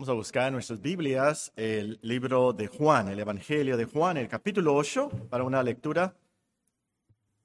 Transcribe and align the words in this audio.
Vamos 0.00 0.08
a 0.08 0.14
buscar 0.14 0.46
en 0.46 0.54
nuestras 0.54 0.80
Biblias 0.80 1.52
el 1.56 1.98
libro 2.00 2.54
de 2.54 2.68
Juan, 2.68 3.08
el 3.08 3.18
Evangelio 3.20 3.76
de 3.76 3.84
Juan, 3.84 4.16
el 4.16 4.28
capítulo 4.28 4.74
8, 4.74 5.10
para 5.28 5.44
una 5.44 5.62
lectura. 5.62 6.16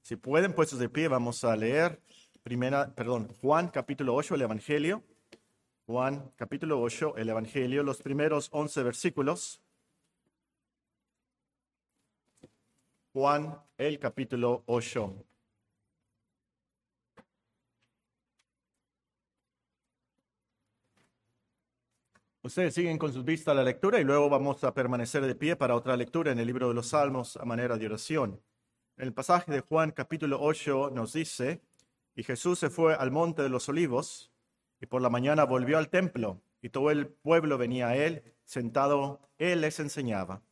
Si 0.01 0.15
pueden, 0.15 0.53
puestos 0.53 0.79
de 0.79 0.87
pie, 0.87 1.09
vamos 1.09 1.43
a 1.43 1.53
leer 1.57 1.99
primera, 2.43 2.95
perdón, 2.95 3.27
Juan 3.41 3.67
capítulo 3.67 4.15
8, 4.15 4.35
el 4.35 4.41
Evangelio. 4.43 5.03
Juan 5.85 6.31
capítulo 6.37 6.79
8, 6.79 7.17
el 7.17 7.27
Evangelio, 7.27 7.83
los 7.83 8.01
primeros 8.01 8.47
11 8.53 8.83
versículos. 8.83 9.59
Juan, 13.11 13.59
el 13.77 13.99
capítulo 13.99 14.63
8. 14.67 15.13
Ustedes 22.45 22.75
siguen 22.75 22.99
con 22.99 23.11
sus 23.11 23.25
vistas 23.25 23.55
la 23.55 23.63
lectura 23.63 23.99
y 23.99 24.03
luego 24.03 24.29
vamos 24.29 24.63
a 24.63 24.71
permanecer 24.71 25.25
de 25.25 25.33
pie 25.33 25.55
para 25.55 25.75
otra 25.75 25.97
lectura 25.97 26.31
en 26.31 26.37
el 26.37 26.45
libro 26.45 26.67
de 26.67 26.75
los 26.75 26.89
Salmos 26.89 27.37
a 27.37 27.43
manera 27.43 27.75
de 27.75 27.87
oración. 27.87 28.39
En 28.97 29.07
el 29.07 29.13
pasaje 29.13 29.51
de 29.51 29.61
Juan 29.61 29.89
capítulo 29.89 30.37
8 30.39 30.91
nos 30.93 31.13
dice, 31.13 31.59
y 32.15 32.21
Jesús 32.21 32.59
se 32.59 32.69
fue 32.69 32.93
al 32.93 33.09
monte 33.09 33.41
de 33.41 33.49
los 33.49 33.67
olivos 33.67 34.31
y 34.79 34.85
por 34.85 35.01
la 35.01 35.09
mañana 35.09 35.43
volvió 35.45 35.79
al 35.79 35.89
templo 35.89 36.39
y 36.61 36.69
todo 36.69 36.91
el 36.91 37.07
pueblo 37.07 37.57
venía 37.57 37.87
a 37.87 37.95
él, 37.95 38.21
sentado, 38.43 39.21
él 39.39 39.61
les 39.61 39.79
enseñaba. 39.79 40.43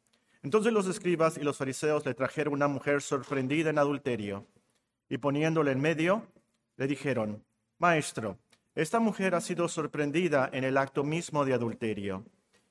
Entonces 0.42 0.74
los 0.74 0.88
escribas 0.88 1.38
y 1.38 1.42
los 1.42 1.58
fariseos 1.58 2.04
le 2.08 2.16
trajeron 2.16 2.56
una 2.56 2.68
mujer 2.68 3.04
sorprendida 3.04 3.70
en 3.70 3.78
adulterio 3.78 4.48
y 5.10 5.20
poniéndole 5.20 5.74
en 5.74 5.80
medio, 5.80 6.26
le 6.76 6.88
dijeron, 6.88 7.46
Maestro, 7.78 8.40
esta 8.76 9.00
mujer 9.00 9.36
ha 9.36 9.42
sido 9.42 9.68
sorprendida 9.68 10.50
en 10.52 10.64
el 10.64 10.78
acto 10.78 11.04
mismo 11.04 11.46
de 11.46 11.54
adulterio. 11.54 12.26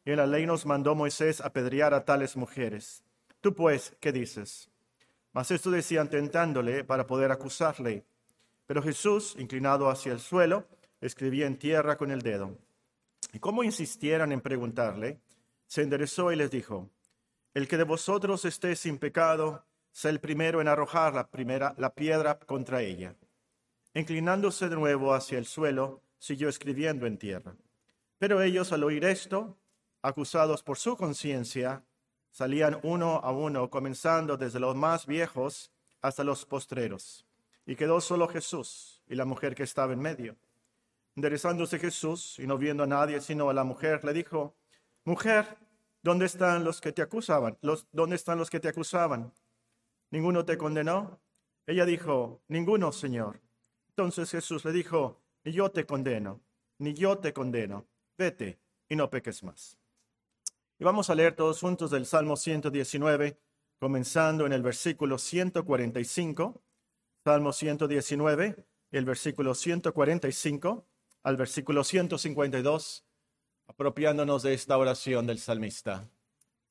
Y 0.04 0.10
la 0.16 0.26
ley 0.26 0.46
nos 0.46 0.66
mandó 0.66 0.96
Moisés 0.96 1.40
apedrear 1.40 1.94
a 1.94 2.04
tales 2.04 2.36
mujeres. 2.36 3.04
Tú 3.40 3.54
pues, 3.54 3.96
¿qué 4.00 4.10
dices? 4.10 4.68
Mas 5.32 5.50
esto 5.52 5.70
decían 5.70 6.08
tentándole 6.08 6.82
para 6.82 7.06
poder 7.06 7.30
acusarle. 7.30 8.04
Pero 8.66 8.82
Jesús, 8.82 9.36
inclinado 9.38 9.88
hacia 9.88 10.12
el 10.12 10.20
suelo, 10.20 10.66
escribía 11.00 11.46
en 11.46 11.56
tierra 11.56 11.96
con 11.96 12.10
el 12.10 12.22
dedo. 12.22 12.58
Y 13.32 13.38
como 13.38 13.62
insistieran 13.62 14.32
en 14.32 14.40
preguntarle, 14.40 15.20
se 15.66 15.82
enderezó 15.82 16.32
y 16.32 16.36
les 16.36 16.50
dijo, 16.50 16.90
El 17.54 17.68
que 17.68 17.76
de 17.76 17.84
vosotros 17.84 18.44
esté 18.44 18.74
sin 18.76 18.98
pecado, 18.98 19.64
sea 19.92 20.10
el 20.10 20.20
primero 20.20 20.60
en 20.60 20.68
arrojar 20.68 21.14
la, 21.14 21.28
primera, 21.30 21.74
la 21.78 21.94
piedra 21.94 22.38
contra 22.38 22.82
ella. 22.82 23.14
Inclinándose 23.94 24.68
de 24.68 24.76
nuevo 24.76 25.12
hacia 25.12 25.38
el 25.38 25.46
suelo, 25.46 26.02
siguió 26.18 26.48
escribiendo 26.48 27.06
en 27.06 27.18
tierra. 27.18 27.54
Pero 28.18 28.40
ellos 28.40 28.72
al 28.72 28.84
oír 28.84 29.04
esto, 29.04 29.58
acusados 30.00 30.62
por 30.62 30.78
su 30.78 30.96
conciencia, 30.96 31.84
salían 32.30 32.78
uno 32.82 33.20
a 33.22 33.32
uno, 33.32 33.68
comenzando 33.68 34.36
desde 34.36 34.60
los 34.60 34.74
más 34.74 35.06
viejos 35.06 35.72
hasta 36.00 36.24
los 36.24 36.46
postreros. 36.46 37.26
Y 37.66 37.76
quedó 37.76 38.00
solo 38.00 38.28
Jesús 38.28 39.02
y 39.08 39.14
la 39.14 39.24
mujer 39.24 39.54
que 39.54 39.64
estaba 39.64 39.92
en 39.92 40.00
medio. 40.00 40.36
Enderezándose 41.14 41.78
Jesús 41.78 42.38
y 42.38 42.46
no 42.46 42.56
viendo 42.56 42.84
a 42.84 42.86
nadie 42.86 43.20
sino 43.20 43.50
a 43.50 43.54
la 43.54 43.64
mujer, 43.64 44.02
le 44.04 44.12
dijo, 44.12 44.56
Mujer, 45.04 45.58
¿dónde 46.02 46.26
están 46.26 46.64
los 46.64 46.80
que 46.80 46.92
te 46.92 47.02
acusaban? 47.02 47.58
Los, 47.60 47.86
¿Dónde 47.92 48.16
están 48.16 48.38
los 48.38 48.48
que 48.48 48.60
te 48.60 48.68
acusaban? 48.68 49.32
¿Ninguno 50.10 50.44
te 50.44 50.56
condenó? 50.56 51.20
Ella 51.66 51.84
dijo, 51.84 52.40
Ninguno, 52.48 52.92
Señor. 52.92 53.40
Entonces 53.96 54.30
Jesús 54.30 54.64
le 54.64 54.72
dijo, 54.72 55.20
ni 55.44 55.52
yo 55.52 55.70
te 55.70 55.84
condeno, 55.84 56.40
ni 56.78 56.94
yo 56.94 57.18
te 57.18 57.34
condeno, 57.34 57.86
vete 58.16 58.58
y 58.88 58.96
no 58.96 59.10
peques 59.10 59.42
más. 59.42 59.78
Y 60.78 60.84
vamos 60.84 61.10
a 61.10 61.14
leer 61.14 61.36
todos 61.36 61.60
juntos 61.60 61.90
del 61.90 62.06
Salmo 62.06 62.36
119, 62.36 63.38
comenzando 63.78 64.46
en 64.46 64.54
el 64.54 64.62
versículo 64.62 65.18
145, 65.18 66.62
Salmo 67.22 67.52
119, 67.52 68.64
el 68.92 69.04
versículo 69.04 69.54
145 69.54 70.86
al 71.22 71.36
versículo 71.36 71.84
152, 71.84 73.04
apropiándonos 73.66 74.42
de 74.42 74.54
esta 74.54 74.78
oración 74.78 75.26
del 75.26 75.38
salmista. 75.38 76.08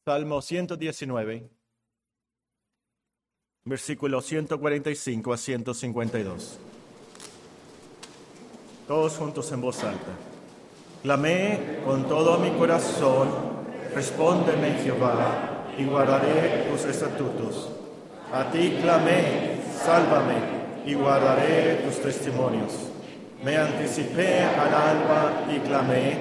Salmo 0.05 0.41
119, 0.41 1.51
versículo 3.63 4.21
145 4.21 5.33
a 5.33 5.37
152 5.37 6.70
todos 8.91 9.15
juntos 9.15 9.49
en 9.53 9.61
voz 9.61 9.81
alta. 9.85 10.11
Clamé 11.01 11.79
con 11.85 12.09
todo 12.09 12.37
mi 12.39 12.49
corazón, 12.49 13.29
respóndeme 13.95 14.79
Jehová, 14.83 15.69
y 15.77 15.85
guardaré 15.85 16.67
tus 16.69 16.83
estatutos. 16.83 17.69
A 18.33 18.51
ti 18.51 18.79
clamé, 18.81 19.61
sálvame, 19.81 20.35
y 20.85 20.93
guardaré 20.95 21.85
tus 21.85 22.01
testimonios. 22.01 22.73
Me 23.41 23.55
anticipé 23.55 24.43
al 24.43 24.73
alba 24.73 25.45
y 25.49 25.59
clamé, 25.59 26.17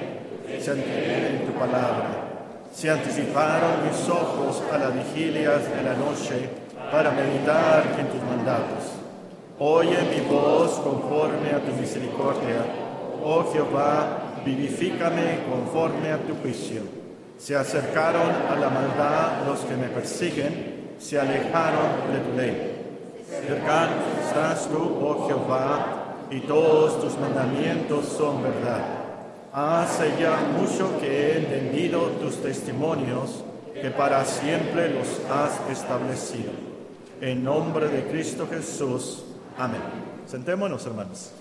se 0.61 0.71
en 0.71 1.45
tu 1.45 1.51
palabra. 1.59 2.63
Se 2.73 2.89
anticiparon 2.89 3.83
mis 3.83 4.07
ojos 4.07 4.63
a 4.71 4.77
las 4.77 4.93
vigilias 4.95 5.69
de 5.75 5.83
la 5.83 5.93
noche 5.95 6.49
para 6.89 7.11
meditar 7.11 7.97
en 7.99 8.07
tus 8.07 8.23
mandatos. 8.23 9.00
Oye 9.63 10.01
mi 10.09 10.21
voz 10.21 10.79
conforme 10.79 11.51
a 11.51 11.59
tu 11.59 11.71
misericordia. 11.79 12.65
Oh 13.23 13.43
Jehová, 13.53 14.41
vivifícame 14.43 15.41
conforme 15.47 16.11
a 16.11 16.17
tu 16.17 16.33
juicio. 16.41 16.81
Se 17.37 17.55
acercaron 17.55 18.31
a 18.49 18.55
la 18.55 18.71
maldad 18.71 19.45
los 19.45 19.59
que 19.59 19.75
me 19.75 19.87
persiguen, 19.89 20.95
se 20.97 21.19
alejaron 21.19 22.11
de 22.11 22.19
tu 22.21 22.37
ley. 22.37 23.23
Cercano 23.29 23.91
estás 24.25 24.67
tú, 24.67 24.97
oh 24.99 25.27
Jehová, 25.27 26.15
y 26.31 26.39
todos 26.39 26.99
tus 26.99 27.19
mandamientos 27.19 28.07
son 28.07 28.41
verdad. 28.41 28.83
Hace 29.53 30.15
ya 30.19 30.39
mucho 30.57 30.99
que 30.99 31.05
he 31.05 31.37
entendido 31.37 32.07
tus 32.19 32.41
testimonios, 32.41 33.43
que 33.79 33.91
para 33.91 34.25
siempre 34.25 34.89
los 34.89 35.21
has 35.29 35.69
establecido. 35.69 36.49
En 37.21 37.43
nombre 37.43 37.89
de 37.89 38.07
Cristo 38.07 38.47
Jesús, 38.49 39.25
Amén. 39.57 39.81
Sentémonos, 40.25 40.85
hermanos. 40.85 41.33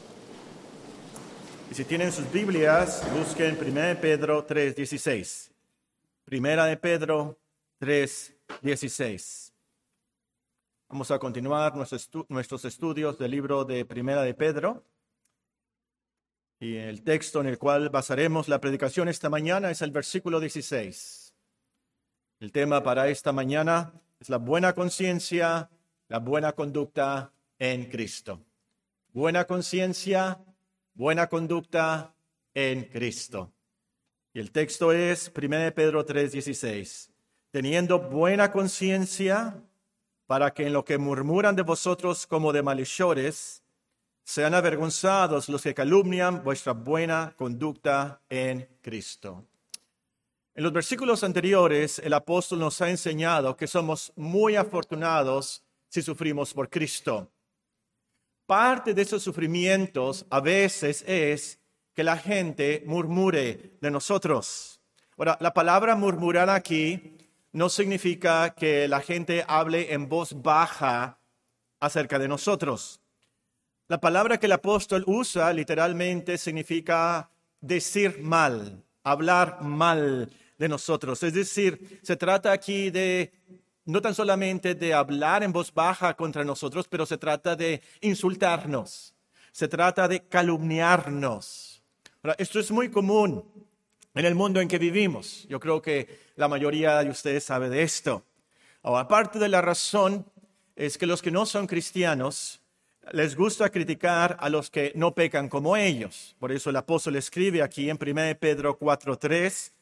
Y 1.71 1.75
si 1.75 1.85
tienen 1.85 2.11
sus 2.11 2.31
Biblias, 2.33 3.03
busquen 3.17 3.57
1 3.57 4.01
Pedro 4.01 4.45
3:16. 4.45 5.51
Primera 6.25 6.67
de 6.67 6.77
Pedro 6.77 7.39
3:16. 7.79 9.53
Vamos 10.89 11.11
a 11.13 11.19
continuar 11.21 11.75
nuestros 11.77 12.65
estudios 12.65 13.17
del 13.17 13.31
libro 13.31 13.65
de 13.65 13.85
Primera 13.85 14.23
de 14.23 14.35
Pedro. 14.35 14.85
Y 16.59 16.77
el 16.77 17.03
texto 17.03 17.41
en 17.41 17.47
el 17.47 17.59
cual 17.59 17.89
basaremos 17.89 18.49
la 18.49 18.61
predicación 18.61 19.09
esta 19.09 19.31
mañana 19.31 19.71
es 19.71 19.81
el 19.83 19.93
versículo 19.93 20.41
16. 20.41 21.33
El 22.41 22.51
tema 22.53 22.83
para 22.83 23.09
esta 23.09 23.33
mañana 23.33 23.93
es 24.19 24.29
la 24.29 24.39
buena 24.39 24.75
conciencia, 24.75 25.71
la 26.09 26.19
buena 26.19 26.53
conducta 26.53 27.33
en 27.61 27.85
Cristo. 27.85 28.41
Buena 29.13 29.45
conciencia, 29.45 30.41
buena 30.95 31.29
conducta 31.29 32.15
en 32.55 32.85
Cristo. 32.85 33.53
Y 34.33 34.41
el 34.41 34.51
texto 34.51 34.93
es 34.93 35.31
1 35.31 35.73
Pedro 35.75 36.05
3:16. 36.05 37.11
Teniendo 37.51 38.01
buena 38.01 38.51
conciencia, 38.51 39.63
para 40.27 40.53
que 40.53 40.67
en 40.69 40.73
lo 40.73 40.85
que 40.85 40.97
murmuran 40.97 41.55
de 41.55 41.63
vosotros 41.63 42.27
como 42.27 42.53
de 42.53 42.63
malhechores, 42.63 43.63
sean 44.23 44.55
avergonzados 44.55 45.49
los 45.49 45.63
que 45.63 45.75
calumnian 45.75 46.43
vuestra 46.43 46.73
buena 46.73 47.35
conducta 47.37 48.23
en 48.29 48.69
Cristo. 48.81 49.45
En 50.55 50.63
los 50.63 50.73
versículos 50.73 51.25
anteriores, 51.25 51.99
el 51.99 52.13
apóstol 52.13 52.61
nos 52.61 52.81
ha 52.81 52.89
enseñado 52.89 53.57
que 53.57 53.67
somos 53.67 54.13
muy 54.15 54.57
afortunados 54.57 55.65
si 55.89 56.01
sufrimos 56.01 56.55
por 56.55 56.71
Cristo 56.71 57.31
parte 58.51 58.95
de 58.95 59.03
esos 59.03 59.23
sufrimientos 59.23 60.27
a 60.29 60.41
veces 60.41 61.05
es 61.07 61.61
que 61.95 62.03
la 62.03 62.17
gente 62.17 62.83
murmure 62.85 63.79
de 63.81 63.93
nosotros. 63.93 64.81
Ahora, 65.17 65.39
la 65.41 65.55
palabra 65.55 65.95
murmurar 65.95 66.51
aquí 66.51 67.17
no 67.53 67.69
significa 67.69 68.57
que 68.57 68.89
la 68.89 69.03
gente 69.03 69.45
hable 69.47 69.95
en 69.95 70.09
voz 70.09 70.43
baja 70.43 71.21
acerca 71.79 72.19
de 72.19 72.27
nosotros. 72.27 73.01
La 73.87 74.01
palabra 74.01 74.39
que 74.39 74.47
el 74.47 74.53
apóstol 74.53 75.05
usa 75.07 75.53
literalmente 75.53 76.37
significa 76.37 77.31
decir 77.61 78.19
mal, 78.21 78.83
hablar 79.05 79.63
mal 79.63 80.29
de 80.59 80.69
nosotros. 80.69 81.23
Es 81.23 81.35
decir, 81.35 82.01
se 82.03 82.17
trata 82.17 82.51
aquí 82.51 82.91
de 82.91 83.33
no 83.85 84.01
tan 84.01 84.15
solamente 84.15 84.75
de 84.75 84.95
hablar 84.95 85.43
en 85.43 85.53
voz 85.53 85.73
baja 85.73 86.15
contra 86.15 86.45
nosotros, 86.45 86.87
pero 86.89 87.07
se 87.07 87.19
trata 87.19 87.57
de 87.57 87.83
insultarnos, 88.01 89.15
se 89.53 89.69
trata 89.69 90.09
de 90.09 90.21
calumniarnos. 90.21 91.83
esto 92.39 92.61
es 92.61 92.71
muy 92.71 92.91
común 92.91 93.45
en 94.15 94.25
el 94.25 94.35
mundo 94.35 94.61
en 94.61 94.69
que 94.69 94.79
vivimos. 94.79 95.47
Yo 95.49 95.61
creo 95.61 95.81
que 95.81 96.31
la 96.37 96.49
mayoría 96.49 97.03
de 97.03 97.11
ustedes 97.11 97.45
sabe 97.45 97.69
de 97.69 97.83
esto. 97.83 98.25
Ahora, 98.83 99.03
aparte 99.03 99.39
de 99.39 99.49
la 99.49 99.61
razón 99.61 100.27
es 100.77 100.97
que 100.97 101.07
los 101.07 101.23
que 101.23 101.31
no 101.31 101.47
son 101.47 101.67
cristianos 101.67 102.61
les 103.13 103.35
gusta 103.35 103.71
criticar 103.71 104.37
a 104.41 104.49
los 104.49 104.71
que 104.71 104.93
no 104.95 105.15
pecan 105.15 105.49
como 105.49 105.77
ellos. 105.77 106.37
Por 106.39 106.53
eso 106.53 106.71
el 106.71 106.77
apóstol 106.77 107.17
escribe 107.17 107.63
aquí 107.63 107.91
en 107.91 107.99
1 108.01 108.39
Pedro 108.39 108.79
4.3, 108.79 109.73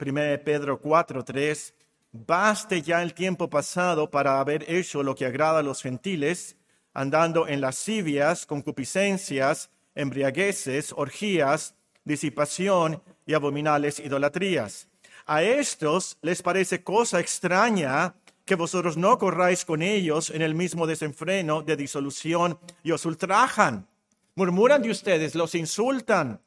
1 0.00 0.44
Pedro 0.44 0.80
4.3, 0.80 1.74
baste 2.12 2.82
ya 2.82 3.02
el 3.02 3.14
tiempo 3.14 3.50
pasado 3.50 4.10
para 4.10 4.40
haber 4.40 4.70
hecho 4.70 5.02
lo 5.02 5.14
que 5.14 5.26
agrada 5.26 5.60
a 5.60 5.62
los 5.62 5.82
gentiles, 5.82 6.56
andando 6.94 7.46
en 7.46 7.60
lascivias, 7.60 8.46
concupiscencias, 8.46 9.70
embriagueces, 9.94 10.92
orgías, 10.96 11.74
disipación 12.04 13.02
y 13.26 13.34
abominables 13.34 14.00
idolatrías. 14.00 14.88
A 15.26 15.42
estos 15.42 16.16
les 16.22 16.42
parece 16.42 16.82
cosa 16.82 17.20
extraña 17.20 18.14
que 18.46 18.54
vosotros 18.54 18.96
no 18.96 19.18
corráis 19.18 19.66
con 19.66 19.82
ellos 19.82 20.30
en 20.30 20.40
el 20.40 20.54
mismo 20.54 20.86
desenfreno 20.86 21.62
de 21.62 21.76
disolución 21.76 22.58
y 22.82 22.92
os 22.92 23.04
ultrajan. 23.04 23.86
Murmuran 24.34 24.80
de 24.80 24.90
ustedes, 24.90 25.34
los 25.34 25.54
insultan, 25.54 26.40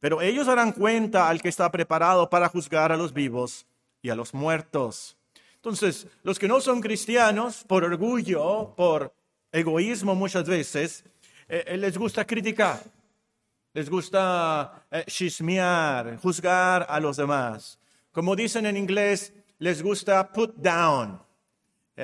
pero 0.00 0.22
ellos 0.22 0.46
darán 0.46 0.72
cuenta 0.72 1.28
al 1.28 1.42
que 1.42 1.50
está 1.50 1.70
preparado 1.70 2.30
para 2.30 2.48
juzgar 2.48 2.90
a 2.92 2.96
los 2.96 3.12
vivos 3.12 3.66
y 4.06 4.10
a 4.10 4.14
los 4.14 4.32
muertos. 4.32 5.16
Entonces, 5.56 6.06
los 6.22 6.38
que 6.38 6.46
no 6.46 6.60
son 6.60 6.80
cristianos, 6.80 7.64
por 7.66 7.82
orgullo, 7.82 8.72
por 8.76 9.12
egoísmo 9.50 10.14
muchas 10.14 10.46
veces, 10.46 11.04
eh, 11.48 11.64
eh, 11.66 11.76
les 11.76 11.98
gusta 11.98 12.24
criticar, 12.24 12.80
les 13.72 13.90
gusta 13.90 14.86
eh, 14.92 15.04
chismear, 15.08 16.18
juzgar 16.18 16.86
a 16.88 17.00
los 17.00 17.16
demás. 17.16 17.80
Como 18.12 18.36
dicen 18.36 18.64
en 18.66 18.76
inglés, 18.76 19.32
les 19.58 19.82
gusta 19.82 20.32
put 20.32 20.54
down, 20.54 21.20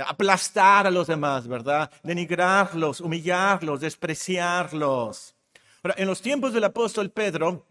aplastar 0.06 0.88
a 0.88 0.90
los 0.90 1.06
demás, 1.06 1.46
¿verdad? 1.46 1.88
Denigrarlos, 2.02 3.00
humillarlos, 3.00 3.80
despreciarlos. 3.80 5.36
en 5.84 6.06
los 6.08 6.20
tiempos 6.20 6.52
del 6.52 6.64
apóstol 6.64 7.10
Pedro, 7.10 7.64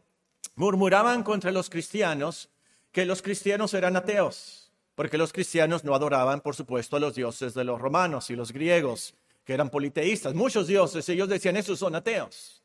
murmuraban 0.55 1.23
contra 1.23 1.51
los 1.51 1.69
cristianos 1.69 2.50
que 2.91 3.05
los 3.05 3.21
cristianos 3.21 3.73
eran 3.73 3.95
ateos, 3.95 4.71
porque 4.95 5.17
los 5.17 5.31
cristianos 5.31 5.83
no 5.83 5.95
adoraban, 5.95 6.41
por 6.41 6.55
supuesto, 6.55 6.97
a 6.97 6.99
los 6.99 7.15
dioses 7.15 7.53
de 7.53 7.63
los 7.63 7.79
romanos 7.79 8.29
y 8.29 8.35
los 8.35 8.51
griegos, 8.51 9.15
que 9.45 9.53
eran 9.53 9.69
politeístas. 9.69 10.33
Muchos 10.33 10.67
dioses, 10.67 11.07
ellos 11.09 11.29
decían, 11.29 11.57
esos 11.57 11.79
son 11.79 11.95
ateos. 11.95 12.63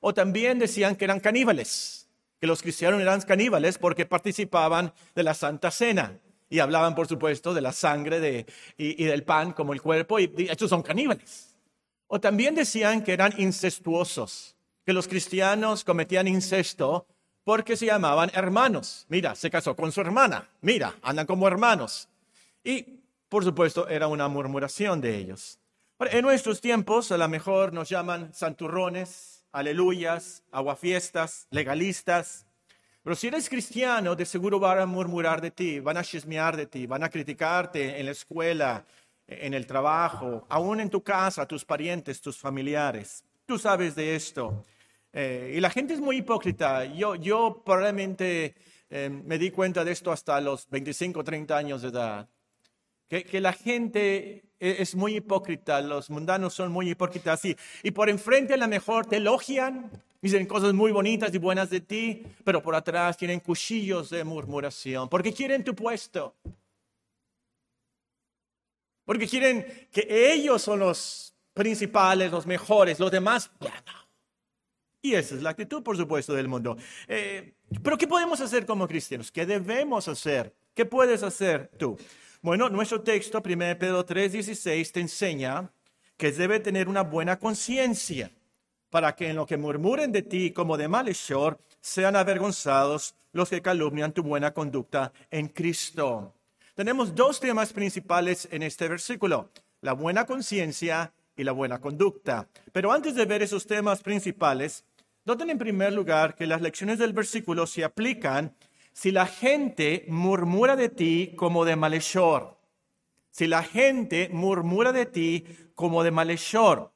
O 0.00 0.12
también 0.12 0.58
decían 0.58 0.96
que 0.96 1.04
eran 1.04 1.20
caníbales, 1.20 2.08
que 2.40 2.46
los 2.46 2.60
cristianos 2.60 3.00
eran 3.00 3.20
caníbales 3.22 3.78
porque 3.78 4.04
participaban 4.04 4.92
de 5.14 5.22
la 5.22 5.34
Santa 5.34 5.70
Cena 5.70 6.18
y 6.50 6.58
hablaban, 6.58 6.94
por 6.94 7.08
supuesto, 7.08 7.54
de 7.54 7.62
la 7.62 7.72
sangre 7.72 8.20
de, 8.20 8.46
y, 8.76 9.04
del 9.04 9.24
pan 9.24 9.52
como 9.52 9.72
el 9.72 9.80
cuerpo, 9.80 10.20
y, 10.20 10.32
y 10.36 10.48
estos 10.50 10.68
son 10.68 10.82
caníbales. 10.82 11.56
O 12.08 12.20
también 12.20 12.54
decían 12.54 13.02
que 13.02 13.14
eran 13.14 13.32
incestuosos, 13.38 14.54
que 14.84 14.92
los 14.92 15.08
cristianos 15.08 15.82
cometían 15.82 16.28
incesto 16.28 17.06
porque 17.44 17.76
se 17.76 17.86
llamaban 17.86 18.30
hermanos. 18.34 19.06
Mira, 19.08 19.34
se 19.34 19.50
casó 19.50 19.74
con 19.74 19.92
su 19.92 20.00
hermana. 20.00 20.48
Mira, 20.60 20.94
andan 21.02 21.26
como 21.26 21.46
hermanos. 21.48 22.08
Y, 22.64 23.00
por 23.28 23.44
supuesto, 23.44 23.88
era 23.88 24.06
una 24.06 24.28
murmuración 24.28 25.00
de 25.00 25.16
ellos. 25.16 25.58
en 25.98 26.22
nuestros 26.22 26.60
tiempos, 26.60 27.12
a 27.12 27.16
lo 27.16 27.28
mejor 27.28 27.72
nos 27.72 27.88
llaman 27.88 28.34
santurrones, 28.34 29.44
aleluyas, 29.52 30.42
aguafiestas, 30.50 31.46
legalistas, 31.50 32.46
pero 33.02 33.16
si 33.16 33.26
eres 33.26 33.48
cristiano, 33.48 34.14
de 34.14 34.24
seguro 34.24 34.60
van 34.60 34.78
a 34.78 34.86
murmurar 34.86 35.40
de 35.40 35.50
ti, 35.50 35.80
van 35.80 35.96
a 35.96 36.04
chismear 36.04 36.56
de 36.56 36.66
ti, 36.66 36.86
van 36.86 37.02
a 37.02 37.08
criticarte 37.08 37.98
en 37.98 38.06
la 38.06 38.12
escuela, 38.12 38.84
en 39.26 39.54
el 39.54 39.66
trabajo, 39.66 40.46
aún 40.48 40.78
en 40.78 40.88
tu 40.88 41.02
casa, 41.02 41.46
tus 41.46 41.64
parientes, 41.64 42.20
tus 42.20 42.38
familiares. 42.38 43.24
Tú 43.44 43.58
sabes 43.58 43.96
de 43.96 44.14
esto. 44.14 44.64
Eh, 45.12 45.54
y 45.56 45.60
la 45.60 45.70
gente 45.70 45.94
es 45.94 46.00
muy 46.00 46.18
hipócrita. 46.18 46.84
Yo, 46.86 47.14
yo 47.14 47.62
probablemente 47.64 48.54
eh, 48.88 49.10
me 49.10 49.38
di 49.38 49.50
cuenta 49.50 49.84
de 49.84 49.92
esto 49.92 50.10
hasta 50.10 50.40
los 50.40 50.68
25, 50.70 51.22
30 51.22 51.56
años 51.56 51.82
de 51.82 51.88
edad. 51.88 52.28
Que, 53.08 53.24
que 53.24 53.40
la 53.40 53.52
gente 53.52 54.44
e, 54.58 54.76
es 54.80 54.94
muy 54.94 55.16
hipócrita, 55.16 55.80
los 55.82 56.08
mundanos 56.08 56.54
son 56.54 56.72
muy 56.72 56.88
hipócritas 56.90 57.44
y, 57.44 57.56
y 57.82 57.90
por 57.90 58.08
enfrente 58.08 58.54
a 58.54 58.56
lo 58.56 58.68
mejor 58.68 59.04
te 59.04 59.16
elogian, 59.16 59.90
dicen 60.22 60.46
cosas 60.46 60.72
muy 60.72 60.92
bonitas 60.92 61.34
y 61.34 61.38
buenas 61.38 61.68
de 61.68 61.80
ti, 61.80 62.22
pero 62.44 62.62
por 62.62 62.74
atrás 62.74 63.18
tienen 63.18 63.40
cuchillos 63.40 64.08
de 64.08 64.24
murmuración, 64.24 65.08
porque 65.10 65.32
quieren 65.32 65.62
tu 65.62 65.74
puesto, 65.74 66.36
porque 69.04 69.26
quieren 69.26 69.88
que 69.90 70.06
ellos 70.32 70.62
son 70.62 70.78
los 70.78 71.34
principales, 71.52 72.30
los 72.30 72.46
mejores, 72.46 72.98
los 72.98 73.10
demás, 73.10 73.50
Y 75.02 75.14
esa 75.14 75.34
es 75.34 75.42
la 75.42 75.50
actitud, 75.50 75.82
por 75.82 75.96
supuesto, 75.96 76.32
del 76.32 76.46
mundo. 76.46 76.76
Eh, 77.08 77.54
pero 77.82 77.98
¿qué 77.98 78.06
podemos 78.06 78.40
hacer 78.40 78.64
como 78.64 78.86
cristianos? 78.86 79.32
¿Qué 79.32 79.44
debemos 79.44 80.06
hacer? 80.06 80.54
¿Qué 80.74 80.84
puedes 80.84 81.24
hacer 81.24 81.72
tú? 81.76 81.98
Bueno, 82.40 82.68
nuestro 82.68 83.02
texto, 83.02 83.42
1 83.42 83.78
Pedro 83.78 84.06
3:16, 84.06 84.92
te 84.92 85.00
enseña 85.00 85.72
que 86.16 86.30
debe 86.30 86.60
tener 86.60 86.88
una 86.88 87.02
buena 87.02 87.38
conciencia 87.38 88.30
para 88.90 89.16
que 89.16 89.30
en 89.30 89.36
lo 89.36 89.44
que 89.44 89.56
murmuren 89.56 90.12
de 90.12 90.22
ti 90.22 90.52
como 90.52 90.76
de 90.76 90.86
malhechor 90.86 91.58
sean 91.80 92.14
avergonzados 92.14 93.16
los 93.32 93.48
que 93.48 93.60
calumnian 93.60 94.12
tu 94.12 94.22
buena 94.22 94.54
conducta 94.54 95.12
en 95.30 95.48
Cristo. 95.48 96.34
Tenemos 96.74 97.14
dos 97.14 97.40
temas 97.40 97.72
principales 97.72 98.46
en 98.52 98.62
este 98.62 98.88
versículo, 98.88 99.50
la 99.80 99.94
buena 99.94 100.26
conciencia 100.26 101.12
y 101.36 101.44
la 101.44 101.52
buena 101.52 101.80
conducta. 101.80 102.48
Pero 102.72 102.92
antes 102.92 103.14
de 103.14 103.24
ver 103.24 103.42
esos 103.42 103.66
temas 103.66 104.02
principales, 104.02 104.84
noten 105.24 105.50
en 105.50 105.58
primer 105.58 105.92
lugar 105.92 106.34
que 106.34 106.46
las 106.46 106.60
lecciones 106.60 106.98
del 106.98 107.12
versículo 107.12 107.66
se 107.66 107.84
aplican 107.84 108.54
si 108.92 109.10
la 109.10 109.26
gente 109.26 110.04
murmura 110.08 110.76
de 110.76 110.88
ti 110.88 111.32
como 111.36 111.64
de 111.64 111.76
malhechor, 111.76 112.58
si 113.30 113.46
la 113.46 113.62
gente 113.62 114.28
murmura 114.32 114.92
de 114.92 115.06
ti 115.06 115.44
como 115.74 116.02
de 116.02 116.10
malhechor, 116.10 116.92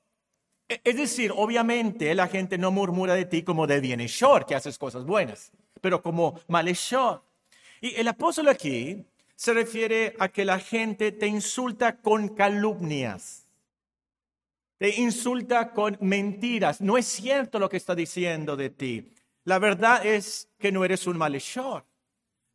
e, 0.68 0.80
es 0.84 0.96
decir, 0.96 1.32
obviamente 1.34 2.14
la 2.14 2.28
gente 2.28 2.58
no 2.58 2.70
murmura 2.70 3.14
de 3.14 3.24
ti 3.24 3.42
como 3.42 3.66
de 3.66 3.80
bienhechor, 3.80 4.46
que 4.46 4.54
haces 4.54 4.78
cosas 4.78 5.04
buenas, 5.04 5.52
pero 5.80 6.02
como 6.02 6.40
malhechor. 6.48 7.22
Y 7.80 7.94
el 7.96 8.08
apóstol 8.08 8.48
aquí 8.48 9.06
se 9.36 9.52
refiere 9.52 10.16
a 10.18 10.28
que 10.28 10.44
la 10.44 10.58
gente 10.58 11.12
te 11.12 11.26
insulta 11.26 11.98
con 11.98 12.28
calumnias, 12.28 13.45
te 14.78 15.00
insulta 15.00 15.72
con 15.72 15.96
mentiras. 16.00 16.80
No 16.80 16.98
es 16.98 17.06
cierto 17.06 17.58
lo 17.58 17.68
que 17.68 17.76
está 17.76 17.94
diciendo 17.94 18.56
de 18.56 18.70
ti. 18.70 19.12
La 19.44 19.58
verdad 19.58 20.04
es 20.04 20.50
que 20.58 20.72
no 20.72 20.84
eres 20.84 21.06
un 21.06 21.16
malhechor. 21.16 21.86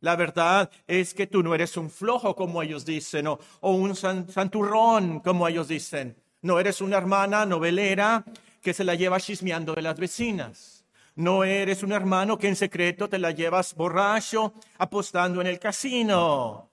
La 0.00 0.16
verdad 0.16 0.70
es 0.86 1.14
que 1.14 1.28
tú 1.28 1.42
no 1.42 1.54
eres 1.54 1.76
un 1.76 1.88
flojo, 1.88 2.34
como 2.34 2.60
ellos 2.60 2.84
dicen, 2.84 3.28
o, 3.28 3.38
un 3.60 3.94
santurrón, 3.94 5.20
como 5.20 5.46
ellos 5.46 5.68
dicen. 5.68 6.16
No 6.42 6.58
eres 6.58 6.80
una 6.80 6.98
hermana 6.98 7.46
novelera 7.46 8.24
que 8.60 8.74
se 8.74 8.82
la 8.82 8.96
lleva 8.96 9.20
chismeando 9.20 9.74
de 9.74 9.82
las 9.82 9.98
vecinas. 9.98 10.84
No 11.14 11.44
eres 11.44 11.82
un 11.82 11.92
hermano 11.92 12.36
que 12.36 12.48
en 12.48 12.56
secreto 12.56 13.08
te 13.08 13.18
la 13.18 13.30
llevas 13.30 13.74
borracho 13.74 14.54
apostando 14.78 15.40
en 15.40 15.46
el 15.46 15.60
casino. 15.60 16.71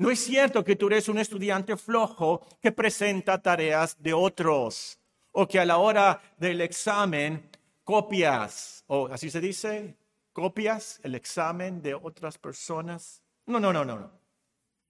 No 0.00 0.10
es 0.10 0.20
cierto 0.20 0.64
que 0.64 0.76
tú 0.76 0.86
eres 0.86 1.10
un 1.10 1.18
estudiante 1.18 1.76
flojo 1.76 2.40
que 2.62 2.72
presenta 2.72 3.42
tareas 3.42 4.02
de 4.02 4.14
otros 4.14 4.98
o 5.30 5.46
que 5.46 5.60
a 5.60 5.64
la 5.66 5.76
hora 5.76 6.22
del 6.38 6.62
examen 6.62 7.50
copias, 7.84 8.82
o 8.86 9.08
así 9.08 9.28
se 9.28 9.42
dice, 9.42 9.94
copias 10.32 11.00
el 11.02 11.16
examen 11.16 11.82
de 11.82 11.92
otras 11.92 12.38
personas. 12.38 13.22
No, 13.44 13.60
no, 13.60 13.74
no, 13.74 13.84
no, 13.84 13.98
no. 13.98 14.10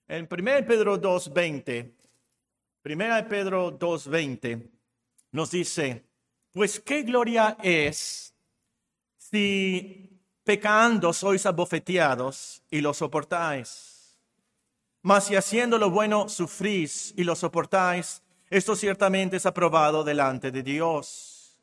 En 0.06 0.28
1 0.30 0.44
Pedro 0.64 1.00
2.20, 1.00 1.92
1 2.84 3.28
Pedro 3.28 3.76
2.20 3.76 4.70
nos 5.32 5.50
dice, 5.50 6.04
pues 6.52 6.78
qué 6.78 7.02
gloria 7.02 7.56
es 7.64 8.32
si 9.16 10.20
pecando 10.44 11.12
sois 11.12 11.44
abofeteados 11.46 12.62
y 12.70 12.80
lo 12.80 12.94
soportáis. 12.94 13.89
Mas 15.02 15.26
si 15.26 15.37
haciendo 15.37 15.78
lo 15.78 15.90
bueno 15.90 16.28
sufrís 16.28 17.14
y 17.16 17.25
lo 17.25 17.35
soportáis, 17.35 18.23
esto 18.50 18.76
ciertamente 18.76 19.37
es 19.37 19.47
aprobado 19.47 20.04
delante 20.04 20.50
de 20.50 20.62
Dios. 20.62 21.59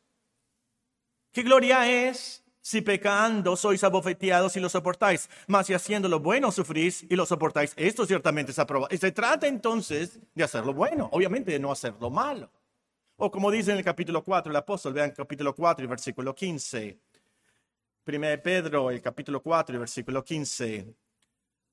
¿Qué 1.32 1.44
gloria 1.44 1.88
es 1.88 2.44
si 2.62 2.82
pecando 2.82 3.56
sois 3.56 3.84
abofeteados 3.84 4.58
y 4.58 4.60
lo 4.60 4.70
soportáis? 4.70 5.30
Mas 5.46 5.68
si 5.68 5.74
haciendo 5.76 6.10
lo 6.10 6.20
bueno 6.20 6.52
sufrís 6.52 7.06
y 7.08 7.16
lo 7.16 7.28
soportáis, 7.28 7.74
esto 7.76 8.08
ciertamente 8.08 8.52
es 8.52 8.60
aprobado. 8.60 8.94
Y 8.94 8.98
se 8.98 9.12
trata 9.12 9.46
entonces 9.46 10.20
de 10.34 10.44
hacer 10.44 10.66
lo 10.66 10.74
bueno, 10.74 11.08
obviamente 11.12 11.52
de 11.52 11.60
no 11.60 11.72
hacer 11.72 11.94
lo 12.00 12.10
malo. 12.10 12.50
O 13.18 13.30
como 13.30 13.52
dice 13.52 13.72
en 13.72 13.78
el 13.78 13.84
capítulo 13.84 14.24
4 14.24 14.50
el 14.50 14.56
apóstol, 14.56 14.94
vean 14.94 15.12
capítulo 15.12 15.54
4 15.54 15.86
y 15.86 15.88
versículo 15.88 16.34
15. 16.34 16.98
1 18.08 18.28
Pedro, 18.42 18.90
el 18.90 19.02
capítulo 19.02 19.44
4, 19.44 19.74
el 19.76 19.80
versículo 19.80 20.24
15. 20.24 20.96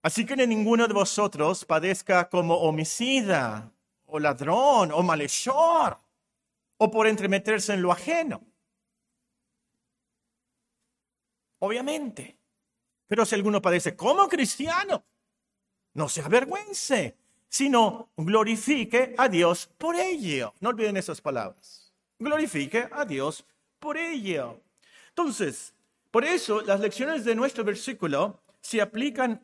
Así 0.05 0.27
que 0.27 0.37
ninguno 0.37 0.87
de 0.87 0.93
vosotros 0.93 1.65
padezca 1.65 2.29
como 2.29 2.57
homicida, 2.57 3.73
o 4.05 4.19
ladrón, 4.19 4.93
o 4.93 5.03
malhechor, 5.03 5.99
o 6.77 6.91
por 6.91 7.07
entremeterse 7.07 7.73
en 7.73 7.81
lo 7.81 7.91
ajeno. 7.91 8.43
Obviamente. 11.59 12.37
Pero 13.07 13.25
si 13.25 13.35
alguno 13.35 13.63
padece 13.63 13.97
como 13.97 14.29
cristiano, 14.29 15.03
no 15.95 16.11
se 16.11 16.21
avergüence, 16.21 17.17
sino 17.49 18.11
glorifique 18.15 19.15
a 19.17 19.27
Dios 19.31 19.71
por 19.79 19.97
ello. 19.97 20.53
No 20.61 20.69
olviden 20.69 20.99
esas 20.99 21.23
palabras. 21.23 21.95
Glorifique 22.19 22.91
a 22.93 23.07
Dios 23.07 23.47
por 23.79 23.97
ello. 23.97 24.61
Entonces, 25.09 25.73
por 26.11 26.27
eso 26.27 26.61
las 26.61 26.81
lecciones 26.81 27.25
de 27.25 27.35
nuestro 27.35 27.65
versículo 27.65 28.43
se 28.61 28.83
aplican 28.83 29.41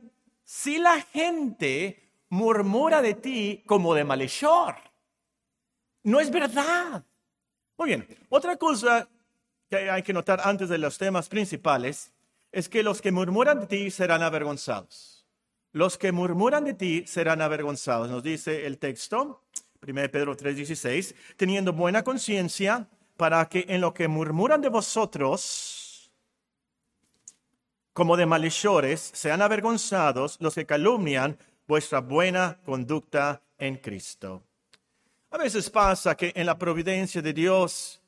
si 0.50 0.78
la 0.78 1.00
gente 1.00 2.10
murmura 2.28 3.00
de 3.00 3.14
ti 3.14 3.62
como 3.66 3.94
de 3.94 4.02
malhechor. 4.02 4.74
No 6.02 6.18
es 6.18 6.28
verdad. 6.28 7.04
Muy 7.78 7.86
bien, 7.86 8.18
otra 8.30 8.56
cosa 8.56 9.08
que 9.68 9.88
hay 9.88 10.02
que 10.02 10.12
notar 10.12 10.40
antes 10.42 10.68
de 10.68 10.78
los 10.78 10.98
temas 10.98 11.28
principales 11.28 12.12
es 12.50 12.68
que 12.68 12.82
los 12.82 13.00
que 13.00 13.12
murmuran 13.12 13.60
de 13.60 13.66
ti 13.68 13.90
serán 13.92 14.24
avergonzados. 14.24 15.24
Los 15.70 15.96
que 15.96 16.10
murmuran 16.10 16.64
de 16.64 16.74
ti 16.74 17.04
serán 17.06 17.42
avergonzados. 17.42 18.10
Nos 18.10 18.24
dice 18.24 18.66
el 18.66 18.78
texto, 18.78 19.44
1 19.86 20.10
Pedro 20.10 20.36
3:16, 20.36 21.14
teniendo 21.36 21.72
buena 21.72 22.02
conciencia 22.02 22.88
para 23.16 23.48
que 23.48 23.66
en 23.68 23.80
lo 23.80 23.94
que 23.94 24.08
murmuran 24.08 24.60
de 24.60 24.68
vosotros, 24.68 25.79
como 27.92 28.16
de 28.16 28.26
malhechores, 28.26 29.00
sean 29.14 29.42
avergonzados 29.42 30.36
los 30.40 30.54
que 30.54 30.66
calumnian 30.66 31.38
vuestra 31.66 32.00
buena 32.00 32.58
conducta 32.64 33.42
en 33.58 33.76
Cristo. 33.76 34.42
A 35.30 35.38
veces 35.38 35.70
pasa 35.70 36.16
que 36.16 36.32
en 36.34 36.46
la 36.46 36.58
providencia 36.58 37.22
de 37.22 37.32
Dios, 37.32 38.00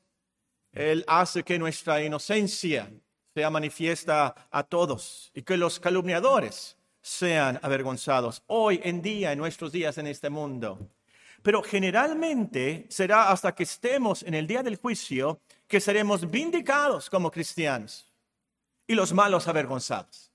Él 0.73 1.05
hace 1.07 1.43
que 1.43 1.59
nuestra 1.59 2.03
inocencia 2.03 2.91
sea 3.35 3.51
manifiesta 3.51 4.49
a 4.51 4.63
todos 4.63 5.31
y 5.35 5.43
que 5.43 5.57
los 5.57 5.79
calumniadores 5.79 6.77
sean 7.01 7.59
avergonzados 7.63 8.43
hoy 8.47 8.81
en 8.83 9.03
día, 9.03 9.33
en 9.33 9.39
nuestros 9.39 9.73
días 9.73 9.99
en 9.99 10.07
este 10.07 10.31
mundo. 10.31 10.79
Pero 11.43 11.63
generalmente 11.63 12.87
será 12.89 13.31
hasta 13.31 13.55
que 13.55 13.65
estemos 13.65 14.23
en 14.23 14.35
el 14.35 14.47
día 14.47 14.63
del 14.63 14.77
juicio 14.77 15.41
que 15.67 15.81
seremos 15.81 16.31
vindicados 16.31 17.11
como 17.11 17.31
cristianos 17.31 18.12
y 18.87 18.95
los 18.95 19.13
malos 19.13 19.49
avergonzados. 19.49 20.33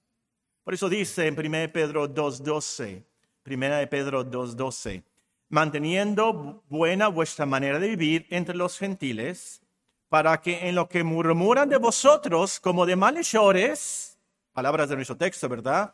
Por 0.63 0.73
eso 0.73 0.89
dice 0.89 1.27
en 1.27 1.39
1 1.39 1.71
Pedro 1.71 2.13
2.12, 2.13 3.03
1 3.45 3.89
Pedro 3.89 4.25
2.12, 4.25 5.03
manteniendo 5.49 6.63
buena 6.67 7.07
vuestra 7.07 7.45
manera 7.45 7.79
de 7.79 7.87
vivir 7.87 8.27
entre 8.29 8.55
los 8.55 8.77
gentiles, 8.77 9.61
para 10.09 10.41
que 10.41 10.67
en 10.67 10.75
lo 10.75 10.87
que 10.87 11.03
murmuran 11.03 11.69
de 11.69 11.77
vosotros 11.77 12.59
como 12.59 12.85
de 12.85 12.95
malhechores, 12.95 14.17
palabras 14.53 14.89
de 14.89 14.95
nuestro 14.95 15.17
texto, 15.17 15.49
¿verdad? 15.49 15.93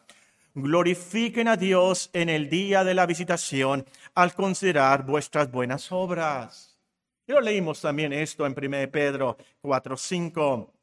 Glorifiquen 0.55 1.47
a 1.47 1.57
Dios 1.57 2.09
en 2.13 2.29
el 2.29 2.49
día 2.49 2.83
de 2.83 2.93
la 2.93 3.05
visitación 3.05 3.85
al 4.13 4.33
considerar 4.35 5.03
vuestras 5.03 5.51
buenas 5.51 5.91
obras. 5.91 6.77
Y 7.25 7.31
lo 7.31 7.41
leímos 7.41 7.81
también 7.81 8.13
esto 8.13 8.45
en 8.45 8.55
1 8.57 8.91
Pedro 8.91 9.37
4, 9.61 9.97
5. 9.97 10.73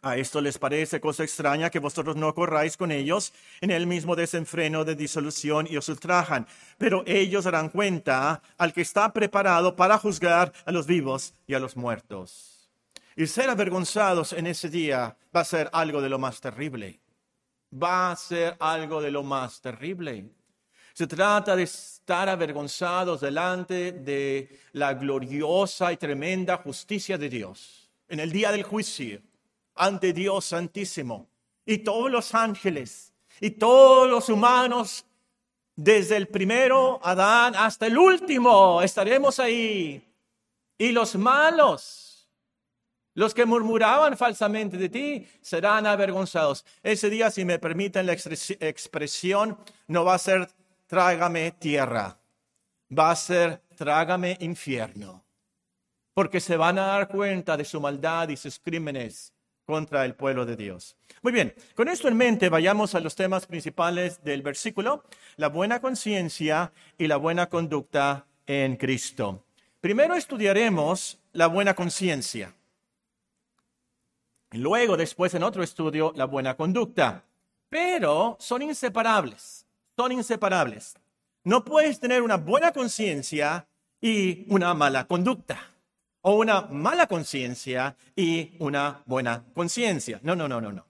A 0.00 0.16
esto 0.16 0.40
les 0.40 0.58
parece 0.58 1.00
cosa 1.00 1.24
extraña 1.24 1.70
que 1.70 1.80
vosotros 1.80 2.14
no 2.14 2.32
corráis 2.32 2.76
con 2.76 2.92
ellos 2.92 3.32
en 3.60 3.72
el 3.72 3.88
mismo 3.88 4.14
desenfreno 4.14 4.84
de 4.84 4.94
disolución 4.94 5.66
y 5.68 5.76
os 5.76 5.88
ultrajan. 5.88 6.46
Pero 6.78 7.02
ellos 7.04 7.44
darán 7.44 7.68
cuenta 7.68 8.40
al 8.58 8.72
que 8.72 8.82
está 8.82 9.12
preparado 9.12 9.74
para 9.74 9.98
juzgar 9.98 10.52
a 10.64 10.70
los 10.70 10.86
vivos 10.86 11.34
y 11.48 11.54
a 11.54 11.58
los 11.58 11.76
muertos. 11.76 12.70
Y 13.16 13.26
ser 13.26 13.50
avergonzados 13.50 14.32
en 14.32 14.46
ese 14.46 14.68
día 14.68 15.16
va 15.34 15.40
a 15.40 15.44
ser 15.44 15.68
algo 15.72 16.00
de 16.00 16.08
lo 16.08 16.20
más 16.20 16.40
terrible. 16.40 17.00
Va 17.74 18.12
a 18.12 18.16
ser 18.16 18.56
algo 18.60 19.02
de 19.02 19.10
lo 19.10 19.24
más 19.24 19.60
terrible. 19.60 20.30
Se 20.94 21.08
trata 21.08 21.56
de 21.56 21.64
estar 21.64 22.28
avergonzados 22.28 23.20
delante 23.20 23.90
de 23.90 24.60
la 24.72 24.94
gloriosa 24.94 25.92
y 25.92 25.96
tremenda 25.96 26.58
justicia 26.58 27.18
de 27.18 27.28
Dios. 27.28 27.90
En 28.08 28.20
el 28.20 28.30
día 28.30 28.52
del 28.52 28.62
juicio, 28.62 29.20
ante 29.78 30.12
Dios 30.12 30.44
Santísimo. 30.44 31.28
Y 31.64 31.78
todos 31.78 32.10
los 32.10 32.34
ángeles 32.34 33.12
y 33.40 33.50
todos 33.52 34.08
los 34.08 34.28
humanos, 34.28 35.04
desde 35.76 36.16
el 36.16 36.28
primero 36.28 36.98
Adán 37.02 37.54
hasta 37.56 37.86
el 37.86 37.96
último, 37.96 38.82
estaremos 38.82 39.38
ahí. 39.38 40.02
Y 40.76 40.92
los 40.92 41.16
malos 41.16 42.08
los 43.18 43.34
que 43.34 43.46
murmuraban 43.46 44.16
falsamente 44.16 44.76
de 44.76 44.88
ti 44.88 45.26
serán 45.40 45.86
avergonzados. 45.86 46.64
Ese 46.84 47.10
día, 47.10 47.32
si 47.32 47.44
me 47.44 47.58
permiten 47.58 48.06
la 48.06 48.12
expresión, 48.12 49.58
no 49.88 50.04
va 50.04 50.14
a 50.14 50.18
ser 50.18 50.48
trágame 50.86 51.50
tierra, 51.50 52.16
va 52.96 53.10
a 53.10 53.16
ser 53.16 53.60
trágame 53.76 54.36
infierno, 54.38 55.24
porque 56.14 56.38
se 56.38 56.56
van 56.56 56.78
a 56.78 56.86
dar 56.86 57.08
cuenta 57.08 57.56
de 57.56 57.64
su 57.64 57.80
maldad 57.80 58.28
y 58.28 58.36
sus 58.36 58.60
crímenes 58.60 59.32
contra 59.68 60.06
el 60.06 60.14
pueblo 60.14 60.46
de 60.46 60.56
Dios. 60.56 60.96
Muy 61.20 61.30
bien, 61.30 61.54
con 61.74 61.88
esto 61.88 62.08
en 62.08 62.16
mente 62.16 62.48
vayamos 62.48 62.94
a 62.94 63.00
los 63.00 63.14
temas 63.14 63.44
principales 63.44 64.24
del 64.24 64.40
versículo, 64.40 65.04
la 65.36 65.50
buena 65.50 65.78
conciencia 65.78 66.72
y 66.96 67.06
la 67.06 67.18
buena 67.18 67.50
conducta 67.50 68.24
en 68.46 68.76
Cristo. 68.76 69.44
Primero 69.82 70.14
estudiaremos 70.14 71.20
la 71.34 71.48
buena 71.48 71.74
conciencia. 71.74 72.54
Luego, 74.52 74.96
después 74.96 75.34
en 75.34 75.42
otro 75.42 75.62
estudio, 75.62 76.14
la 76.16 76.24
buena 76.24 76.56
conducta. 76.56 77.24
Pero 77.68 78.38
son 78.40 78.62
inseparables, 78.62 79.66
son 79.94 80.12
inseparables. 80.12 80.96
No 81.44 81.62
puedes 81.62 82.00
tener 82.00 82.22
una 82.22 82.38
buena 82.38 82.72
conciencia 82.72 83.68
y 84.00 84.46
una 84.50 84.72
mala 84.72 85.06
conducta. 85.06 85.60
O 86.22 86.34
una 86.34 86.62
mala 86.62 87.06
conciencia 87.06 87.96
y 88.16 88.52
una 88.58 89.02
buena 89.06 89.44
conciencia. 89.54 90.20
No, 90.22 90.34
no, 90.34 90.48
no, 90.48 90.60
no, 90.60 90.72
no. 90.72 90.86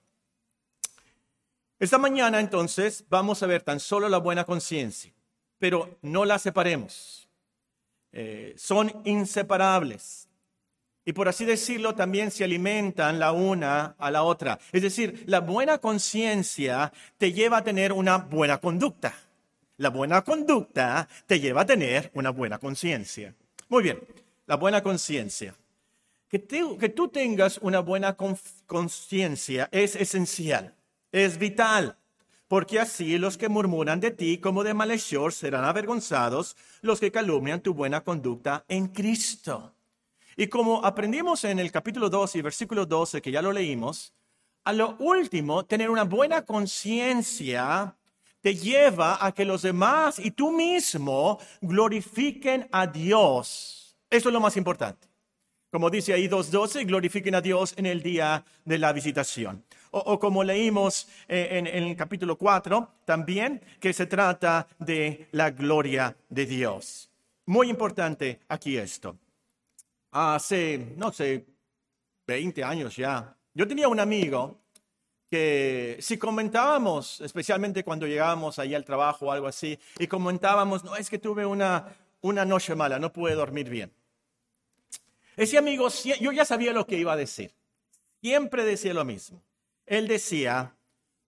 Esta 1.79 1.97
mañana 1.97 2.39
entonces 2.39 3.05
vamos 3.09 3.41
a 3.41 3.47
ver 3.47 3.61
tan 3.61 3.79
solo 3.79 4.09
la 4.09 4.17
buena 4.17 4.43
conciencia, 4.43 5.13
pero 5.57 5.97
no 6.01 6.25
la 6.25 6.37
separemos. 6.39 7.29
Eh, 8.11 8.53
son 8.57 8.91
inseparables 9.05 10.29
y 11.09 11.13
por 11.13 11.27
así 11.27 11.43
decirlo, 11.43 11.95
también 11.95 12.29
se 12.29 12.43
alimentan 12.43 13.17
la 13.17 13.31
una 13.31 13.95
a 13.97 14.11
la 14.11 14.21
otra. 14.21 14.59
Es 14.71 14.83
decir, 14.83 15.23
la 15.25 15.39
buena 15.39 15.79
conciencia 15.79 16.93
te 17.17 17.33
lleva 17.33 17.57
a 17.57 17.63
tener 17.63 17.93
una 17.93 18.19
buena 18.19 18.59
conducta. 18.59 19.15
La 19.77 19.89
buena 19.89 20.21
conducta 20.23 21.07
te 21.25 21.39
lleva 21.39 21.61
a 21.61 21.65
tener 21.65 22.11
una 22.13 22.29
buena 22.29 22.59
conciencia. 22.59 23.33
Muy 23.69 23.81
bien, 23.81 23.99
la 24.49 24.55
buena 24.55 24.81
conciencia. 24.81 25.53
Que, 26.27 26.39
tú 26.39 27.07
tengas 27.07 27.59
una 27.59 27.81
buena 27.81 28.17
conciencia 28.65 29.69
es 29.71 29.95
esencial, 29.95 30.73
es 31.11 31.37
vital, 31.37 31.95
porque 32.47 32.79
así 32.79 33.19
los 33.19 33.37
que 33.37 33.47
murmuran 33.47 33.99
de 33.99 34.09
ti 34.09 34.39
como 34.39 34.63
de 34.63 34.73
malhechor 34.73 35.33
serán 35.33 35.65
avergonzados, 35.65 36.57
los 36.81 36.99
que 36.99 37.11
calumnian 37.11 37.61
tu 37.61 37.75
buena 37.75 38.01
conducta 38.01 38.65
en 38.67 38.87
Cristo. 38.87 39.71
Y 40.35 40.47
como 40.47 40.83
aprendimos 40.83 41.43
en 41.43 41.59
el 41.59 41.71
capítulo 41.71 42.09
12 42.09 42.39
y 42.39 42.41
versículo 42.41 42.87
12, 42.87 43.21
que 43.21 43.31
ya 43.31 43.43
lo 43.43 43.53
leímos, 43.53 44.13
a 44.63 44.73
lo 44.73 44.95
último, 44.97 45.63
tener 45.63 45.91
una 45.91 46.05
buena 46.05 46.43
conciencia 46.43 47.95
te 48.41 48.55
lleva 48.55 49.23
a 49.23 49.31
que 49.31 49.45
los 49.45 49.61
demás 49.61 50.17
y 50.17 50.31
tú 50.31 50.51
mismo 50.51 51.39
glorifiquen 51.61 52.67
a 52.71 52.87
Dios. 52.87 53.88
Eso 54.09 54.29
es 54.29 54.33
lo 54.33 54.39
más 54.39 54.57
importante. 54.57 55.07
Como 55.71 55.89
dice 55.89 56.13
ahí 56.13 56.27
2.12, 56.27 56.85
glorifiquen 56.87 57.35
a 57.35 57.41
Dios 57.41 57.75
en 57.77 57.85
el 57.85 58.01
día 58.01 58.43
de 58.65 58.79
la 58.79 58.91
visitación. 58.91 59.63
O, 59.91 60.19
como 60.19 60.43
leímos 60.43 61.07
eh, 61.27 61.49
en, 61.51 61.67
el 61.67 61.95
capítulo 61.95 62.37
4, 62.37 62.89
también 63.05 63.61
que 63.79 63.93
se 63.93 64.07
trata 64.07 64.67
de 64.79 65.27
la 65.31 65.51
gloria 65.51 66.15
de 66.29 66.45
Dios. 66.45 67.09
Muy 67.45 67.69
importante 67.69 68.39
aquí 68.47 68.77
esto 68.77 69.15
hace, 70.11 70.93
no 70.97 71.11
sé, 71.11 71.45
20 72.27 72.63
años 72.63 72.95
ya, 72.95 73.35
yo 73.53 73.67
tenía 73.67 73.87
un 73.87 73.99
amigo 73.99 74.59
que 75.29 75.97
si 75.99 76.17
comentábamos, 76.17 77.21
especialmente 77.21 77.83
cuando 77.83 78.07
llegábamos 78.07 78.57
ahí 78.57 78.73
al 78.73 78.85
trabajo 78.85 79.27
o 79.27 79.31
algo 79.31 79.47
así, 79.47 79.77
y 79.99 80.07
comentábamos, 80.07 80.83
no, 80.83 80.95
es 80.95 81.09
que 81.09 81.19
tuve 81.19 81.45
una, 81.45 81.95
una 82.21 82.45
noche 82.45 82.73
mala, 82.75 82.97
no 82.97 83.13
pude 83.13 83.35
dormir 83.35 83.69
bien. 83.69 83.91
Ese 85.39 85.57
amigo, 85.57 85.87
yo 86.19 86.33
ya 86.33 86.43
sabía 86.43 86.73
lo 86.73 86.85
que 86.85 86.97
iba 86.97 87.13
a 87.13 87.15
decir. 87.15 87.55
Siempre 88.19 88.65
decía 88.65 88.93
lo 88.93 89.05
mismo. 89.05 89.41
Él 89.85 90.05
decía, 90.05 90.75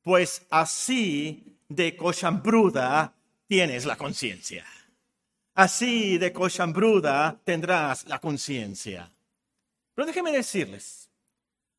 pues 0.01 0.46
así 0.50 1.58
de 1.70 1.96
cochambruda 1.96 3.13
tienes 3.48 3.86
la 3.86 3.96
conciencia. 3.96 4.65
Así 5.53 6.18
de 6.18 6.34
cochambruda 6.34 7.39
tendrás 7.46 8.06
la 8.06 8.20
conciencia. 8.20 9.10
Pero 9.94 10.06
déjenme 10.06 10.34
decirles, 10.34 11.10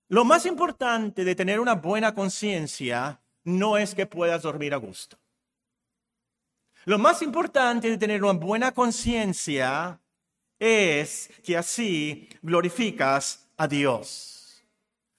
lo 0.08 0.24
más 0.24 0.46
importante 0.46 1.26
de 1.26 1.34
tener 1.34 1.60
una 1.60 1.74
buena 1.74 2.14
conciencia 2.14 3.20
no 3.44 3.76
es 3.76 3.94
que 3.94 4.06
puedas 4.06 4.40
dormir 4.40 4.72
a 4.72 4.78
gusto. 4.78 5.18
Lo 6.86 6.98
más 6.98 7.20
importante 7.20 7.90
de 7.90 7.98
tener 7.98 8.24
una 8.24 8.32
buena 8.32 8.72
conciencia 8.72 10.00
es 10.62 11.28
que 11.42 11.56
así 11.56 12.28
glorificas 12.40 13.48
a 13.56 13.66
Dios. 13.66 14.62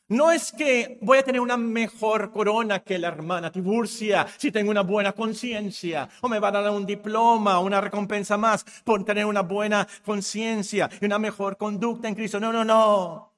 No 0.08 0.32
es 0.32 0.54
que 0.54 0.98
voy 1.02 1.18
a 1.18 1.24
tener 1.24 1.42
una 1.42 1.58
mejor 1.58 2.32
corona 2.32 2.80
que 2.80 2.98
la 2.98 3.10
hermana 3.10 3.52
Tiburcia 3.52 4.26
si 4.38 4.52
tengo 4.52 4.72
una 4.72 4.84
buena 4.84 5.12
conciencia, 5.12 6.08
o 6.22 6.30
me 6.30 6.40
va 6.40 6.48
a 6.48 6.52
dar 6.52 6.70
un 6.72 6.86
diploma, 6.86 7.60
una 7.60 7.82
recompensa 7.82 8.38
más 8.38 8.64
por 8.86 9.04
tener 9.04 9.26
una 9.26 9.42
buena 9.42 9.86
conciencia 10.06 10.90
y 11.02 11.06
una 11.06 11.20
mejor 11.20 11.58
conducta 11.58 12.08
en 12.08 12.16
Cristo. 12.16 12.40
No, 12.40 12.54
no, 12.54 12.64
no. 12.64 13.34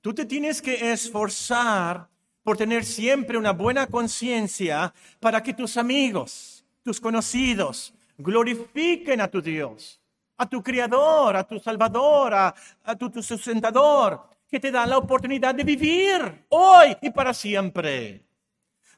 Tú 0.00 0.14
te 0.14 0.24
tienes 0.24 0.60
que 0.60 0.90
esforzar 0.90 2.08
por 2.42 2.56
tener 2.56 2.84
siempre 2.84 3.38
una 3.38 3.52
buena 3.52 3.86
conciencia 3.86 4.92
para 5.20 5.42
que 5.42 5.54
tus 5.54 5.76
amigos, 5.76 6.64
tus 6.82 7.00
conocidos, 7.00 7.92
glorifiquen 8.18 9.20
a 9.20 9.28
tu 9.28 9.42
Dios, 9.42 10.00
a 10.36 10.48
tu 10.48 10.62
Creador, 10.62 11.36
a 11.36 11.44
tu 11.44 11.58
Salvador, 11.58 12.34
a, 12.34 12.96
tu, 12.98 13.10
tu 13.10 13.22
sustentador, 13.22 14.28
que 14.48 14.60
te 14.60 14.70
da 14.70 14.86
la 14.86 14.98
oportunidad 14.98 15.54
de 15.54 15.64
vivir 15.64 16.46
hoy 16.48 16.96
y 17.00 17.10
para 17.10 17.32
siempre. 17.32 18.24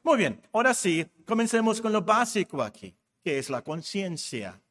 Muy 0.03 0.17
bien, 0.17 0.41
ahora 0.53 0.73
sí, 0.73 1.05
comencemos 1.25 1.81
con 1.81 1.91
lo 1.91 2.01
básico 2.01 2.61
aquí, 2.61 2.95
que 3.23 3.39
es 3.39 3.49
la 3.49 3.61
conciencia. 3.61 4.61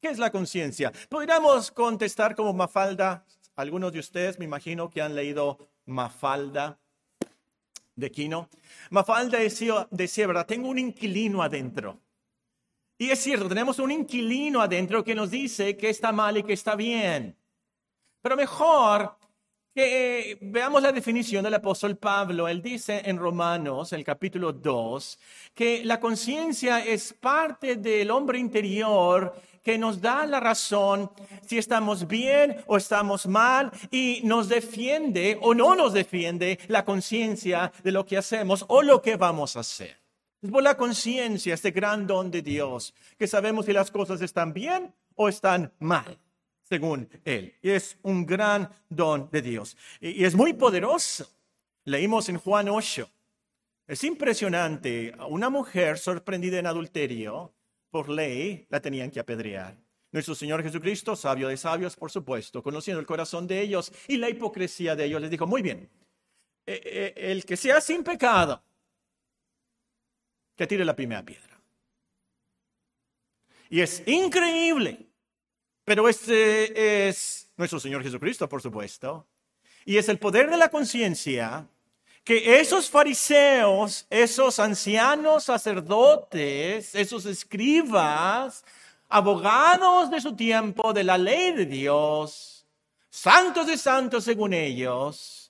¿Qué 0.00 0.08
es 0.08 0.18
la 0.18 0.30
conciencia? 0.30 0.92
Podríamos 1.08 1.70
contestar 1.70 2.34
como 2.34 2.52
Mafalda. 2.52 3.24
Algunos 3.56 3.92
de 3.92 4.00
ustedes 4.00 4.38
me 4.38 4.44
imagino 4.44 4.90
que 4.90 5.00
han 5.00 5.14
leído 5.14 5.58
Mafalda 5.86 6.78
de 7.96 8.10
Quino. 8.10 8.48
Mafalda 8.90 9.38
decía, 9.38 9.88
decía, 9.90 10.26
¿verdad? 10.26 10.46
Tengo 10.46 10.68
un 10.68 10.78
inquilino 10.78 11.42
adentro. 11.42 12.00
Y 12.96 13.10
es 13.10 13.18
cierto, 13.18 13.48
tenemos 13.48 13.78
un 13.78 13.90
inquilino 13.90 14.60
adentro 14.60 15.02
que 15.02 15.14
nos 15.14 15.30
dice 15.30 15.76
que 15.76 15.90
está 15.90 16.12
mal 16.12 16.36
y 16.36 16.42
que 16.42 16.52
está 16.52 16.76
bien. 16.76 17.36
Pero 18.22 18.36
mejor 18.36 19.16
que 19.74 20.38
veamos 20.40 20.82
la 20.82 20.92
definición 20.92 21.42
del 21.42 21.54
apóstol 21.54 21.96
Pablo. 21.96 22.46
Él 22.46 22.62
dice 22.62 23.02
en 23.04 23.18
Romanos, 23.18 23.92
el 23.92 24.04
capítulo 24.04 24.52
2, 24.52 25.18
que 25.52 25.84
la 25.84 25.98
conciencia 25.98 26.78
es 26.78 27.12
parte 27.12 27.74
del 27.76 28.10
hombre 28.12 28.38
interior 28.38 29.34
que 29.64 29.76
nos 29.76 30.00
da 30.00 30.26
la 30.26 30.38
razón 30.38 31.10
si 31.44 31.58
estamos 31.58 32.06
bien 32.06 32.62
o 32.66 32.76
estamos 32.76 33.26
mal 33.26 33.72
y 33.90 34.20
nos 34.22 34.48
defiende 34.48 35.38
o 35.40 35.54
no 35.54 35.74
nos 35.74 35.92
defiende 35.92 36.60
la 36.68 36.84
conciencia 36.84 37.72
de 37.82 37.90
lo 37.90 38.06
que 38.06 38.18
hacemos 38.18 38.64
o 38.68 38.82
lo 38.82 39.02
que 39.02 39.16
vamos 39.16 39.56
a 39.56 39.60
hacer. 39.60 40.03
Es 40.44 40.50
por 40.50 40.62
la 40.62 40.76
conciencia, 40.76 41.54
este 41.54 41.70
gran 41.70 42.06
don 42.06 42.30
de 42.30 42.42
Dios, 42.42 42.92
que 43.16 43.26
sabemos 43.26 43.64
si 43.64 43.72
las 43.72 43.90
cosas 43.90 44.20
están 44.20 44.52
bien 44.52 44.94
o 45.14 45.30
están 45.30 45.72
mal, 45.78 46.18
según 46.62 47.08
Él. 47.24 47.54
Y 47.62 47.70
es 47.70 47.96
un 48.02 48.26
gran 48.26 48.68
don 48.90 49.30
de 49.32 49.40
Dios. 49.40 49.74
Y, 50.02 50.22
es 50.22 50.34
muy 50.34 50.52
poderoso. 50.52 51.26
Leímos 51.86 52.28
en 52.28 52.36
Juan 52.36 52.68
8. 52.68 53.10
Es 53.86 54.04
impresionante. 54.04 55.14
Una 55.30 55.48
mujer 55.48 55.96
sorprendida 55.96 56.58
en 56.58 56.66
adulterio 56.66 57.54
por 57.88 58.10
ley 58.10 58.66
la 58.68 58.80
tenían 58.80 59.10
que 59.10 59.20
apedrear. 59.20 59.74
Nuestro 60.12 60.34
Señor 60.34 60.62
Jesucristo, 60.62 61.16
sabio 61.16 61.48
de 61.48 61.56
sabios, 61.56 61.96
por 61.96 62.10
supuesto, 62.10 62.62
conociendo 62.62 63.00
el 63.00 63.06
corazón 63.06 63.46
de 63.46 63.62
ellos 63.62 63.90
y 64.08 64.18
la 64.18 64.28
hipocresía 64.28 64.94
de 64.94 65.06
ellos, 65.06 65.22
les 65.22 65.30
dijo, 65.30 65.46
muy 65.46 65.62
bien, 65.62 65.88
eh, 66.66 66.82
eh, 66.84 67.14
el 67.16 67.46
que 67.46 67.56
sea 67.56 67.80
sin 67.80 68.04
pecado, 68.04 68.62
que 70.56 70.66
tire 70.66 70.84
la 70.84 70.96
primera 70.96 71.24
piedra. 71.24 71.60
Y 73.70 73.80
es 73.80 74.02
increíble, 74.06 75.06
pero 75.84 76.08
este 76.08 77.08
es 77.08 77.48
nuestro 77.56 77.80
Señor 77.80 78.02
Jesucristo, 78.02 78.48
por 78.48 78.62
supuesto, 78.62 79.26
y 79.84 79.96
es 79.96 80.08
el 80.08 80.18
poder 80.18 80.50
de 80.50 80.56
la 80.56 80.68
conciencia 80.68 81.66
que 82.24 82.58
esos 82.58 82.88
fariseos, 82.88 84.06
esos 84.08 84.58
ancianos 84.58 85.44
sacerdotes, 85.44 86.94
esos 86.94 87.26
escribas, 87.26 88.64
abogados 89.08 90.10
de 90.10 90.20
su 90.20 90.34
tiempo 90.34 90.92
de 90.92 91.04
la 91.04 91.18
ley 91.18 91.52
de 91.52 91.66
Dios, 91.66 92.66
santos 93.10 93.66
de 93.66 93.76
santos 93.76 94.24
según 94.24 94.54
ellos, 94.54 95.43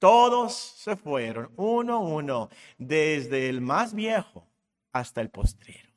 todos 0.00 0.52
se 0.54 0.96
fueron 0.96 1.52
uno 1.56 1.94
a 1.94 1.98
uno, 2.00 2.48
desde 2.76 3.48
el 3.48 3.60
más 3.60 3.94
viejo 3.94 4.44
hasta 4.92 5.20
el 5.20 5.30
postrero. 5.30 5.88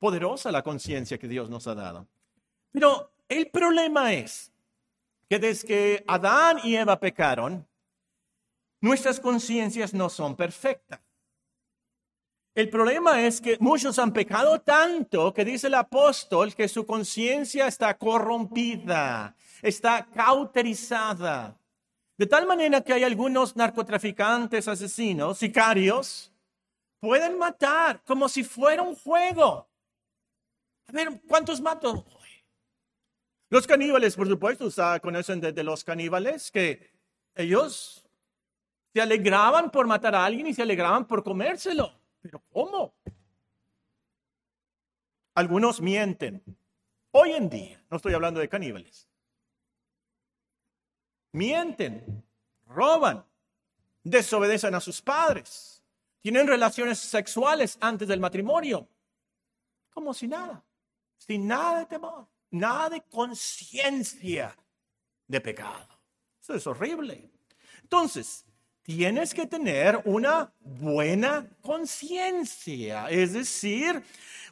poderosa 0.00 0.50
la 0.50 0.64
conciencia 0.64 1.16
que 1.16 1.28
Dios 1.28 1.48
nos 1.48 1.68
ha 1.68 1.76
dado. 1.76 2.08
Pero 2.72 3.12
el 3.28 3.46
problema 3.50 4.12
es 4.12 4.50
que 5.28 5.38
desde 5.38 5.68
que 5.68 6.04
Adán 6.08 6.58
y 6.64 6.74
Eva 6.74 6.98
pecaron, 6.98 7.64
Nuestras 8.82 9.20
conciencias 9.20 9.94
no 9.94 10.10
son 10.10 10.34
perfectas. 10.34 11.00
El 12.52 12.68
problema 12.68 13.22
es 13.22 13.40
que 13.40 13.56
muchos 13.60 13.96
han 14.00 14.12
pecado 14.12 14.60
tanto 14.60 15.32
que 15.32 15.44
dice 15.44 15.68
el 15.68 15.74
apóstol 15.74 16.52
que 16.52 16.66
su 16.66 16.84
conciencia 16.84 17.68
está 17.68 17.96
corrompida, 17.96 19.36
está 19.62 20.04
cauterizada. 20.12 21.56
De 22.22 22.28
tal 22.28 22.46
manera 22.46 22.80
que 22.82 22.92
hay 22.92 23.02
algunos 23.02 23.56
narcotraficantes, 23.56 24.68
asesinos, 24.68 25.38
sicarios, 25.38 26.32
pueden 27.00 27.36
matar 27.36 28.00
como 28.04 28.28
si 28.28 28.44
fuera 28.44 28.80
un 28.80 28.94
juego. 28.94 29.68
A 30.86 30.92
ver, 30.92 31.20
¿cuántos 31.26 31.60
mato? 31.60 32.06
Los 33.48 33.66
caníbales, 33.66 34.14
por 34.14 34.28
supuesto, 34.28 34.68
conocen 35.02 35.40
de 35.40 35.64
los 35.64 35.82
caníbales 35.82 36.52
que 36.52 36.92
ellos 37.34 38.08
se 38.94 39.00
alegraban 39.00 39.72
por 39.72 39.88
matar 39.88 40.14
a 40.14 40.24
alguien 40.24 40.46
y 40.46 40.54
se 40.54 40.62
alegraban 40.62 41.08
por 41.08 41.24
comérselo. 41.24 41.92
Pero 42.20 42.40
¿cómo? 42.52 42.94
Algunos 45.34 45.80
mienten. 45.80 46.40
Hoy 47.10 47.32
en 47.32 47.48
día, 47.50 47.84
no 47.90 47.96
estoy 47.96 48.14
hablando 48.14 48.38
de 48.38 48.48
caníbales. 48.48 49.08
Mienten, 51.32 52.24
roban, 52.66 53.24
desobedecen 54.04 54.74
a 54.74 54.80
sus 54.80 55.00
padres, 55.00 55.82
tienen 56.20 56.46
relaciones 56.46 56.98
sexuales 56.98 57.76
antes 57.80 58.06
del 58.06 58.20
matrimonio, 58.20 58.86
como 59.90 60.14
si 60.14 60.28
nada, 60.28 60.62
sin 61.16 61.46
nada 61.46 61.80
de 61.80 61.86
temor, 61.86 62.26
nada 62.50 62.90
de 62.90 63.02
conciencia 63.02 64.56
de 65.26 65.40
pecado. 65.40 65.88
Eso 66.40 66.54
es 66.54 66.66
horrible. 66.66 67.30
Entonces, 67.82 68.44
tienes 68.82 69.32
que 69.32 69.46
tener 69.46 70.00
una 70.04 70.52
buena 70.60 71.46
conciencia, 71.60 73.08
es 73.10 73.32
decir, 73.32 74.02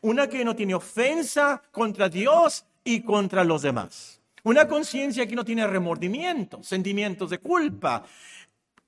una 0.02 0.28
que 0.28 0.44
no 0.44 0.54
tiene 0.54 0.74
ofensa 0.74 1.62
contra 1.70 2.08
Dios 2.08 2.64
y 2.84 3.02
contra 3.02 3.44
los 3.44 3.62
demás. 3.62 4.19
Una 4.44 4.66
conciencia 4.66 5.26
que 5.26 5.36
no 5.36 5.44
tiene 5.44 5.66
remordimiento, 5.66 6.62
sentimientos 6.62 7.30
de 7.30 7.38
culpa, 7.38 8.04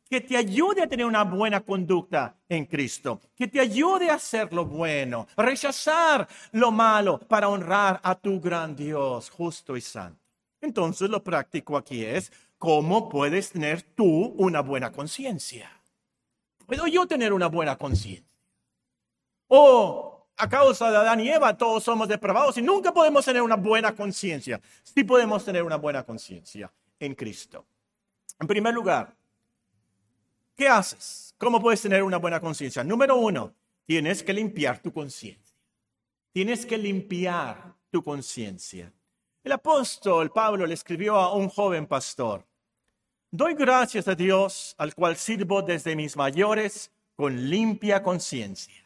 que 0.09 0.21
te 0.21 0.37
ayude 0.37 0.83
a 0.83 0.87
tener 0.87 1.07
una 1.07 1.25
buena 1.25 1.61
conducta 1.61 2.37
en 2.49 2.67
Cristo, 2.67 3.21
que 3.35 3.49
te 3.49 3.61
ayude 3.61 4.11
a 4.11 4.15
hacer 4.15 4.53
lo 4.53 4.67
bueno, 4.67 5.27
rechazar 5.37 6.29
lo 6.53 6.71
malo 6.71 7.19
para 7.19 7.49
honrar 7.49 8.01
a 8.03 8.15
tu 8.15 8.41
gran 8.41 8.77
Dios 8.77 9.31
justo 9.31 9.77
y 9.77 9.81
santo. 9.81 10.21
Entonces 10.61 11.09
lo 11.09 11.25
práctico 11.25 11.77
aquí 11.77 12.05
es 12.05 12.31
¿Cómo 12.63 13.09
puedes 13.09 13.51
tener 13.51 13.83
tú 13.83 14.37
una 14.39 14.61
buena 14.61 14.93
conciencia? 14.93 15.69
¿Puedo 16.65 16.87
yo 16.87 17.09
tener 17.09 17.33
una 17.33 17.49
buena 17.49 17.75
conciencia? 17.75 18.25
O 19.49 20.12
a 20.43 20.49
causa 20.49 20.91
de 20.91 20.97
Adán 20.97 21.21
y 21.21 21.29
Eva 21.29 21.57
todos 21.57 21.85
somos 21.85 22.09
depravados 22.09 22.59
y 22.59 22.63
nunca 22.63 22.93
podemos 22.93 23.25
tener 23.25 23.43
una 23.43 23.55
buena 23.55 23.95
conciencia. 23.95 24.61
Sí 24.83 25.05
podemos 25.05 25.45
tener 25.45 25.63
una 25.63 25.77
buena 25.77 26.03
conciencia 26.03 26.73
en 26.99 27.15
Cristo. 27.15 27.65
En 28.41 28.49
primer 28.49 28.75
lugar, 28.75 29.15
¿qué 30.57 30.67
haces? 30.67 31.33
¿Cómo 31.39 31.61
puedes 31.61 31.81
tener 31.81 32.03
una 32.03 32.17
buena 32.17 32.41
conciencia? 32.41 32.83
Número 32.83 33.15
uno, 33.15 33.55
tienes 33.87 34.25
que 34.25 34.33
limpiar 34.33 34.81
tu 34.81 34.93
conciencia. 34.93 35.57
Tienes 36.33 36.67
que 36.67 36.77
limpiar 36.77 37.75
tu 37.93 38.03
conciencia. 38.03 38.93
El 39.45 39.53
apóstol 39.53 40.33
Pablo 40.33 40.67
le 40.67 40.75
escribió 40.75 41.17
a 41.17 41.35
un 41.35 41.49
joven 41.51 41.87
pastor 41.87 42.45
Doy 43.31 43.55
gracias 43.55 44.09
a 44.09 44.17
Dios, 44.17 44.75
al 44.77 44.95
cual 44.95 45.17
sirvo 45.17 45.63
desde 45.63 45.95
mis 45.95 46.17
mayores 46.17 46.91
con 47.15 47.49
limpia 47.49 48.03
conciencia, 48.03 48.82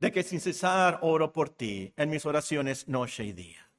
de 0.00 0.10
que 0.10 0.22
sin 0.22 0.40
cesar 0.40 0.98
oro 1.02 1.32
por 1.32 1.50
ti 1.50 1.92
en 1.96 2.10
mis 2.10 2.24
oraciones 2.24 2.88
noche 2.88 3.24
y 3.24 3.32
día. 3.32 3.70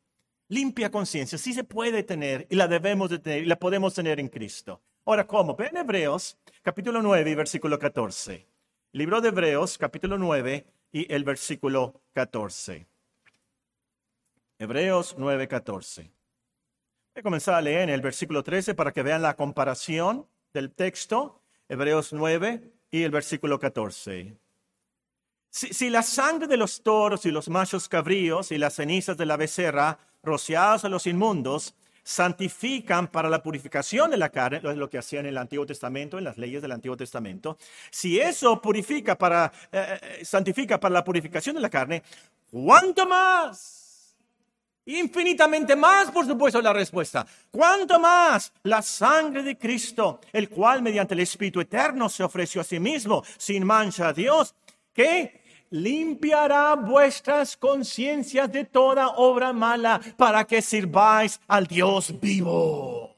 Limpia 0.47 0.91
conciencia, 0.91 1.37
sí 1.37 1.53
se 1.53 1.63
puede 1.63 2.03
tener 2.03 2.45
y 2.49 2.55
la 2.55 2.67
debemos 2.67 3.09
de 3.09 3.19
tener 3.19 3.43
y 3.43 3.45
la 3.47 3.57
podemos 3.57 3.93
tener 3.93 4.19
en 4.19 4.27
Cristo. 4.27 4.81
Ahora, 5.05 5.25
¿cómo? 5.25 5.55
Ven 5.55 5.75
Hebreos, 5.77 6.37
capítulo 6.61 7.01
9 7.01 7.31
y 7.31 7.35
versículo 7.35 7.79
14. 7.79 8.47
Libro 8.91 9.21
de 9.21 9.29
Hebreos, 9.29 9.77
capítulo 9.77 10.17
9 10.17 10.67
y 10.91 11.11
el 11.11 11.23
versículo 11.23 12.01
14. 12.13 12.85
Hebreos 14.59 15.15
9, 15.17 15.47
14. 15.47 16.03
Voy 16.03 16.11
a 17.19 17.23
comenzar 17.23 17.55
a 17.55 17.61
leer 17.61 17.81
en 17.81 17.89
el 17.89 18.01
versículo 18.01 18.43
13 18.43 18.75
para 18.75 18.91
que 18.91 19.01
vean 19.01 19.23
la 19.23 19.35
comparación 19.35 20.27
del 20.53 20.71
texto, 20.71 21.41
Hebreos 21.67 22.13
9 22.13 22.71
y 22.91 23.03
el 23.03 23.09
versículo 23.09 23.59
14. 23.59 24.37
Si, 25.53 25.89
la 25.89 26.01
sangre 26.01 26.47
de 26.47 26.55
los 26.55 26.81
toros 26.81 27.25
y 27.25 27.31
los 27.31 27.49
machos 27.49 27.89
cabríos 27.89 28.53
y 28.53 28.57
las 28.57 28.75
cenizas 28.75 29.17
de 29.17 29.25
la 29.25 29.35
becerra 29.35 29.99
rociadas 30.23 30.85
a 30.85 30.89
los 30.89 31.05
inmundos 31.07 31.75
santifican 32.03 33.09
para 33.09 33.29
la 33.29 33.43
purificación 33.43 34.11
de 34.11 34.17
la 34.17 34.29
carne, 34.29 34.61
lo 34.61 34.89
que 34.89 34.97
hacían 34.97 35.25
en 35.25 35.31
el 35.31 35.37
Antiguo 35.37 35.65
Testamento, 35.65 36.17
en 36.17 36.23
las 36.23 36.37
leyes 36.37 36.61
del 36.61 36.71
Antiguo 36.71 36.95
Testamento, 36.95 37.57
si 37.89 38.17
eso 38.17 38.61
purifica 38.61 39.17
para, 39.17 39.51
eh, 39.73 39.99
eh 40.19 40.25
santifica 40.25 40.79
para 40.79 40.93
la 40.93 41.03
purificación 41.03 41.57
de 41.57 41.61
la 41.61 41.69
carne, 41.69 42.01
¿cuánto 42.49 43.05
más? 43.05 44.15
Infinitamente 44.85 45.75
más, 45.75 46.11
por 46.11 46.25
supuesto, 46.25 46.61
la 46.61 46.71
respuesta. 46.71 47.27
¿Cuánto 47.51 47.99
más 47.99 48.53
la 48.63 48.81
sangre 48.81 49.43
de 49.43 49.57
Cristo, 49.57 50.21
el 50.31 50.47
cual 50.49 50.81
mediante 50.81 51.13
el 51.13 51.19
Espíritu 51.19 51.59
Eterno 51.59 52.07
se 52.07 52.23
ofreció 52.23 52.61
a 52.61 52.63
sí 52.63 52.79
mismo 52.79 53.21
sin 53.37 53.65
mancha 53.65 54.07
a 54.07 54.13
Dios, 54.13 54.55
que 54.93 55.40
limpiará 55.71 56.75
vuestras 56.75 57.57
conciencias 57.57 58.51
de 58.51 58.65
toda 58.65 59.07
obra 59.09 59.51
mala 59.51 59.99
para 60.17 60.45
que 60.45 60.61
sirváis 60.61 61.39
al 61.47 61.65
Dios 61.65 62.19
vivo? 62.19 63.15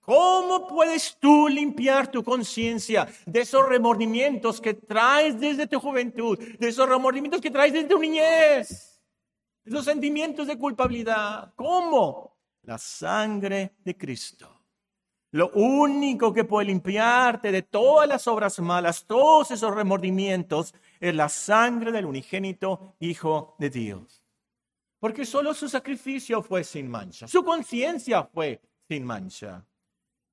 ¿Cómo 0.00 0.66
puedes 0.66 1.16
tú 1.20 1.46
limpiar 1.48 2.10
tu 2.10 2.24
conciencia 2.24 3.06
de 3.26 3.40
esos 3.40 3.68
remordimientos 3.68 4.60
que 4.60 4.72
traes 4.74 5.38
desde 5.38 5.66
tu 5.66 5.78
juventud, 5.78 6.38
de 6.58 6.68
esos 6.68 6.88
remordimientos 6.88 7.42
que 7.42 7.50
traes 7.50 7.72
desde 7.72 7.88
tu 7.88 7.98
niñez? 7.98 8.90
los 9.64 9.84
sentimientos 9.84 10.46
de 10.46 10.58
culpabilidad. 10.58 11.52
¿Cómo? 11.54 12.36
La 12.62 12.78
sangre 12.78 13.76
de 13.84 13.96
Cristo. 13.96 14.56
Lo 15.32 15.50
único 15.50 16.32
que 16.32 16.44
puede 16.44 16.66
limpiarte 16.66 17.52
de 17.52 17.62
todas 17.62 18.08
las 18.08 18.26
obras 18.26 18.58
malas, 18.58 19.04
todos 19.06 19.52
esos 19.52 19.72
remordimientos, 19.74 20.74
es 21.00 21.14
la 21.14 21.28
sangre 21.28 21.90
del 21.90 22.06
unigénito 22.06 22.94
Hijo 23.00 23.56
de 23.58 23.70
Dios. 23.70 24.22
Porque 25.00 25.24
solo 25.24 25.54
su 25.54 25.68
sacrificio 25.68 26.42
fue 26.42 26.62
sin 26.62 26.88
mancha, 26.88 27.26
su 27.26 27.42
conciencia 27.42 28.22
fue 28.22 28.60
sin 28.86 29.04
mancha. 29.04 29.64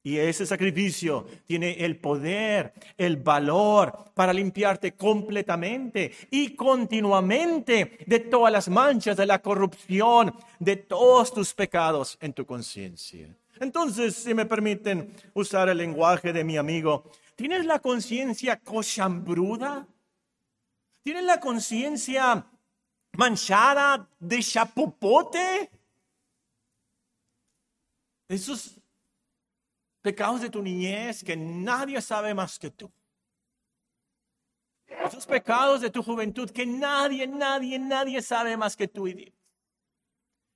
Y 0.03 0.17
ese 0.19 0.45
sacrificio 0.45 1.25
tiene 1.45 1.84
el 1.84 1.99
poder, 1.99 2.73
el 2.97 3.17
valor 3.17 4.12
para 4.13 4.32
limpiarte 4.32 4.93
completamente 4.93 6.13
y 6.32 6.56
continuamente 6.56 7.97
de 8.06 8.19
todas 8.21 8.53
las 8.53 8.69
manchas, 8.69 9.17
de 9.17 9.25
la 9.25 9.41
corrupción, 9.41 10.34
de 10.60 10.77
todos 10.77 11.34
tus 11.34 11.53
pecados 11.53 12.17
en 12.21 12.32
tu 12.32 12.45
conciencia. 12.45 13.36
Entonces, 13.60 14.15
si 14.15 14.34
me 14.34 14.45
permiten 14.45 15.13
usar 15.34 15.67
el 15.67 15.77
lenguaje 15.77 16.32
de 16.32 16.45
mi 16.45 16.56
amigo, 16.56 17.12
¿tienes 17.36 17.65
la 17.65 17.80
conciencia 17.80 18.62
cochambruda? 18.62 19.88
¿Tienes 21.08 21.24
la 21.24 21.39
conciencia 21.39 22.46
manchada 23.13 24.10
de 24.20 24.43
chapopote? 24.43 25.72
Esos 28.28 28.78
pecados 30.02 30.41
de 30.41 30.50
tu 30.50 30.62
niñez 30.62 31.24
que 31.24 31.38
nadie 31.38 32.02
sabe 32.02 32.34
más 32.34 32.60
que 32.60 32.72
tú. 32.72 32.91
Esos 34.86 35.26
pecados 35.26 35.80
de 35.80 35.89
tu 35.89 36.04
juventud 36.04 36.50
que 36.50 36.65
nadie, 36.65 37.26
nadie, 37.26 37.80
nadie 37.80 38.22
sabe 38.22 38.58
más 38.58 38.76
que 38.76 38.89
tú 38.89 39.08
y. 39.08 39.34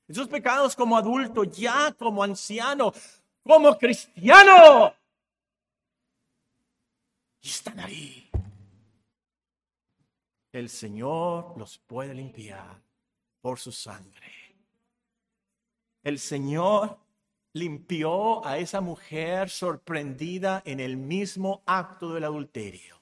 Esos 0.09 0.27
pecados 0.27 0.75
como 0.75 0.97
adulto, 0.97 1.45
ya 1.45 1.93
como 1.93 2.21
anciano, 2.23 2.91
como 3.41 3.77
cristiano. 3.77 4.93
Y 7.39 7.47
están 7.47 7.79
ahí. 7.79 8.30
El 10.51 10.69
Señor 10.69 11.57
los 11.57 11.77
puede 11.79 12.13
limpiar 12.13 12.81
por 13.39 13.59
su 13.59 13.71
sangre. 13.71 14.55
El 16.03 16.19
Señor 16.19 16.97
limpió 17.53 18.45
a 18.45 18.57
esa 18.57 18.81
mujer 18.81 19.49
sorprendida 19.49 20.61
en 20.65 20.79
el 20.79 20.97
mismo 20.97 21.63
acto 21.65 22.13
del 22.13 22.23
adulterio 22.23 23.01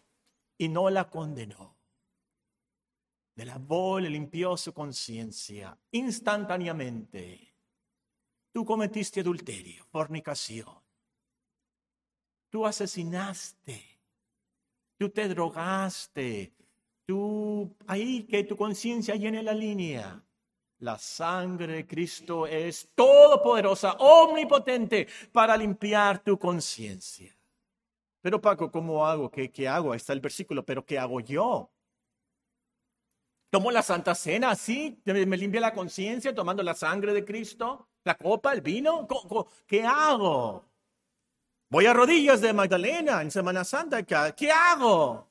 y 0.58 0.68
no 0.68 0.90
la 0.90 1.10
condenó. 1.10 1.76
Le 3.36 3.46
lavó, 3.46 4.00
le 4.00 4.10
limpió 4.10 4.58
su 4.58 4.74
conciencia 4.74 5.78
instantáneamente. 5.92 7.54
Tú 8.52 8.66
cometiste 8.66 9.22
adulterio, 9.22 9.86
fornicación. 9.86 10.76
Tú 12.50 12.66
asesinaste. 12.66 13.82
Tú 14.98 15.10
te 15.10 15.30
drogaste. 15.30 16.54
Tú, 17.10 17.76
ahí 17.88 18.28
que 18.28 18.44
tu 18.44 18.56
conciencia 18.56 19.16
llene 19.16 19.42
la 19.42 19.52
línea. 19.52 20.24
La 20.78 21.00
sangre 21.00 21.74
de 21.74 21.88
Cristo 21.88 22.46
es 22.46 22.92
todopoderosa, 22.94 23.94
omnipotente 23.94 25.08
para 25.32 25.58
limpiar 25.58 26.20
tu 26.20 26.38
conciencia. 26.38 27.36
Pero 28.22 28.40
Paco, 28.40 28.70
¿cómo 28.70 29.08
hago? 29.08 29.32
¿Qué, 29.32 29.50
¿Qué 29.50 29.68
hago? 29.68 29.92
Ahí 29.92 29.98
está 29.98 30.14
el 30.14 30.20
versículo, 30.20 30.64
pero 30.64 30.86
¿qué 30.86 31.00
hago 31.00 31.20
yo? 31.20 31.72
¿Tomo 33.50 33.72
la 33.72 33.82
Santa 33.82 34.14
Cena 34.14 34.52
así? 34.52 35.02
¿Me 35.04 35.36
limpia 35.36 35.62
la 35.62 35.74
conciencia 35.74 36.36
tomando 36.36 36.62
la 36.62 36.76
sangre 36.76 37.12
de 37.12 37.26
Cristo? 37.26 37.90
¿La 38.04 38.14
copa, 38.14 38.54
el 38.54 38.62
vino? 38.62 39.08
¿Qué 39.66 39.82
hago? 39.84 40.64
Voy 41.72 41.88
a 41.88 41.94
rodillas 41.94 42.40
de 42.40 42.54
Magdalena 42.54 43.24
en 43.24 43.32
Semana 43.32 43.64
Santa. 43.64 44.04
¿Qué 44.04 44.52
hago? 44.52 45.29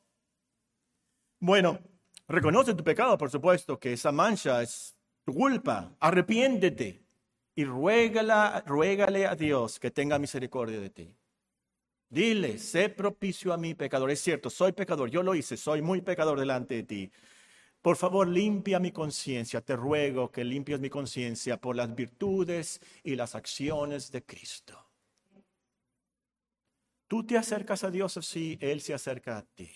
Bueno, 1.40 1.78
reconoce 2.26 2.74
tu 2.74 2.82
pecado, 2.82 3.16
por 3.16 3.30
supuesto, 3.30 3.78
que 3.78 3.92
esa 3.92 4.12
mancha 4.12 4.62
es 4.62 4.98
culpa, 5.24 5.94
arrepiéntete 6.00 7.02
y 7.54 7.64
ruégale 7.64 9.26
a 9.26 9.34
Dios 9.34 9.78
que 9.78 9.90
tenga 9.90 10.18
misericordia 10.18 10.80
de 10.80 10.90
ti. 10.90 11.14
Dile, 12.10 12.58
sé 12.58 12.88
propicio 12.88 13.52
a 13.52 13.58
mi 13.58 13.74
pecador. 13.74 14.10
Es 14.10 14.20
cierto, 14.20 14.48
soy 14.48 14.72
pecador, 14.72 15.10
yo 15.10 15.22
lo 15.22 15.34
hice, 15.34 15.56
soy 15.56 15.82
muy 15.82 16.00
pecador 16.00 16.40
delante 16.40 16.76
de 16.76 16.82
ti. 16.84 17.12
Por 17.82 17.96
favor, 17.96 18.26
limpia 18.26 18.80
mi 18.80 18.92
conciencia. 18.92 19.60
Te 19.60 19.76
ruego 19.76 20.30
que 20.30 20.44
limpies 20.44 20.80
mi 20.80 20.88
conciencia 20.88 21.58
por 21.58 21.76
las 21.76 21.94
virtudes 21.94 22.80
y 23.04 23.14
las 23.14 23.34
acciones 23.34 24.10
de 24.10 24.24
Cristo. 24.24 24.86
Tú 27.06 27.24
te 27.24 27.36
acercas 27.36 27.84
a 27.84 27.90
Dios 27.90 28.16
así, 28.16 28.58
Él 28.60 28.80
se 28.80 28.94
acerca 28.94 29.38
a 29.38 29.42
ti. 29.42 29.70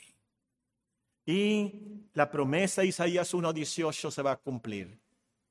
Y 1.24 1.74
la 2.14 2.30
promesa 2.30 2.82
de 2.82 2.88
Isaías 2.88 3.32
1.18 3.32 4.10
se 4.10 4.22
va 4.22 4.32
a 4.32 4.36
cumplir. 4.36 4.98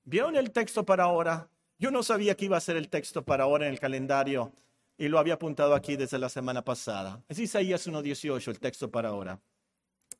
¿Vieron 0.04 0.36
el 0.36 0.52
texto 0.52 0.86
para 0.86 1.06
ahora? 1.06 1.50
Yo 1.78 1.92
no 1.92 2.04
sabía 2.04 2.36
que 2.36 2.46
iba 2.46 2.58
a 2.58 2.62
ser 2.62 2.78
el 2.78 2.90
texto 2.90 3.24
para 3.24 3.46
ahora 3.46 3.68
en 3.68 3.74
el 3.74 3.80
calendario 3.80 4.52
y 4.98 5.08
lo 5.08 5.18
había 5.18 5.36
apuntado 5.36 5.74
aquí 5.74 5.96
desde 5.96 6.20
la 6.20 6.30
semana 6.30 6.64
pasada. 6.64 7.24
Es 7.28 7.40
Isaías 7.40 7.88
1.18, 7.88 8.48
el 8.50 8.60
texto 8.60 8.92
para 8.92 9.10
ahora. 9.10 9.40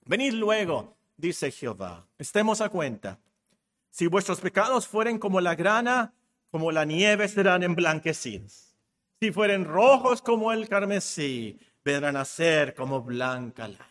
Venid 0.06 0.34
luego, 0.34 0.98
dice 1.18 1.52
Jehová, 1.52 2.08
estemos 2.18 2.62
a 2.62 2.70
cuenta. 2.70 3.20
Si 3.92 4.08
vuestros 4.08 4.40
pecados 4.40 4.88
fueren 4.88 5.20
como 5.20 5.42
la 5.42 5.54
grana, 5.54 6.14
como 6.50 6.72
la 6.72 6.86
nieve 6.86 7.28
serán 7.28 7.62
emblanquecidos. 7.62 8.76
Si 9.20 9.32
fueren 9.32 9.66
rojos 9.66 10.22
como 10.22 10.52
el 10.52 10.68
carmesí, 10.68 11.60
vendrán 11.84 12.16
a 12.16 12.26
ser 12.26 12.74
como 12.74 13.02
blanca 13.02 13.68
lana. 13.68 13.91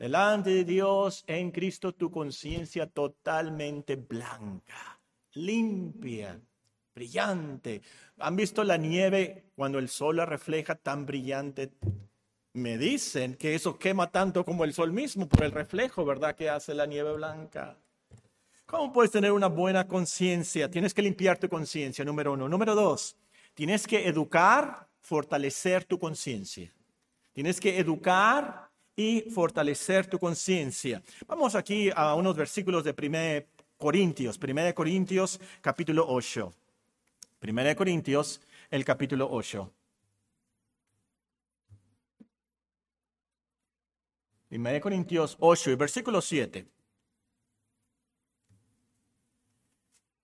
Delante 0.00 0.48
de 0.48 0.64
Dios, 0.64 1.24
en 1.26 1.50
Cristo, 1.50 1.92
tu 1.92 2.10
conciencia 2.10 2.86
totalmente 2.86 3.96
blanca, 3.96 4.98
limpia, 5.34 6.40
brillante. 6.94 7.82
¿Han 8.16 8.34
visto 8.34 8.64
la 8.64 8.78
nieve 8.78 9.50
cuando 9.54 9.78
el 9.78 9.90
sol 9.90 10.16
la 10.16 10.24
refleja 10.24 10.74
tan 10.74 11.04
brillante? 11.04 11.74
Me 12.54 12.78
dicen 12.78 13.34
que 13.34 13.54
eso 13.54 13.78
quema 13.78 14.10
tanto 14.10 14.42
como 14.42 14.64
el 14.64 14.72
sol 14.72 14.90
mismo 14.90 15.28
por 15.28 15.44
el 15.44 15.52
reflejo, 15.52 16.02
¿verdad? 16.06 16.34
Que 16.34 16.48
hace 16.48 16.72
la 16.72 16.86
nieve 16.86 17.12
blanca. 17.12 17.76
¿Cómo 18.64 18.94
puedes 18.94 19.10
tener 19.10 19.32
una 19.32 19.48
buena 19.48 19.86
conciencia? 19.86 20.70
Tienes 20.70 20.94
que 20.94 21.02
limpiar 21.02 21.36
tu 21.36 21.50
conciencia, 21.50 22.06
número 22.06 22.32
uno. 22.32 22.48
Número 22.48 22.74
dos, 22.74 23.18
tienes 23.52 23.86
que 23.86 24.08
educar 24.08 24.88
fortalecer 25.02 25.84
tu 25.84 25.98
conciencia. 25.98 26.74
Tienes 27.34 27.60
que 27.60 27.78
educar 27.78 28.69
y 29.00 29.22
fortalecer 29.30 30.06
tu 30.06 30.18
conciencia. 30.18 31.02
Vamos 31.26 31.54
aquí 31.54 31.90
a 31.96 32.14
unos 32.14 32.36
versículos 32.36 32.84
de 32.84 32.90
1 32.90 33.46
Corintios, 33.78 34.38
1 34.38 34.74
Corintios 34.74 35.40
capítulo 35.62 36.04
8. 36.06 36.52
1 37.42 37.76
Corintios, 37.76 38.42
el 38.70 38.84
capítulo 38.84 39.26
8. 39.30 39.72
1 44.50 44.80
Corintios 44.82 45.36
8 45.40 45.70
y 45.70 45.74
versículo 45.76 46.20
7. 46.20 46.66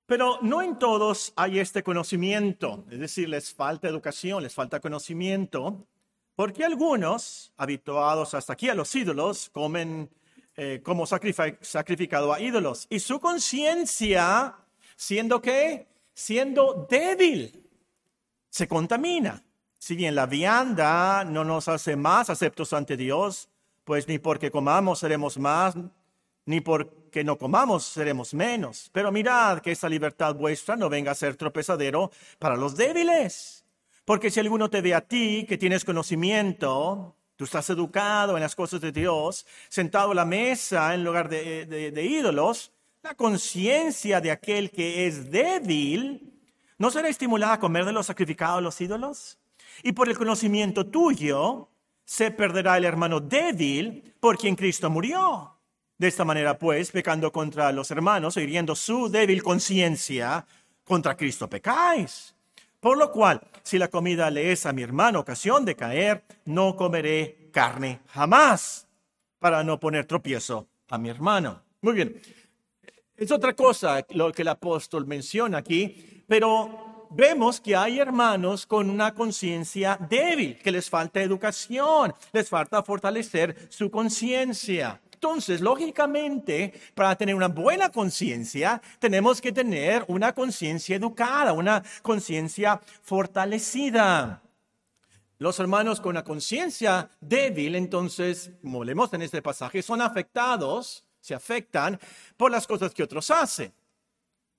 Pero 0.05 0.39
no 0.43 0.61
en 0.61 0.79
todos 0.79 1.33
hay 1.35 1.61
este 1.61 1.83
conocimiento, 1.83 2.85
es 2.91 3.01
decir, 3.01 3.29
les 3.31 3.55
falta 3.55 3.89
educación, 3.89 4.43
les 4.43 4.55
falta 4.55 4.81
conocimiento, 4.81 5.87
porque 6.37 6.65
algunos, 6.65 7.53
habituados 7.57 8.35
hasta 8.35 8.53
aquí 8.53 8.69
a 8.69 8.75
los 8.75 8.95
ídolos, 8.95 9.49
comen 9.49 10.11
eh, 10.57 10.81
como 10.85 11.07
sacrificado 11.07 12.33
a 12.33 12.41
ídolos, 12.41 12.87
y 12.91 13.01
su 13.01 13.19
conciencia, 13.19 14.55
siendo 14.95 15.41
que, 15.41 15.89
siendo 16.15 16.87
débil, 16.89 17.67
se 18.51 18.69
contamina. 18.69 19.43
Si 19.79 19.97
bien 19.97 20.15
la 20.15 20.27
vianda 20.27 21.25
no 21.25 21.43
nos 21.45 21.69
hace 21.69 21.97
más 21.97 22.29
aceptos 22.31 22.73
ante 22.73 22.97
Dios, 22.97 23.49
pues 23.85 24.07
ni 24.09 24.19
porque 24.19 24.51
comamos 24.51 24.99
seremos 24.99 25.39
más, 25.39 25.75
ni 26.45 26.61
porque 26.61 27.23
no 27.25 27.39
comamos 27.39 27.85
seremos 27.85 28.35
menos. 28.35 28.91
Pero 28.93 29.13
mirad 29.13 29.61
que 29.61 29.73
esa 29.73 29.89
libertad 29.89 30.35
vuestra 30.35 30.77
no 30.77 30.89
venga 30.89 31.13
a 31.13 31.15
ser 31.15 31.37
tropezadero 31.37 32.11
para 32.39 32.57
los 32.57 32.77
débiles. 32.77 33.66
Porque 34.07 34.31
si 34.31 34.39
alguno 34.39 34.71
te 34.71 34.81
ve 34.81 34.95
a 34.95 35.01
ti, 35.01 35.45
que 35.49 35.59
tienes 35.59 35.85
conocimiento, 35.85 37.17
tú 37.35 37.45
estás 37.45 37.69
educado 37.71 38.37
en 38.37 38.41
las 38.41 38.55
cosas 38.55 38.81
de 38.81 38.93
Dios, 38.93 39.45
sentado 39.69 40.13
a 40.13 40.15
la 40.15 40.25
mesa 40.25 40.95
en 40.95 41.03
lugar 41.03 41.29
de, 41.29 42.09
ídolos, 42.09 42.71
la 43.03 43.17
conciencia 43.17 44.21
de 44.21 44.31
aquel 44.31 44.71
que 44.71 45.09
es 45.09 45.29
débil 45.33 46.33
no 46.79 46.93
será 46.93 47.09
estimulada 47.09 47.55
a 47.55 47.59
comer 47.59 47.85
de 47.85 47.93
los 47.93 48.07
sacrificados 48.07 48.59
a 48.59 48.61
los 48.61 48.81
ídolos. 48.81 49.39
Y 49.83 49.91
por 49.91 50.09
el 50.09 50.17
conocimiento 50.17 50.87
tuyo 50.87 51.69
se 52.05 52.31
perderá 52.31 52.77
el 52.77 52.85
hermano 52.85 53.19
débil 53.19 54.15
por 54.21 54.39
quien 54.39 54.55
Cristo 54.55 54.89
murió. 54.89 55.53
De 55.99 56.07
esta 56.07 56.25
manera, 56.25 56.57
pues, 56.57 56.93
pecando 56.93 57.33
contra 57.33 57.73
los 57.73 57.91
hermanos, 57.91 58.37
hiriendo 58.37 58.77
su 58.77 59.09
débil 59.09 59.43
conciencia, 59.43 60.47
contra 60.85 61.17
Cristo 61.17 61.51
pecáis. 61.51 62.37
Por 62.79 62.99
lo 62.99 63.11
cual, 63.11 63.41
si 63.67 63.79
la 63.79 63.89
comida 63.89 64.31
le 64.31 64.53
es 64.53 64.65
a 64.65 64.73
mi 64.73 64.83
hermano 64.83 65.19
ocasión 65.19 65.65
de 65.65 65.75
caer, 65.75 66.23
no 66.45 66.77
comeré 66.77 67.51
carne 67.53 67.99
jamás, 68.07 68.87
para 69.41 69.65
no 69.65 69.81
poner 69.81 70.07
tropiezo 70.07 70.69
a 70.89 70.97
mi 70.99 71.09
hermano. 71.09 71.65
Muy 71.81 71.95
bien. 71.95 72.23
Es 73.17 73.33
otra 73.33 73.55
cosa 73.55 74.07
lo 74.11 74.31
que 74.31 74.43
el 74.43 74.49
apóstol 74.49 75.05
menciona 75.05 75.59
aquí, 75.59 76.23
pero 76.29 77.09
vemos 77.11 77.61
que 77.61 77.75
hay 77.75 77.99
hermanos 77.99 78.67
con 78.67 78.89
una 78.89 79.13
conciencia 79.13 79.99
débil, 80.09 80.59
que 80.59 80.71
les 80.71 80.89
falta 80.89 81.21
educación, 81.21 82.15
les 82.33 82.49
falta 82.49 82.85
fortalecer 82.85 83.67
su 83.69 83.91
conciencia. 83.91 85.01
Entonces, 85.17 85.63
lógicamente, 85.63 86.75
para 86.95 87.17
tener 87.17 87.35
una 87.35 87.49
buena 87.49 87.89
conciencia, 87.89 88.83
tenemos 88.99 89.41
que 89.41 89.51
tener 89.51 90.05
una 90.09 90.35
conciencia 90.35 90.95
educada, 90.95 91.55
una 91.55 91.83
conciencia 92.03 92.83
fortalecida. 93.03 94.43
Los 95.39 95.59
hermanos 95.59 96.03
con 96.03 96.11
una 96.11 96.23
conciencia 96.23 97.09
débil, 97.19 97.77
entonces, 97.77 98.51
como 98.61 98.85
leemos 98.85 99.11
en 99.15 99.23
este 99.23 99.41
pasaje, 99.41 99.81
son 99.83 100.03
afectados, 100.03 101.03
se 101.19 101.35
afectan 101.35 101.99
por 102.37 102.51
las 102.51 102.67
cosas 102.67 102.93
que 102.93 103.03
otros 103.03 103.31
hacen 103.31 103.73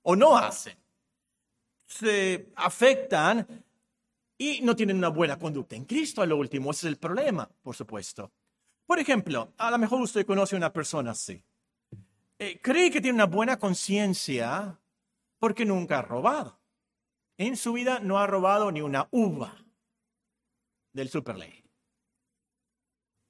o 0.02 0.16
no 0.16 0.36
hacen. 0.36 0.76
Se 1.86 2.50
afectan 2.56 3.46
y 4.36 4.60
no 4.62 4.74
tienen 4.74 4.98
una 4.98 5.08
buena 5.08 5.38
conducta 5.38 5.76
en 5.76 5.84
Cristo 5.84 6.20
a 6.20 6.26
lo 6.26 6.36
último. 6.36 6.72
Ese 6.72 6.88
es 6.88 6.92
el 6.94 6.98
problema, 6.98 7.48
por 7.62 7.76
supuesto. 7.76 8.32
Por 8.88 8.98
ejemplo, 8.98 9.52
a 9.58 9.70
lo 9.70 9.76
mejor 9.76 10.00
usted 10.00 10.24
conoce 10.24 10.56
a 10.56 10.58
una 10.58 10.72
persona 10.72 11.10
así. 11.10 11.44
Eh, 12.38 12.58
cree 12.58 12.90
que 12.90 13.02
tiene 13.02 13.16
una 13.16 13.26
buena 13.26 13.58
conciencia 13.58 14.80
porque 15.38 15.66
nunca 15.66 15.98
ha 15.98 16.02
robado. 16.02 16.58
En 17.36 17.58
su 17.58 17.74
vida 17.74 18.00
no 18.00 18.18
ha 18.18 18.26
robado 18.26 18.72
ni 18.72 18.80
una 18.80 19.06
uva 19.10 19.54
del 20.94 21.10
superley. 21.10 21.62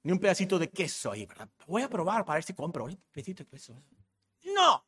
Ni 0.03 0.13
un 0.13 0.19
pedacito 0.19 0.57
de 0.57 0.69
queso 0.69 1.11
ahí, 1.11 1.27
Voy 1.67 1.81
a 1.81 1.89
probar 1.89 2.23
para 2.23 2.35
ver 2.35 2.45
si 2.45 2.53
compro 2.53 2.85
un 2.85 2.95
pedacito 3.11 3.43
de 3.43 3.49
queso. 3.49 3.83
No. 4.55 4.85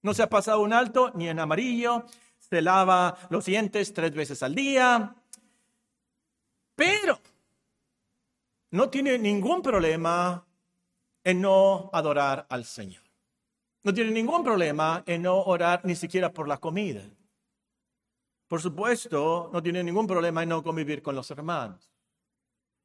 No 0.00 0.14
se 0.14 0.22
ha 0.22 0.30
pasado 0.30 0.62
un 0.62 0.72
alto 0.72 1.12
ni 1.14 1.28
en 1.28 1.38
amarillo. 1.38 2.06
Se 2.38 2.62
lava 2.62 3.18
los 3.28 3.44
dientes 3.44 3.92
tres 3.92 4.14
veces 4.14 4.42
al 4.42 4.54
día. 4.54 5.14
Pero 6.74 7.20
no 8.72 8.88
tiene 8.88 9.18
ningún 9.18 9.62
problema 9.62 10.46
en 11.22 11.40
no 11.40 11.90
adorar 11.92 12.46
al 12.48 12.64
Señor. 12.64 13.02
No 13.82 13.92
tiene 13.92 14.10
ningún 14.10 14.42
problema 14.42 15.02
en 15.06 15.22
no 15.22 15.42
orar 15.42 15.82
ni 15.84 15.94
siquiera 15.94 16.32
por 16.32 16.48
la 16.48 16.56
comida. 16.56 17.02
Por 18.48 18.62
supuesto, 18.62 19.50
no 19.52 19.62
tiene 19.62 19.84
ningún 19.84 20.06
problema 20.06 20.42
en 20.42 20.48
no 20.48 20.62
convivir 20.62 21.02
con 21.02 21.14
los 21.14 21.30
hermanos. 21.30 21.92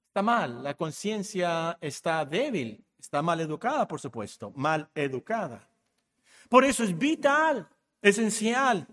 Está 0.08 0.21
mal, 0.21 0.62
la 0.62 0.76
conciencia 0.76 1.78
está 1.80 2.26
débil, 2.26 2.84
está 3.00 3.21
mal 3.21 3.39
educada, 3.39 3.88
por 3.88 4.02
supuesto, 4.02 4.52
mal 4.56 4.89
educada. 4.93 5.69
Por 6.50 6.65
eso 6.65 6.84
es 6.84 6.97
vital, 6.97 7.69
esencial, 8.02 8.88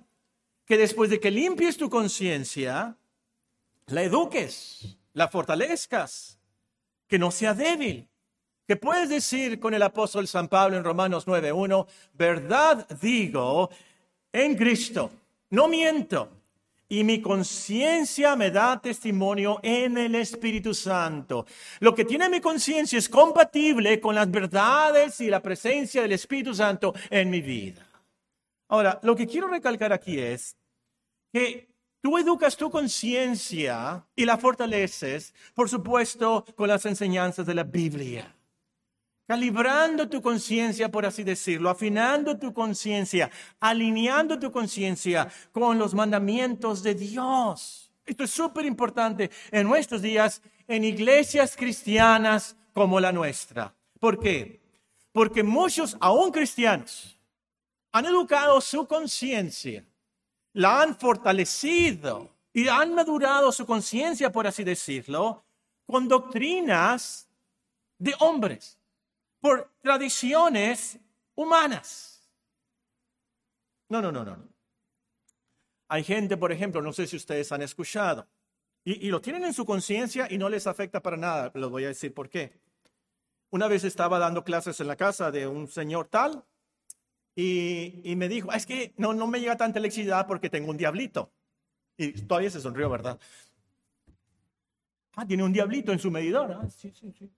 que 0.64 0.76
después 0.76 1.10
de 1.10 1.18
que 1.18 1.32
limpies 1.32 1.76
tu 1.76 1.90
conciencia, 1.90 2.96
la 3.86 4.02
eduques, 4.02 4.96
la 5.12 5.28
fortalezcas, 5.28 6.38
que 7.06 7.18
no 7.18 7.30
sea 7.30 7.54
débil. 7.54 8.08
Que 8.66 8.76
puedes 8.76 9.08
decir 9.08 9.60
con 9.60 9.74
el 9.74 9.82
apóstol 9.82 10.26
San 10.26 10.48
Pablo 10.48 10.76
en 10.76 10.84
Romanos 10.84 11.26
9:1, 11.26 11.86
verdad 12.14 12.86
digo 13.00 13.70
en 14.32 14.56
Cristo, 14.56 15.10
no 15.50 15.68
miento, 15.68 16.30
y 16.88 17.04
mi 17.04 17.20
conciencia 17.20 18.36
me 18.36 18.50
da 18.50 18.80
testimonio 18.80 19.58
en 19.62 19.98
el 19.98 20.14
Espíritu 20.14 20.74
Santo. 20.74 21.46
Lo 21.80 21.94
que 21.94 22.04
tiene 22.04 22.28
mi 22.28 22.40
conciencia 22.40 22.98
es 22.98 23.08
compatible 23.08 24.00
con 24.00 24.14
las 24.14 24.30
verdades 24.30 25.20
y 25.20 25.28
la 25.28 25.40
presencia 25.40 26.02
del 26.02 26.12
Espíritu 26.12 26.54
Santo 26.54 26.94
en 27.10 27.30
mi 27.30 27.40
vida. 27.40 27.86
Ahora, 28.68 28.98
lo 29.02 29.14
que 29.14 29.26
quiero 29.26 29.48
recalcar 29.48 29.92
aquí 29.92 30.18
es 30.18 30.56
que 31.32 31.73
Tú 32.04 32.18
educas 32.18 32.54
tu 32.54 32.70
conciencia 32.70 34.04
y 34.14 34.26
la 34.26 34.36
fortaleces, 34.36 35.32
por 35.54 35.70
supuesto, 35.70 36.44
con 36.54 36.68
las 36.68 36.84
enseñanzas 36.84 37.46
de 37.46 37.54
la 37.54 37.62
Biblia. 37.62 38.30
Calibrando 39.26 40.06
tu 40.06 40.20
conciencia, 40.20 40.90
por 40.90 41.06
así 41.06 41.24
decirlo, 41.24 41.70
afinando 41.70 42.38
tu 42.38 42.52
conciencia, 42.52 43.30
alineando 43.58 44.38
tu 44.38 44.52
conciencia 44.52 45.32
con 45.50 45.78
los 45.78 45.94
mandamientos 45.94 46.82
de 46.82 46.94
Dios. 46.94 47.90
Esto 48.04 48.24
es 48.24 48.30
súper 48.30 48.66
importante 48.66 49.30
en 49.50 49.66
nuestros 49.66 50.02
días, 50.02 50.42
en 50.68 50.84
iglesias 50.84 51.56
cristianas 51.56 52.54
como 52.74 53.00
la 53.00 53.12
nuestra. 53.12 53.74
¿Por 53.98 54.20
qué? 54.20 54.60
Porque 55.10 55.42
muchos, 55.42 55.96
aún 56.00 56.30
cristianos, 56.32 57.18
han 57.92 58.04
educado 58.04 58.60
su 58.60 58.86
conciencia 58.86 59.86
la 60.54 60.82
han 60.82 60.96
fortalecido 60.96 62.30
y 62.52 62.68
han 62.68 62.94
madurado 62.94 63.52
su 63.52 63.66
conciencia, 63.66 64.32
por 64.32 64.46
así 64.46 64.64
decirlo, 64.64 65.44
con 65.86 66.08
doctrinas 66.08 67.28
de 67.98 68.14
hombres, 68.20 68.78
por 69.40 69.70
tradiciones 69.82 70.98
humanas. 71.34 72.22
No, 73.88 74.00
no, 74.00 74.10
no, 74.10 74.24
no. 74.24 74.48
Hay 75.88 76.02
gente, 76.02 76.36
por 76.36 76.50
ejemplo, 76.50 76.80
no 76.80 76.92
sé 76.92 77.06
si 77.06 77.16
ustedes 77.16 77.52
han 77.52 77.62
escuchado, 77.62 78.26
y, 78.86 79.08
lo 79.08 79.20
tienen 79.20 79.44
en 79.44 79.54
su 79.54 79.64
conciencia 79.64 80.26
y 80.30 80.36
no 80.36 80.50
les 80.50 80.66
afecta 80.66 81.00
para 81.00 81.16
nada. 81.16 81.50
Les 81.54 81.70
voy 81.70 81.84
a 81.84 81.88
decir 81.88 82.12
por 82.12 82.28
qué. 82.28 82.52
Una 83.50 83.66
vez 83.66 83.82
estaba 83.82 84.18
dando 84.18 84.44
clases 84.44 84.78
en 84.78 84.88
la 84.88 84.96
casa 84.96 85.30
de 85.30 85.46
un 85.46 85.68
señor 85.68 86.08
tal, 86.08 86.44
y, 87.36 88.14
me 88.16 88.28
dijo, 88.28 88.50
ah, 88.52 88.56
es 88.56 88.66
que 88.66 88.94
no, 88.96 89.12
no 89.12 89.26
me 89.26 89.40
llega 89.40 89.56
tanta 89.56 89.78
electricidad 89.78 90.26
porque 90.26 90.50
tengo 90.50 90.70
un 90.70 90.76
diablito. 90.76 91.32
Y 91.96 92.12
todavía 92.12 92.50
se 92.50 92.60
sonrió, 92.60 92.88
¿verdad? 92.88 93.18
Ah, 95.16 95.26
tiene 95.26 95.42
un 95.42 95.52
diablito 95.52 95.92
en 95.92 95.98
su 95.98 96.10
medidor. 96.10 96.52
Ah, 96.52 96.68
sí, 96.68 96.92
sí, 96.92 97.12
sí. 97.12 97.30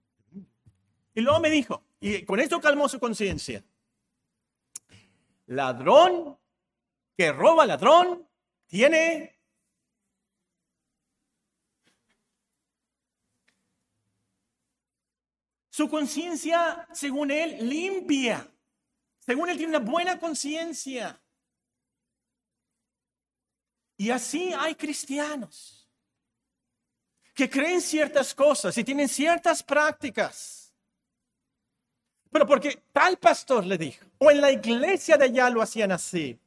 Y 1.14 1.20
luego 1.22 1.40
me 1.40 1.48
dijo, 1.48 1.82
y 1.98 2.22
con 2.24 2.40
esto 2.40 2.60
calmó 2.60 2.88
su 2.88 3.00
conciencia, 3.00 3.64
ladrón 5.46 6.38
que 7.16 7.32
roba 7.32 7.64
ladrón 7.64 8.28
tiene... 8.66 9.32
Su 15.70 15.90
conciencia, 15.90 16.88
según 16.92 17.30
él, 17.30 17.68
limpia. 17.68 18.50
Según 19.26 19.50
él 19.50 19.56
tiene 19.56 19.76
una 19.76 19.84
buena 19.84 20.18
conciencia. 20.18 21.20
Y 23.98 24.10
así 24.10 24.52
hay 24.52 24.74
cristianos 24.76 25.88
que 27.34 27.50
creen 27.50 27.80
ciertas 27.80 28.34
cosas 28.34 28.76
y 28.78 28.84
tienen 28.84 29.08
ciertas 29.08 29.62
prácticas. 29.62 30.72
Pero 32.30 32.46
porque 32.46 32.82
tal 32.92 33.16
pastor 33.18 33.64
le 33.66 33.76
dijo, 33.76 34.04
o 34.18 34.30
en 34.30 34.40
la 34.40 34.52
iglesia 34.52 35.16
de 35.16 35.24
allá 35.24 35.50
lo 35.50 35.60
hacían 35.60 35.90
así. 35.92 36.38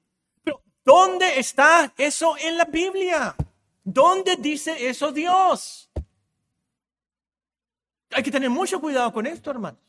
Pero 0.44 0.62
¿dónde 0.86 1.40
está 1.40 1.94
eso 1.98 2.38
en 2.38 2.58
la 2.58 2.66
Biblia? 2.66 3.36
¿Dónde 3.84 4.36
dice 4.38 4.88
eso 4.88 5.12
Dios? 5.12 5.90
Hay 8.12 8.24
que 8.24 8.32
tener 8.32 8.50
mucho 8.50 8.80
cuidado 8.80 9.12
con 9.12 9.28
esto, 9.28 9.52
hermanos. 9.52 9.89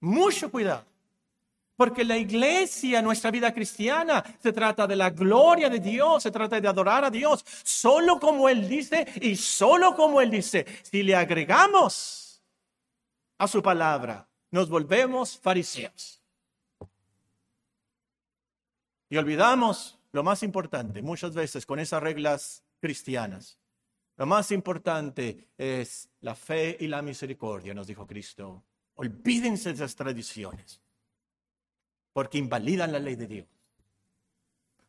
Mucho 0.00 0.50
cuidado. 0.50 0.84
Porque 1.76 2.04
la 2.04 2.16
iglesia, 2.16 3.00
nuestra 3.00 3.30
vida 3.30 3.54
cristiana, 3.54 4.24
se 4.42 4.52
trata 4.52 4.86
de 4.86 4.96
la 4.96 5.10
gloria 5.10 5.70
de 5.70 5.78
Dios, 5.78 6.24
se 6.24 6.30
trata 6.32 6.60
de 6.60 6.66
adorar 6.66 7.04
a 7.04 7.10
Dios, 7.10 7.44
solo 7.62 8.18
como 8.18 8.48
Él 8.48 8.68
dice 8.68 9.06
y 9.20 9.36
solo 9.36 9.94
como 9.94 10.20
Él 10.20 10.30
dice. 10.30 10.66
Si 10.82 11.04
le 11.04 11.14
agregamos 11.14 12.42
a 13.38 13.46
su 13.46 13.62
palabra, 13.62 14.28
nos 14.50 14.68
volvemos 14.68 15.38
fariseos. 15.38 16.20
Y 19.08 19.16
olvidamos 19.16 19.98
lo 20.12 20.22
más 20.22 20.42
importante, 20.42 21.00
muchas 21.00 21.34
veces 21.34 21.64
con 21.64 21.78
esas 21.78 22.02
reglas 22.02 22.64
cristianas. 22.80 23.56
Lo 24.16 24.26
más 24.26 24.50
importante 24.50 25.48
es 25.56 26.08
la 26.22 26.34
fe 26.34 26.76
y 26.80 26.88
la 26.88 27.02
misericordia, 27.02 27.72
nos 27.72 27.86
dijo 27.86 28.04
Cristo. 28.04 28.64
Olvídense 28.98 29.68
de 29.68 29.76
esas 29.76 29.94
tradiciones 29.94 30.80
porque 32.12 32.36
invalidan 32.36 32.90
la 32.90 32.98
ley 32.98 33.14
de 33.14 33.28
Dios. 33.28 33.46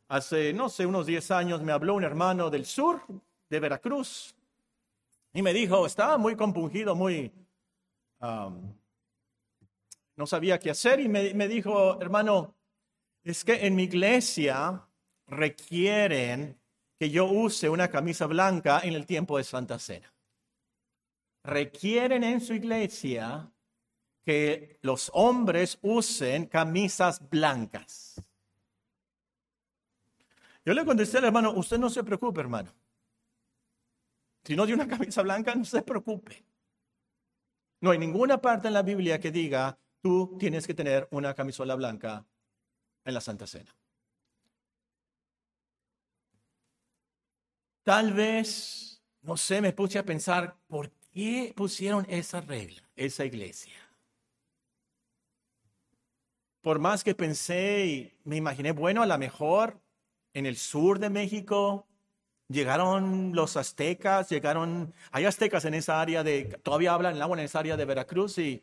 Hace, 0.07 0.51
no 0.51 0.67
sé, 0.67 0.87
unos 0.87 1.05
10 1.05 1.29
años 1.29 1.61
me 1.61 1.71
habló 1.71 1.93
un 1.93 2.03
hermano 2.03 2.49
del 2.49 2.65
sur, 2.65 3.03
de 3.47 3.59
Veracruz, 3.59 4.35
y 5.31 5.43
me 5.43 5.53
dijo, 5.53 5.85
estaba 5.85 6.17
muy 6.17 6.35
compungido, 6.35 6.95
muy... 6.95 7.31
no 8.19 8.65
sabía 10.25 10.57
qué 10.57 10.71
hacer, 10.71 11.01
y 11.01 11.07
me, 11.07 11.35
me 11.35 11.47
dijo, 11.47 12.01
hermano, 12.01 12.55
es 13.23 13.43
que 13.43 13.67
en 13.67 13.75
mi 13.75 13.83
iglesia 13.83 14.87
requieren 15.27 16.59
que 16.97 17.11
yo 17.11 17.25
use 17.25 17.69
una 17.69 17.89
camisa 17.89 18.25
blanca 18.25 18.79
en 18.79 18.93
el 18.93 19.05
tiempo 19.05 19.37
de 19.37 19.43
Santa 19.43 19.77
Cena. 19.77 20.11
Requieren 21.43 22.23
en 22.23 22.41
su 22.41 22.55
iglesia 22.55 23.51
que 24.29 24.77
los 24.83 25.09
hombres 25.15 25.79
usen 25.81 26.45
camisas 26.45 27.27
blancas. 27.31 28.21
Yo 30.63 30.71
le 30.71 30.85
contesté 30.85 31.17
al 31.17 31.23
hermano, 31.25 31.51
usted 31.53 31.79
no 31.79 31.89
se 31.89 32.03
preocupe, 32.03 32.39
hermano. 32.39 32.71
Si 34.43 34.55
no 34.55 34.67
tiene 34.67 34.83
una 34.83 34.97
camisa 34.97 35.23
blanca, 35.23 35.55
no 35.55 35.65
se 35.65 35.81
preocupe. 35.81 36.45
No 37.81 37.89
hay 37.89 37.97
ninguna 37.97 38.39
parte 38.39 38.67
en 38.67 38.75
la 38.75 38.83
Biblia 38.83 39.19
que 39.19 39.31
diga, 39.31 39.79
tú 39.99 40.37
tienes 40.37 40.67
que 40.67 40.75
tener 40.75 41.07
una 41.09 41.33
camisola 41.33 41.73
blanca 41.73 42.23
en 43.05 43.13
la 43.15 43.21
Santa 43.21 43.47
Cena. 43.47 43.75
Tal 47.81 48.13
vez, 48.13 49.01
no 49.23 49.35
sé, 49.37 49.59
me 49.59 49.73
puse 49.73 49.97
a 49.97 50.05
pensar, 50.05 50.55
¿por 50.67 50.91
qué 51.11 51.51
pusieron 51.55 52.05
esa 52.07 52.41
regla, 52.41 52.87
esa 52.95 53.25
iglesia? 53.25 53.88
Por 56.61 56.79
más 56.79 57.03
que 57.03 57.15
pensé 57.15 57.85
y 57.85 58.13
me 58.23 58.35
imaginé, 58.35 58.71
bueno, 58.71 59.01
a 59.01 59.05
lo 59.05 59.17
mejor 59.17 59.79
en 60.33 60.45
el 60.45 60.57
sur 60.57 60.99
de 60.99 61.09
México 61.09 61.87
llegaron 62.47 63.33
los 63.33 63.55
aztecas, 63.57 64.29
llegaron, 64.29 64.93
hay 65.11 65.25
aztecas 65.25 65.65
en 65.65 65.73
esa 65.73 66.01
área 66.01 66.23
de, 66.23 66.59
todavía 66.63 66.93
hablan 66.93 67.15
el 67.15 67.21
agua 67.21 67.37
en 67.37 67.45
esa 67.45 67.59
área 67.59 67.77
de 67.77 67.85
Veracruz 67.85 68.37
y 68.37 68.61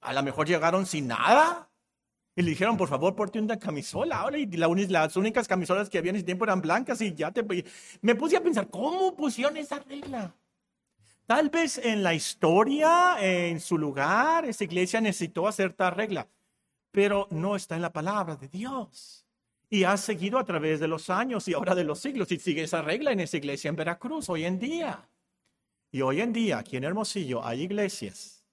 a 0.00 0.12
lo 0.12 0.22
mejor 0.22 0.46
llegaron 0.46 0.86
sin 0.86 1.08
nada. 1.08 1.70
Y 2.34 2.42
le 2.42 2.50
dijeron, 2.50 2.76
por 2.76 2.88
favor, 2.88 3.16
porte 3.16 3.40
una 3.40 3.58
camisola. 3.58 4.20
Ahora, 4.20 4.38
y 4.38 4.46
las 4.46 5.16
únicas 5.16 5.48
camisolas 5.48 5.90
que 5.90 5.98
había 5.98 6.10
en 6.10 6.16
ese 6.16 6.24
tiempo 6.24 6.44
eran 6.44 6.60
blancas 6.60 7.00
y 7.00 7.12
ya 7.12 7.32
te... 7.32 7.44
Me 8.00 8.14
puse 8.14 8.36
a 8.36 8.40
pensar, 8.40 8.70
¿cómo 8.70 9.16
pusieron 9.16 9.56
esa 9.56 9.80
regla? 9.80 10.32
Tal 11.26 11.50
vez 11.50 11.78
en 11.78 12.04
la 12.04 12.14
historia, 12.14 13.16
en 13.20 13.58
su 13.58 13.76
lugar, 13.76 14.44
esa 14.44 14.62
iglesia 14.62 15.00
necesitó 15.00 15.48
hacer 15.48 15.72
tal 15.72 15.96
regla 15.96 16.28
pero 16.90 17.28
no 17.30 17.56
está 17.56 17.76
en 17.76 17.82
la 17.82 17.92
palabra 17.92 18.36
de 18.36 18.48
Dios. 18.48 19.26
Y 19.70 19.84
ha 19.84 19.96
seguido 19.96 20.38
a 20.38 20.44
través 20.44 20.80
de 20.80 20.88
los 20.88 21.10
años 21.10 21.46
y 21.48 21.54
ahora 21.54 21.74
de 21.74 21.84
los 21.84 22.00
siglos 22.00 22.32
y 22.32 22.38
sigue 22.38 22.62
esa 22.62 22.80
regla 22.80 23.12
en 23.12 23.20
esa 23.20 23.36
iglesia 23.36 23.68
en 23.68 23.76
Veracruz 23.76 24.28
hoy 24.30 24.44
en 24.44 24.58
día. 24.58 25.08
Y 25.90 26.00
hoy 26.00 26.20
en 26.20 26.32
día, 26.32 26.58
aquí 26.58 26.76
en 26.76 26.84
Hermosillo, 26.84 27.44
hay 27.44 27.62
iglesias 27.62 28.44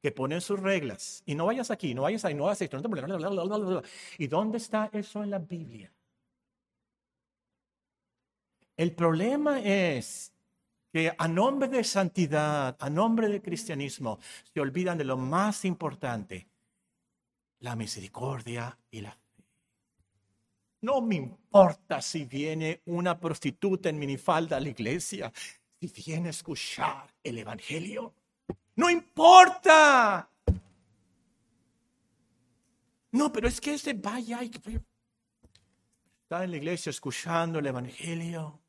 que 0.00 0.10
ponen 0.10 0.40
sus 0.40 0.58
reglas. 0.58 1.22
Y 1.26 1.34
no 1.34 1.46
vayas 1.46 1.70
aquí, 1.70 1.94
no 1.94 2.02
vayas 2.02 2.24
ahí, 2.24 2.34
no 2.34 2.44
vayas 2.44 2.62
esto. 2.62 2.80
No 2.80 3.82
¿Y 4.18 4.26
dónde 4.26 4.58
está 4.58 4.90
eso 4.92 5.22
en 5.22 5.30
la 5.30 5.38
Biblia? 5.38 5.92
El 8.76 8.94
problema 8.94 9.60
es 9.60 10.32
que 10.92 11.14
a 11.16 11.28
nombre 11.28 11.68
de 11.68 11.84
santidad, 11.84 12.76
a 12.78 12.90
nombre 12.90 13.28
de 13.28 13.40
cristianismo, 13.40 14.18
se 14.52 14.60
olvidan 14.60 14.98
de 14.98 15.04
lo 15.04 15.16
más 15.16 15.64
importante, 15.64 16.48
la 17.62 17.76
misericordia 17.76 18.76
y 18.90 19.00
la 19.00 19.12
fe. 19.12 19.18
No 20.82 21.00
me 21.00 21.14
importa 21.14 22.02
si 22.02 22.24
viene 22.24 22.82
una 22.86 23.18
prostituta 23.18 23.88
en 23.88 23.98
minifalda 23.98 24.56
a 24.56 24.60
la 24.60 24.68
iglesia, 24.68 25.32
si 25.80 25.86
viene 25.86 26.26
a 26.28 26.30
escuchar 26.30 27.14
el 27.22 27.38
Evangelio. 27.38 28.14
No 28.74 28.90
importa. 28.90 30.28
No, 33.12 33.32
pero 33.32 33.46
es 33.46 33.60
que 33.60 33.74
ese 33.74 33.92
vaya 33.94 34.42
y 34.42 34.50
está 36.22 36.42
en 36.42 36.50
la 36.50 36.56
iglesia 36.56 36.90
escuchando 36.90 37.60
el 37.60 37.66
Evangelio. 37.66 38.60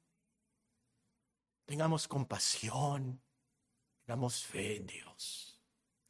Tengamos 1.65 2.07
compasión, 2.07 3.19
tengamos 4.05 4.43
fe 4.43 4.77
en 4.77 4.85
Dios. 4.85 5.59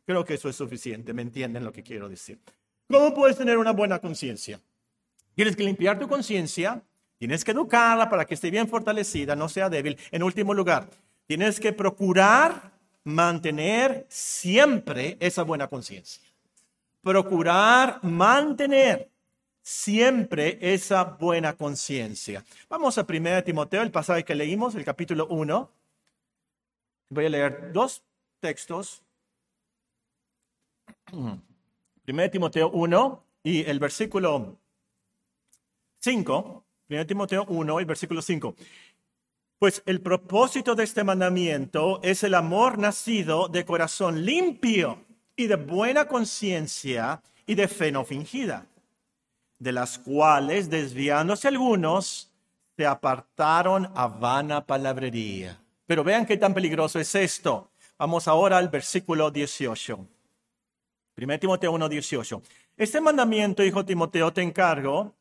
Creo 0.05 0.25
que 0.25 0.33
eso 0.33 0.49
es 0.49 0.55
suficiente, 0.57 1.13
¿me 1.13 1.21
entienden 1.21 1.63
lo 1.63 1.71
que 1.71 1.83
quiero 1.83 2.09
decir? 2.09 2.41
¿Cómo 2.89 3.13
puedes 3.13 3.37
tener 3.37 3.57
una 3.57 3.71
buena 3.71 3.99
conciencia? 3.99 4.59
Tienes 5.35 5.55
que 5.55 5.63
limpiar 5.63 5.97
tu 5.97 6.07
conciencia, 6.07 6.83
tienes 7.17 7.43
que 7.43 7.51
educarla 7.51 8.09
para 8.09 8.25
que 8.25 8.35
esté 8.35 8.51
bien 8.51 8.67
fortalecida, 8.67 9.35
no 9.35 9.49
sea 9.49 9.69
débil. 9.69 9.97
En 10.11 10.23
último 10.23 10.53
lugar, 10.53 10.89
tienes 11.25 11.59
que 11.59 11.73
procurar 11.73 12.71
mantener 13.03 14.05
siempre 14.09 15.17
esa 15.19 15.43
buena 15.43 15.67
conciencia. 15.67 16.23
Procurar 17.01 17.99
mantener 18.03 19.09
siempre 19.61 20.57
esa 20.61 21.03
buena 21.03 21.53
conciencia. 21.53 22.43
Vamos 22.69 22.97
a 22.97 23.05
1 23.07 23.43
Timoteo, 23.43 23.81
el 23.81 23.91
pasaje 23.91 24.23
que 24.23 24.35
leímos, 24.35 24.75
el 24.75 24.85
capítulo 24.85 25.25
1. 25.27 25.71
Voy 27.09 27.25
a 27.25 27.29
leer 27.29 27.71
dos 27.73 28.03
textos. 28.39 29.01
1 32.07 32.29
Timoteo 32.29 32.69
1 32.69 33.23
y 33.43 33.63
el 33.63 33.79
versículo 33.79 34.57
5. 35.99 36.65
1 36.89 37.05
Timoteo 37.05 37.45
1 37.47 37.81
y 37.81 37.85
versículo 37.85 38.21
5. 38.21 38.55
Pues 39.57 39.81
el 39.85 40.01
propósito 40.01 40.75
de 40.75 40.83
este 40.83 41.03
mandamiento 41.05 42.01
es 42.03 42.23
el 42.23 42.33
amor 42.33 42.77
nacido 42.77 43.47
de 43.47 43.63
corazón 43.63 44.25
limpio 44.25 45.05
y 45.37 45.47
de 45.47 45.55
buena 45.55 46.07
conciencia 46.07 47.21
y 47.45 47.55
de 47.55 47.69
fe 47.69 47.91
no 47.91 48.03
fingida, 48.03 48.67
de 49.59 49.71
las 49.71 49.97
cuales, 49.97 50.69
desviándose 50.69 51.47
algunos, 51.47 52.31
se 52.75 52.85
apartaron 52.85 53.89
a 53.95 54.07
vana 54.07 54.65
palabrería. 54.65 55.61
Pero 55.85 56.03
vean 56.03 56.25
qué 56.25 56.35
tan 56.35 56.53
peligroso 56.53 56.99
es 56.99 57.15
esto. 57.15 57.69
Vamos 57.97 58.27
ahora 58.27 58.57
al 58.57 58.67
versículo 58.67 59.31
18. 59.31 60.07
1 61.15 61.39
Timoteo 61.39 61.71
1:18. 61.71 62.41
Este 62.75 62.99
mandamiento, 62.99 63.63
hijo 63.63 63.85
Timoteo, 63.85 64.33
te 64.33 64.41
encargo 64.41 65.13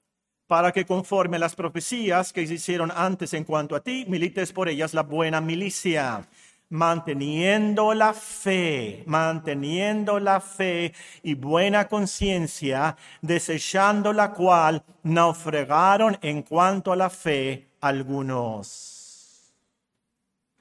para 0.47 0.72
que 0.72 0.86
conforme 0.86 1.38
las 1.38 1.55
profecías 1.55 2.32
que 2.32 2.43
hicieron 2.43 2.90
antes 2.95 3.34
en 3.34 3.45
cuanto 3.45 3.76
a 3.76 3.80
ti, 3.80 4.05
milites 4.09 4.53
por 4.53 4.68
ellas 4.68 4.95
la 4.95 5.03
buena 5.03 5.40
milicia, 5.40 6.28
manteniendo 6.70 7.93
la 7.95 8.14
fe, 8.14 9.03
manteniendo 9.07 10.18
la 10.18 10.40
fe 10.40 10.95
y 11.22 11.34
buena 11.34 11.88
conciencia, 11.88 12.97
desechando 13.20 14.12
la 14.12 14.32
cual 14.32 14.82
naufragaron 15.03 16.18
en 16.22 16.43
cuanto 16.43 16.93
a 16.93 16.97
la 16.97 17.11
fe 17.11 17.68
algunos, 17.80 19.55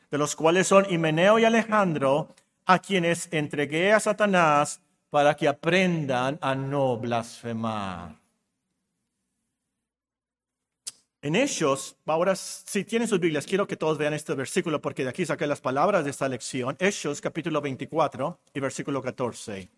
de 0.09 0.17
los 0.17 0.35
cuales 0.35 0.67
son 0.67 0.85
Himeneo 0.89 1.39
y 1.39 1.45
Alejandro, 1.45 2.35
a 2.65 2.79
quienes 2.79 3.27
entregué 3.31 3.91
a 3.93 3.99
Satanás 3.99 4.81
para 5.11 5.35
que 5.35 5.47
aprendan 5.47 6.39
a 6.41 6.55
no 6.55 6.97
blasfemar. 6.97 8.17
En 11.21 11.35
Hechos, 11.35 11.97
ahora 12.05 12.35
si 12.35 12.83
tienen 12.85 13.07
sus 13.07 13.19
Biblias, 13.19 13.45
quiero 13.45 13.67
que 13.67 13.77
todos 13.77 13.97
vean 13.97 14.13
este 14.13 14.33
versículo 14.33 14.81
porque 14.81 15.03
de 15.03 15.09
aquí 15.09 15.23
saqué 15.25 15.45
las 15.45 15.61
palabras 15.61 16.03
de 16.05 16.09
esta 16.09 16.27
lección. 16.27 16.75
Hechos 16.79 17.21
capítulo 17.21 17.61
24 17.61 18.39
y 18.53 18.59
versículo 18.59 19.01
14. 19.03 19.69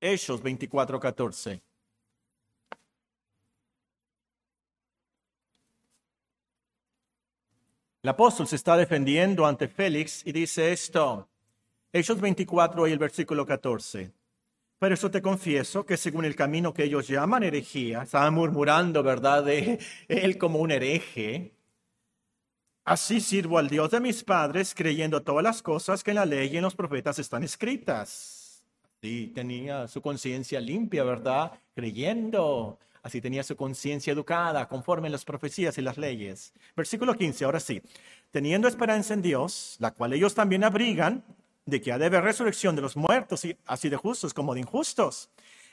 Hechos 0.00 0.42
24, 0.42 0.98
14. 0.98 1.62
El 8.02 8.08
apóstol 8.08 8.48
se 8.48 8.56
está 8.56 8.76
defendiendo 8.78 9.44
ante 9.44 9.68
Félix 9.68 10.26
y 10.26 10.32
dice 10.32 10.72
esto. 10.72 11.28
Hechos 11.92 12.20
24 12.20 12.88
y 12.88 12.92
el 12.92 12.98
versículo 12.98 13.44
14. 13.44 14.17
Pero 14.78 14.94
eso 14.94 15.10
te 15.10 15.22
confieso 15.22 15.84
que 15.84 15.96
según 15.96 16.24
el 16.24 16.36
camino 16.36 16.72
que 16.72 16.84
ellos 16.84 17.08
llaman 17.08 17.42
herejía, 17.42 18.02
estaban 18.02 18.34
murmurando, 18.34 19.02
¿verdad?, 19.02 19.44
de 19.44 19.78
él 20.08 20.38
como 20.38 20.60
un 20.60 20.70
hereje. 20.70 21.52
Así 22.84 23.20
sirvo 23.20 23.58
al 23.58 23.68
Dios 23.68 23.90
de 23.90 24.00
mis 24.00 24.24
padres, 24.24 24.74
creyendo 24.74 25.22
todas 25.22 25.42
las 25.42 25.62
cosas 25.62 26.02
que 26.02 26.12
en 26.12 26.16
la 26.16 26.26
ley 26.26 26.48
y 26.52 26.56
en 26.56 26.62
los 26.62 26.74
profetas 26.74 27.18
están 27.18 27.42
escritas. 27.42 28.64
Así 28.98 29.30
tenía 29.34 29.86
su 29.88 30.00
conciencia 30.00 30.60
limpia, 30.60 31.04
¿verdad? 31.04 31.52
Creyendo. 31.74 32.78
Así 33.02 33.20
tenía 33.20 33.42
su 33.42 33.56
conciencia 33.56 34.12
educada, 34.12 34.68
conforme 34.68 35.08
a 35.08 35.10
las 35.10 35.24
profecías 35.24 35.76
y 35.78 35.82
las 35.82 35.98
leyes. 35.98 36.52
Versículo 36.76 37.14
15, 37.14 37.44
ahora 37.44 37.60
sí. 37.60 37.82
Teniendo 38.30 38.68
esperanza 38.68 39.14
en 39.14 39.22
Dios, 39.22 39.76
la 39.80 39.90
cual 39.90 40.12
ellos 40.12 40.34
también 40.34 40.64
abrigan, 40.64 41.24
de 41.68 41.82
que 41.82 41.92
ha 41.92 41.98
de 41.98 42.06
haber 42.06 42.24
resurrección 42.24 42.74
de 42.74 42.82
los 42.82 42.96
muertos, 42.96 43.44
y 43.44 43.54
así 43.66 43.90
de 43.90 43.96
justos 43.96 44.32
como 44.32 44.54
de 44.54 44.60
injustos. 44.60 45.28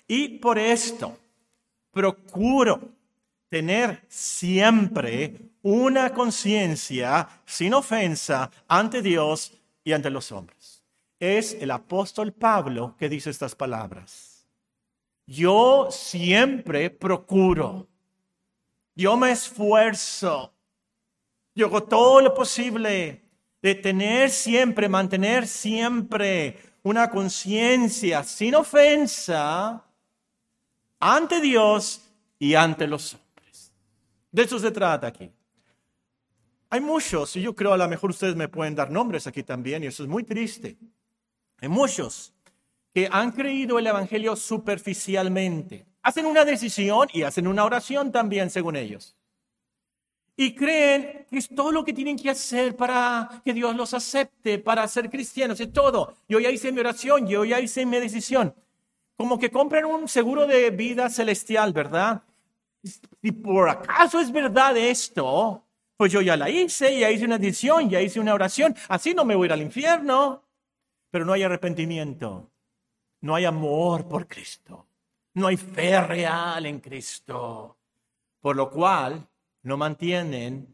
Y 0.07 0.39
por 0.39 0.59
esto 0.59 1.17
procuro 1.91 2.81
tener 3.47 4.03
siempre 4.09 5.39
una 5.61 6.13
conciencia 6.13 7.27
sin 7.45 7.73
ofensa 7.73 8.51
ante 8.67 9.01
Dios 9.01 9.53
y 9.85 9.93
ante 9.93 10.09
los 10.09 10.31
hombres. 10.33 10.83
Es 11.17 11.53
el 11.53 11.71
apóstol 11.71 12.33
Pablo 12.33 12.95
que 12.99 13.07
dice 13.07 13.29
estas 13.29 13.55
palabras. 13.55 14.45
Yo 15.25 15.87
siempre 15.89 16.89
procuro, 16.89 17.87
yo 18.95 19.15
me 19.15 19.31
esfuerzo, 19.31 20.53
yo 21.55 21.67
hago 21.67 21.83
todo 21.83 22.19
lo 22.19 22.33
posible 22.33 23.24
de 23.65 23.73
tener 23.73 24.29
siempre, 24.29 24.87
mantener 24.87 25.47
siempre 25.47 26.55
una 26.83 27.09
conciencia 27.09 28.23
sin 28.23 28.53
ofensa 28.53 29.83
ante 30.99 31.41
Dios 31.41 32.03
y 32.37 32.53
ante 32.53 32.85
los 32.85 33.15
hombres. 33.15 33.73
De 34.31 34.43
eso 34.43 34.59
se 34.59 34.69
trata 34.69 35.07
aquí. 35.07 35.31
Hay 36.69 36.79
muchos, 36.79 37.35
y 37.37 37.41
yo 37.41 37.55
creo 37.55 37.73
a 37.73 37.77
lo 37.77 37.87
mejor 37.87 38.11
ustedes 38.11 38.35
me 38.35 38.47
pueden 38.47 38.75
dar 38.75 38.91
nombres 38.91 39.25
aquí 39.25 39.41
también, 39.41 39.83
y 39.83 39.87
eso 39.87 40.03
es 40.03 40.09
muy 40.09 40.23
triste. 40.23 40.77
Hay 41.57 41.67
muchos 41.67 42.35
que 42.93 43.09
han 43.11 43.31
creído 43.31 43.79
el 43.79 43.87
Evangelio 43.87 44.35
superficialmente. 44.35 45.87
Hacen 46.03 46.27
una 46.27 46.45
decisión 46.45 47.07
y 47.11 47.23
hacen 47.23 47.47
una 47.47 47.65
oración 47.65 48.11
también, 48.11 48.51
según 48.51 48.75
ellos 48.75 49.15
y 50.37 50.53
creen 50.53 51.25
que 51.29 51.37
es 51.37 51.47
todo 51.47 51.71
lo 51.71 51.85
que 51.85 51.93
tienen 51.93 52.17
que 52.17 52.29
hacer 52.29 52.75
para 52.75 53.41
que 53.43 53.53
Dios 53.53 53.75
los 53.75 53.93
acepte, 53.93 54.59
para 54.59 54.87
ser 54.87 55.09
cristianos, 55.09 55.59
es 55.59 55.71
todo. 55.71 56.15
Yo 56.27 56.39
ya 56.39 56.49
hice 56.49 56.71
mi 56.71 56.79
oración, 56.79 57.27
yo 57.27 57.45
ya 57.45 57.59
hice 57.59 57.85
mi 57.85 57.97
decisión. 57.99 58.53
Como 59.15 59.39
que 59.39 59.49
compran 59.49 59.85
un 59.85 60.07
seguro 60.09 60.45
de 60.45 60.71
vida 60.71 61.09
celestial, 61.09 61.71
¿verdad? 61.71 62.21
Si 62.83 63.31
por 63.31 63.69
acaso 63.69 64.19
es 64.19 64.31
verdad 64.31 64.75
esto, 64.75 65.63
pues 65.95 66.11
yo 66.11 66.21
ya 66.21 66.35
la 66.35 66.49
hice, 66.49 66.99
ya 66.99 67.09
hice 67.09 67.25
una 67.25 67.37
decisión, 67.37 67.89
ya 67.89 68.01
hice 68.01 68.19
una 68.19 68.33
oración, 68.33 68.75
así 68.89 69.13
no 69.13 69.23
me 69.23 69.35
voy 69.35 69.49
al 69.49 69.61
infierno. 69.61 70.43
Pero 71.09 71.23
no 71.23 71.31
hay 71.31 71.43
arrepentimiento, 71.43 72.51
no 73.21 73.35
hay 73.35 73.45
amor 73.45 74.05
por 74.05 74.27
Cristo, 74.27 74.85
no 75.35 75.47
hay 75.47 75.55
fe 75.55 76.01
real 76.01 76.65
en 76.65 76.81
Cristo. 76.81 77.77
Por 78.41 78.57
lo 78.57 78.69
cual, 78.69 79.25
no 79.65 79.77
mantienen 79.77 80.67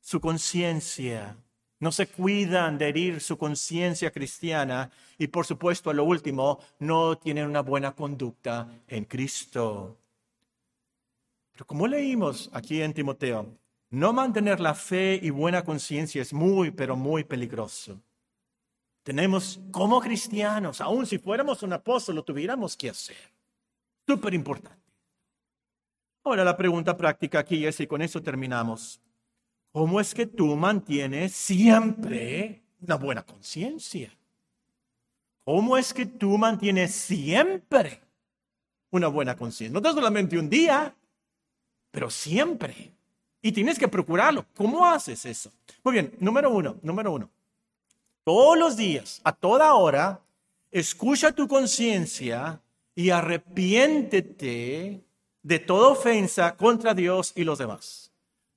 su 0.00 0.20
conciencia, 0.20 1.36
no 1.80 1.90
se 1.90 2.06
cuidan 2.06 2.78
de 2.78 2.88
herir 2.88 3.20
su 3.20 3.36
conciencia 3.36 4.12
cristiana 4.12 4.88
y 5.18 5.26
por 5.26 5.44
supuesto 5.44 5.90
a 5.90 5.94
lo 5.94 6.04
último, 6.04 6.60
no 6.78 7.18
tienen 7.18 7.46
una 7.46 7.60
buena 7.60 7.92
conducta 7.92 8.68
en 8.86 9.04
Cristo. 9.04 9.98
Pero 11.50 11.66
como 11.66 11.88
leímos 11.88 12.48
aquí 12.52 12.80
en 12.80 12.94
Timoteo, 12.94 13.52
no 13.90 14.12
mantener 14.12 14.60
la 14.60 14.74
fe 14.74 15.18
y 15.20 15.30
buena 15.30 15.64
conciencia 15.64 16.22
es 16.22 16.32
muy, 16.32 16.70
pero 16.70 16.94
muy 16.94 17.24
peligroso. 17.24 18.00
Tenemos 19.02 19.58
como 19.72 20.00
cristianos, 20.00 20.80
aun 20.80 21.04
si 21.04 21.18
fuéramos 21.18 21.64
un 21.64 21.72
apóstol, 21.72 22.14
lo 22.14 22.22
tuviéramos 22.22 22.76
que 22.76 22.90
hacer. 22.90 23.16
Súper 24.06 24.34
importante. 24.34 24.85
Ahora 26.26 26.42
la 26.42 26.56
pregunta 26.56 26.96
práctica 26.96 27.38
aquí 27.38 27.64
es, 27.64 27.78
y 27.78 27.86
con 27.86 28.02
eso 28.02 28.20
terminamos, 28.20 29.00
¿cómo 29.70 30.00
es 30.00 30.12
que 30.12 30.26
tú 30.26 30.56
mantienes 30.56 31.32
siempre 31.32 32.64
una 32.80 32.96
buena 32.96 33.22
conciencia? 33.22 34.10
¿Cómo 35.44 35.76
es 35.76 35.94
que 35.94 36.04
tú 36.04 36.36
mantienes 36.36 36.92
siempre 36.92 38.00
una 38.90 39.06
buena 39.06 39.36
conciencia? 39.36 39.80
No 39.80 39.92
solamente 39.92 40.36
un 40.36 40.50
día, 40.50 40.92
pero 41.92 42.10
siempre. 42.10 42.90
Y 43.40 43.52
tienes 43.52 43.78
que 43.78 43.86
procurarlo. 43.86 44.46
¿Cómo 44.56 44.84
haces 44.84 45.24
eso? 45.26 45.52
Muy 45.84 45.92
bien, 45.92 46.12
número 46.18 46.50
uno, 46.50 46.76
número 46.82 47.12
uno. 47.12 47.30
Todos 48.24 48.58
los 48.58 48.76
días, 48.76 49.20
a 49.22 49.30
toda 49.30 49.72
hora, 49.74 50.20
escucha 50.72 51.30
tu 51.30 51.46
conciencia 51.46 52.60
y 52.96 53.10
arrepiéntete 53.10 55.05
de 55.46 55.60
toda 55.60 55.90
ofensa 55.90 56.56
contra 56.56 56.92
Dios 56.92 57.32
y 57.36 57.44
los 57.44 57.58
demás. 57.58 58.10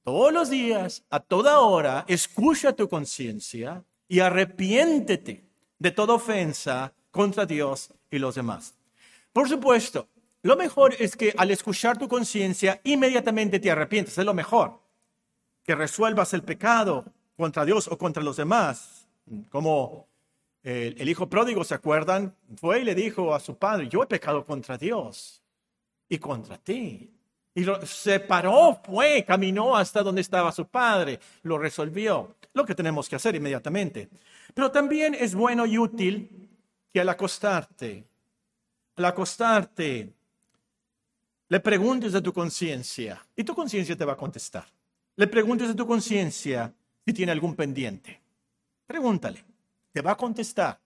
Todos 0.04 0.34
los 0.34 0.50
días, 0.50 1.04
a 1.12 1.20
toda 1.20 1.60
hora, 1.60 2.04
escucha 2.08 2.74
tu 2.74 2.90
conciencia 2.90 3.84
y 4.08 4.22
arrepiéntete 4.22 5.46
de 5.78 5.92
toda 5.92 6.16
ofensa 6.16 6.92
contra 7.12 7.46
Dios 7.46 7.94
y 8.10 8.18
los 8.18 8.34
demás. 8.34 8.74
Por 9.32 9.48
supuesto, 9.48 10.08
lo 10.42 10.58
mejor 10.58 10.96
es 10.98 11.16
que 11.16 11.32
al 11.38 11.52
escuchar 11.52 12.00
tu 12.00 12.08
conciencia, 12.08 12.82
inmediatamente 12.84 13.60
te 13.60 13.70
arrepientes. 13.70 14.18
Es 14.18 14.26
lo 14.26 14.34
mejor. 14.34 14.80
Que 15.64 15.76
resuelvas 15.76 16.34
el 16.34 16.42
pecado 16.42 17.06
contra 17.38 17.66
Dios 17.66 17.88
o 17.88 18.00
contra 18.00 18.24
los 18.24 18.38
demás. 18.38 19.08
Como 19.52 20.08
el, 20.64 21.00
el 21.00 21.08
hijo 21.08 21.30
pródigo, 21.30 21.64
¿se 21.64 21.76
acuerdan? 21.76 22.36
Fue 22.56 22.80
y 22.80 22.84
le 22.84 22.96
dijo 22.96 23.36
a 23.36 23.40
su 23.40 23.60
padre, 23.60 23.88
yo 23.90 24.02
he 24.02 24.08
pecado 24.08 24.44
contra 24.44 24.76
Dios 24.76 25.40
y 26.10 26.18
contra 26.18 26.57
ti. 26.57 27.10
Y 27.53 27.64
lo, 27.64 27.86
se 27.86 28.20
paró, 28.20 28.82
fue, 28.84 29.24
caminó 29.26 29.76
hasta 29.78 30.03
donde 30.03 30.22
estaba 30.22 30.51
su 30.51 30.68
padre, 30.68 31.20
lo 31.43 31.57
resolvió. 31.57 32.36
Lo 32.53 32.66
que 32.66 32.76
tenemos 32.76 33.07
que 33.07 33.16
hacer 33.16 33.36
inmediatamente. 33.36 34.10
Pero 34.53 34.72
también 34.72 35.14
es 35.14 35.36
bueno 35.36 35.66
y 35.66 35.78
útil 35.78 36.49
que 36.91 36.99
al 36.99 37.10
acostarte, 37.10 38.05
al 38.95 39.05
acostarte, 39.05 40.14
le 41.47 41.60
preguntes 41.60 42.14
a 42.16 42.22
tu 42.22 42.34
conciencia 42.34 43.26
y 43.36 43.43
tu 43.43 43.55
conciencia 43.55 43.95
te 43.95 44.05
va 44.05 44.14
a 44.14 44.18
contestar. 44.18 44.66
Le 45.16 45.28
preguntes 45.28 45.70
a 45.70 45.76
tu 45.76 45.86
conciencia 45.86 46.74
si 47.05 47.14
tiene 47.14 47.32
algún 47.32 47.55
pendiente. 47.55 48.22
Pregúntale, 48.86 49.43
te 49.91 50.01
va 50.01 50.12
a 50.12 50.18
contestar. 50.18 50.80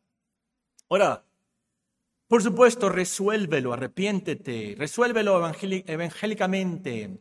Ahora, 0.90 1.24
por 2.28 2.42
supuesto, 2.42 2.90
resuélvelo, 2.90 3.74
arrepiéntete, 3.74 4.76
resuélvelo 4.78 5.46
evangélicamente. 5.86 7.20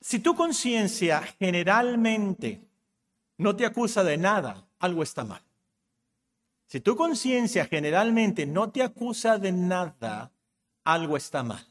Si 0.00 0.18
tu 0.18 0.34
conciencia 0.34 1.22
generalmente 1.38 2.66
no 3.38 3.56
te 3.56 3.66
acusa 3.66 4.02
de 4.04 4.16
nada, 4.16 4.66
algo 4.78 5.02
está 5.02 5.24
mal. 5.24 5.42
Si 6.66 6.80
tu 6.80 6.96
conciencia 6.96 7.66
generalmente 7.66 8.46
no 8.46 8.70
te 8.70 8.82
acusa 8.82 9.38
de 9.38 9.52
nada, 9.52 10.32
algo 10.84 11.16
está 11.16 11.42
mal. 11.42 11.66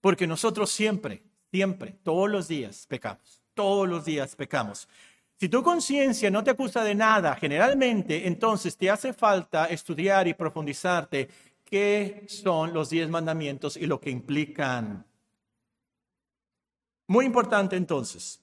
Porque 0.00 0.26
nosotros 0.26 0.70
siempre, 0.70 1.22
siempre, 1.50 1.92
todos 2.02 2.30
los 2.30 2.48
días 2.48 2.86
pecamos. 2.86 3.42
Todos 3.54 3.88
los 3.88 4.04
días 4.04 4.36
pecamos. 4.36 4.88
Si 5.38 5.50
tu 5.50 5.62
conciencia 5.62 6.30
no 6.30 6.42
te 6.42 6.50
acusa 6.50 6.82
de 6.82 6.94
nada, 6.94 7.36
generalmente, 7.36 8.26
entonces 8.26 8.76
te 8.76 8.88
hace 8.88 9.12
falta 9.12 9.66
estudiar 9.66 10.26
y 10.26 10.34
profundizarte 10.34 11.28
qué 11.62 12.24
son 12.26 12.72
los 12.72 12.88
diez 12.88 13.10
mandamientos 13.10 13.76
y 13.76 13.86
lo 13.86 14.00
que 14.00 14.08
implican. 14.08 15.04
Muy 17.08 17.26
importante 17.26 17.76
entonces, 17.76 18.40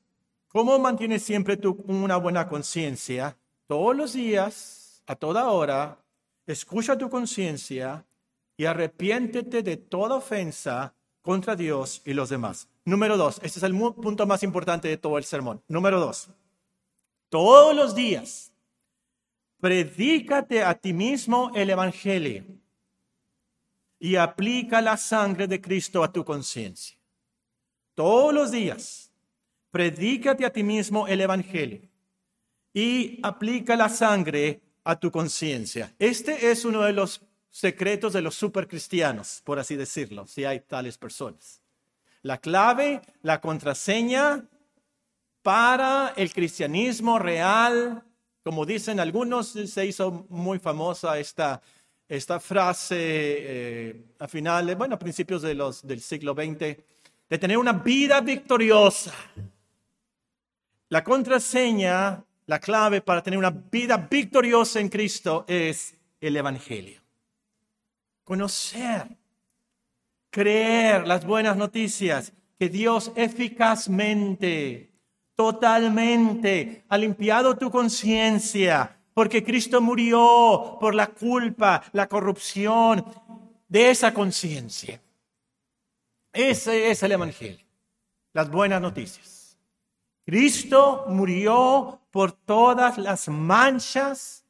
¿cómo 0.47 0.77
mantienes 0.77 1.23
siempre 1.23 1.57
tú 1.57 1.83
una 1.87 2.17
buena 2.17 2.47
conciencia? 2.47 3.37
Todos 3.65 3.95
los 3.95 4.13
días, 4.13 5.01
a 5.07 5.15
toda 5.15 5.49
hora, 5.49 5.97
escucha 6.45 6.95
tu 6.95 7.09
conciencia 7.09 8.05
y 8.55 8.65
arrepiéntete 8.65 9.63
de 9.63 9.77
toda 9.77 10.17
ofensa 10.17 10.93
contra 11.23 11.55
Dios 11.55 12.03
y 12.05 12.13
los 12.13 12.29
demás. 12.29 12.67
Número 12.85 13.17
dos, 13.17 13.39
este 13.41 13.57
es 13.59 13.63
el 13.63 13.75
punto 13.75 14.27
más 14.27 14.43
importante 14.43 14.87
de 14.89 14.97
todo 14.97 15.17
el 15.17 15.23
sermón. 15.23 15.63
Número 15.67 15.99
dos, 15.99 16.29
todos 17.33 17.75
los 17.75 17.95
días, 17.95 18.51
predícate 19.59 20.63
a 20.63 20.75
ti 20.75 20.93
mismo 20.93 21.51
el 21.55 21.71
Evangelio 21.71 22.45
y 23.97 24.17
aplica 24.17 24.83
la 24.83 24.97
sangre 24.97 25.47
de 25.47 25.59
Cristo 25.59 26.03
a 26.03 26.13
tu 26.13 26.23
conciencia. 26.23 26.95
Todos 27.95 28.35
los 28.35 28.51
días, 28.51 29.09
predícate 29.71 30.45
a 30.45 30.51
ti 30.51 30.61
mismo 30.61 31.07
el 31.07 31.21
Evangelio 31.21 31.81
y 32.71 33.19
aplica 33.23 33.75
la 33.75 33.89
sangre 33.89 34.61
a 34.83 34.99
tu 34.99 35.09
conciencia. 35.09 35.91
Este 35.97 36.51
es 36.51 36.65
uno 36.65 36.83
de 36.83 36.93
los 36.93 37.23
secretos 37.49 38.13
de 38.13 38.21
los 38.21 38.35
supercristianos, 38.35 39.41
por 39.43 39.57
así 39.57 39.75
decirlo, 39.75 40.27
si 40.27 40.45
hay 40.45 40.59
tales 40.59 40.99
personas. 40.99 41.63
La 42.21 42.37
clave, 42.37 43.01
la 43.23 43.41
contraseña 43.41 44.47
para 45.43 46.13
el 46.15 46.33
cristianismo 46.33 47.19
real, 47.19 48.03
como 48.43 48.65
dicen 48.65 48.99
algunos, 48.99 49.49
se 49.49 49.85
hizo 49.85 50.25
muy 50.29 50.57
famosa 50.57 51.19
esta, 51.19 51.61
esta 52.07 52.39
frase 52.39 52.95
eh, 52.97 54.05
a 54.17 54.27
finales, 54.27 54.75
bueno, 54.75 54.95
a 54.95 54.99
principios 54.99 55.43
de 55.43 55.53
los, 55.53 55.85
del 55.85 56.01
siglo 56.01 56.33
XX, 56.33 56.57
de 56.57 57.37
tener 57.39 57.59
una 57.59 57.73
vida 57.73 58.21
victoriosa. 58.21 59.13
La 60.89 61.03
contraseña, 61.03 62.23
la 62.47 62.59
clave 62.59 63.01
para 63.01 63.21
tener 63.21 63.37
una 63.37 63.51
vida 63.51 63.97
victoriosa 63.97 64.79
en 64.79 64.89
Cristo 64.89 65.45
es 65.47 65.95
el 66.19 66.35
Evangelio 66.35 67.03
conocer, 68.23 69.17
creer 70.29 71.07
las 71.07 71.25
buenas 71.25 71.57
noticias, 71.57 72.33
que 72.57 72.69
Dios 72.69 73.11
eficazmente, 73.15 74.92
totalmente 75.35 76.83
ha 76.89 76.97
limpiado 76.97 77.57
tu 77.57 77.71
conciencia, 77.71 78.97
porque 79.13 79.43
Cristo 79.43 79.81
murió 79.81 80.77
por 80.79 80.95
la 80.95 81.07
culpa, 81.07 81.83
la 81.91 82.07
corrupción 82.07 83.05
de 83.67 83.89
esa 83.89 84.13
conciencia. 84.13 85.01
Ese 86.31 86.89
es 86.89 87.03
el 87.03 87.11
Evangelio, 87.11 87.65
las 88.33 88.49
buenas 88.49 88.81
noticias. 88.81 89.57
Cristo 90.25 91.05
murió 91.09 91.99
por 92.11 92.31
todas 92.31 92.97
las 92.97 93.27
manchas, 93.27 94.45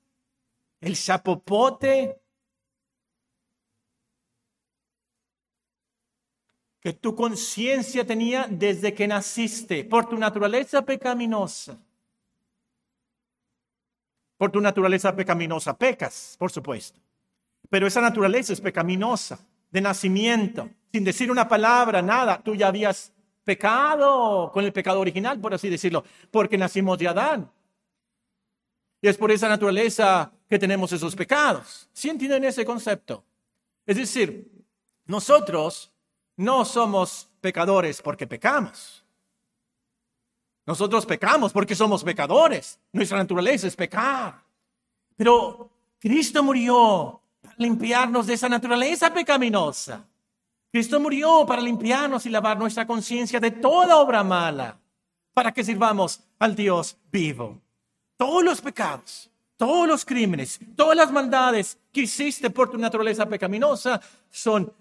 el 0.79 0.95
chapopote 0.95 2.22
que 6.84 6.91
tu 6.91 7.15
conciencia 7.15 8.05
tenía 8.05 8.45
desde 8.49 8.93
que 8.93 9.07
naciste, 9.07 9.86
por 9.86 10.09
tu 10.09 10.17
naturaleza 10.17 10.84
pecaminosa. 10.84 11.79
Por 14.38 14.51
tu 14.51 14.59
naturaleza 14.59 15.15
pecaminosa, 15.15 15.77
pecas, 15.77 16.36
por 16.38 16.51
supuesto. 16.51 16.99
Pero 17.69 17.88
esa 17.88 18.01
naturaleza 18.01 18.51
es 18.51 18.59
pecaminosa, 18.59 19.39
de 19.71 19.79
nacimiento, 19.79 20.69
sin 20.91 21.05
decir 21.05 21.31
una 21.31 21.47
palabra, 21.47 22.01
nada. 22.01 22.41
Tú 22.43 22.53
ya 22.53 22.67
habías 22.67 23.13
pecado 23.45 24.51
con 24.51 24.65
el 24.65 24.73
pecado 24.73 24.99
original, 24.99 25.39
por 25.39 25.53
así 25.53 25.69
decirlo, 25.69 26.03
porque 26.31 26.57
nacimos 26.57 26.97
de 26.97 27.07
Adán. 27.07 27.49
Y 29.01 29.07
es 29.07 29.17
por 29.17 29.31
esa 29.31 29.47
naturaleza 29.47 30.34
que 30.49 30.59
tenemos 30.59 30.91
esos 30.91 31.15
pecados. 31.15 31.89
¿Sí 31.93 32.09
entienden 32.09 32.43
ese 32.43 32.65
concepto? 32.65 33.23
Es 33.86 33.95
decir, 33.95 34.51
nosotros 35.05 35.92
no 36.38 36.65
somos 36.65 37.29
pecadores 37.41 38.01
porque 38.01 38.27
pecamos. 38.27 39.03
Nosotros 40.65 41.05
pecamos 41.05 41.51
porque 41.51 41.75
somos 41.75 42.03
pecadores. 42.03 42.79
Nuestra 42.91 43.17
naturaleza 43.17 43.67
es 43.67 43.75
pecar. 43.75 44.41
Pero 45.15 45.69
Cristo 45.99 46.41
murió 46.43 47.21
para 47.41 47.55
limpiarnos 47.57 48.27
de 48.27 48.34
esa 48.34 48.49
naturaleza 48.49 49.13
pecaminosa. 49.13 50.05
Cristo 50.71 50.99
murió 50.99 51.45
para 51.45 51.61
limpiarnos 51.61 52.25
y 52.25 52.29
lavar 52.29 52.57
nuestra 52.57 52.88
conciencia 52.88 53.39
de 53.39 53.51
toda 53.51 53.97
obra 53.97 54.23
mala, 54.23 54.79
para 55.34 55.51
que 55.51 55.63
sirvamos 55.63 56.21
al 56.39 56.55
Dios 56.55 56.97
vivo. 57.11 57.61
Todos 58.17 58.43
los 58.43 58.59
pecados, 58.59 59.29
todos 59.55 59.88
los 59.88 60.03
crímenes, 60.03 60.59
todas 60.75 60.97
las 60.97 61.11
maldades 61.11 61.77
que 61.91 62.01
hiciste 62.01 62.49
por 62.49 62.71
tu 62.71 62.77
naturaleza 62.77 63.27
pecaminosa 63.27 64.01
son 64.31 64.73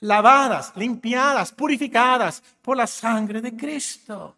lavadas, 0.00 0.72
limpiadas, 0.76 1.52
purificadas 1.52 2.42
por 2.62 2.76
la 2.76 2.86
sangre 2.86 3.40
de 3.40 3.56
Cristo. 3.56 4.36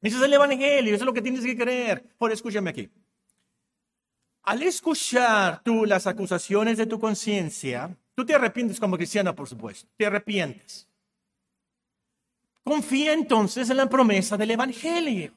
Ese 0.00 0.16
es 0.16 0.22
el 0.22 0.34
Evangelio, 0.34 0.94
eso 0.94 1.04
es 1.04 1.06
lo 1.06 1.14
que 1.14 1.22
tienes 1.22 1.44
que 1.44 1.56
creer. 1.56 2.04
Por 2.18 2.30
escúchame 2.30 2.70
aquí. 2.70 2.90
Al 4.42 4.62
escuchar 4.62 5.62
tú 5.62 5.86
las 5.86 6.06
acusaciones 6.06 6.76
de 6.76 6.84
tu 6.84 7.00
conciencia, 7.00 7.96
tú 8.14 8.26
te 8.26 8.34
arrepientes 8.34 8.78
como 8.78 8.96
cristiana, 8.96 9.34
por 9.34 9.48
supuesto, 9.48 9.88
te 9.96 10.04
arrepientes. 10.04 10.86
Confía 12.62 13.14
entonces 13.14 13.70
en 13.70 13.78
la 13.78 13.88
promesa 13.88 14.36
del 14.36 14.50
Evangelio. 14.50 15.32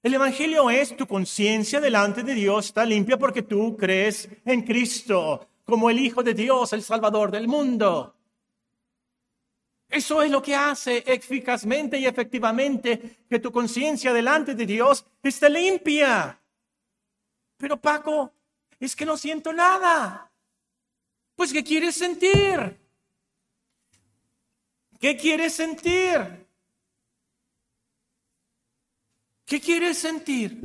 El 0.00 0.14
Evangelio 0.14 0.70
es 0.70 0.96
tu 0.96 1.08
conciencia 1.08 1.80
delante 1.80 2.22
de 2.22 2.34
Dios 2.34 2.66
está 2.66 2.84
limpia 2.84 3.18
porque 3.18 3.42
tú 3.42 3.76
crees 3.76 4.28
en 4.44 4.62
Cristo 4.62 5.48
como 5.68 5.90
el 5.90 5.98
Hijo 5.98 6.22
de 6.22 6.32
Dios, 6.32 6.72
el 6.72 6.82
Salvador 6.82 7.30
del 7.30 7.46
mundo. 7.46 8.14
Eso 9.86 10.22
es 10.22 10.30
lo 10.30 10.40
que 10.40 10.54
hace 10.56 11.04
eficazmente 11.06 11.98
y 11.98 12.06
efectivamente 12.06 13.18
que 13.28 13.38
tu 13.38 13.52
conciencia 13.52 14.14
delante 14.14 14.54
de 14.54 14.64
Dios 14.64 15.04
esté 15.22 15.50
limpia. 15.50 16.40
Pero 17.58 17.78
Paco, 17.78 18.32
es 18.80 18.96
que 18.96 19.04
no 19.04 19.18
siento 19.18 19.52
nada. 19.52 20.30
Pues, 21.36 21.52
¿qué 21.52 21.62
quieres 21.62 21.96
sentir? 21.96 22.78
¿Qué 24.98 25.18
quieres 25.18 25.52
sentir? 25.52 26.46
¿Qué 29.44 29.60
quieres 29.60 29.98
sentir? 29.98 30.62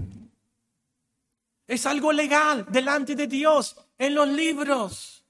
Es 1.67 1.85
algo 1.85 2.13
legal 2.13 2.65
delante 2.69 3.15
de 3.15 3.27
Dios 3.27 3.82
en 3.97 4.15
los 4.15 4.27
libros, 4.27 5.25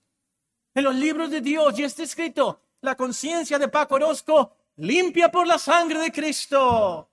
en 0.74 0.84
los 0.84 0.96
libros 0.96 1.30
de 1.30 1.42
Dios, 1.42 1.78
y 1.78 1.84
está 1.84 2.04
escrito, 2.04 2.60
la 2.82 2.96
conciencia 2.96 3.58
de 3.58 3.68
Paco 3.68 3.96
Orozco 3.96 4.56
limpia 4.78 5.32
por 5.32 5.48
la 5.48 5.58
sangre 5.58 6.00
de 6.00 6.12
Cristo. 6.12 7.10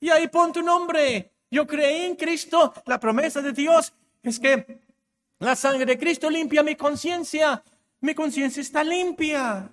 Y 0.00 0.10
ahí 0.10 0.28
pon 0.28 0.52
tu 0.52 0.62
nombre. 0.62 1.30
Yo 1.50 1.66
creí 1.66 2.06
en 2.06 2.16
Cristo. 2.16 2.72
La 2.86 2.98
promesa 2.98 3.40
de 3.42 3.52
Dios 3.52 3.92
es 4.22 4.40
que 4.40 4.80
la 5.38 5.54
sangre 5.54 5.86
de 5.86 5.98
Cristo 5.98 6.28
limpia 6.30 6.62
mi 6.62 6.74
conciencia. 6.74 7.62
Mi 8.00 8.14
conciencia 8.14 8.62
está 8.62 8.82
limpia. 8.82 9.70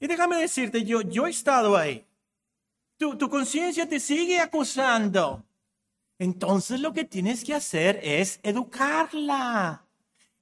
Y 0.00 0.06
déjame 0.06 0.36
decirte, 0.36 0.84
yo, 0.84 1.02
yo 1.02 1.26
he 1.26 1.30
estado 1.30 1.76
ahí. 1.76 2.04
Tu, 2.98 3.16
tu 3.16 3.28
conciencia 3.30 3.88
te 3.88 4.00
sigue 4.00 4.40
acusando. 4.40 5.44
Entonces 6.18 6.80
lo 6.80 6.92
que 6.92 7.04
tienes 7.04 7.44
que 7.44 7.54
hacer 7.54 8.00
es 8.02 8.40
educarla 8.42 9.83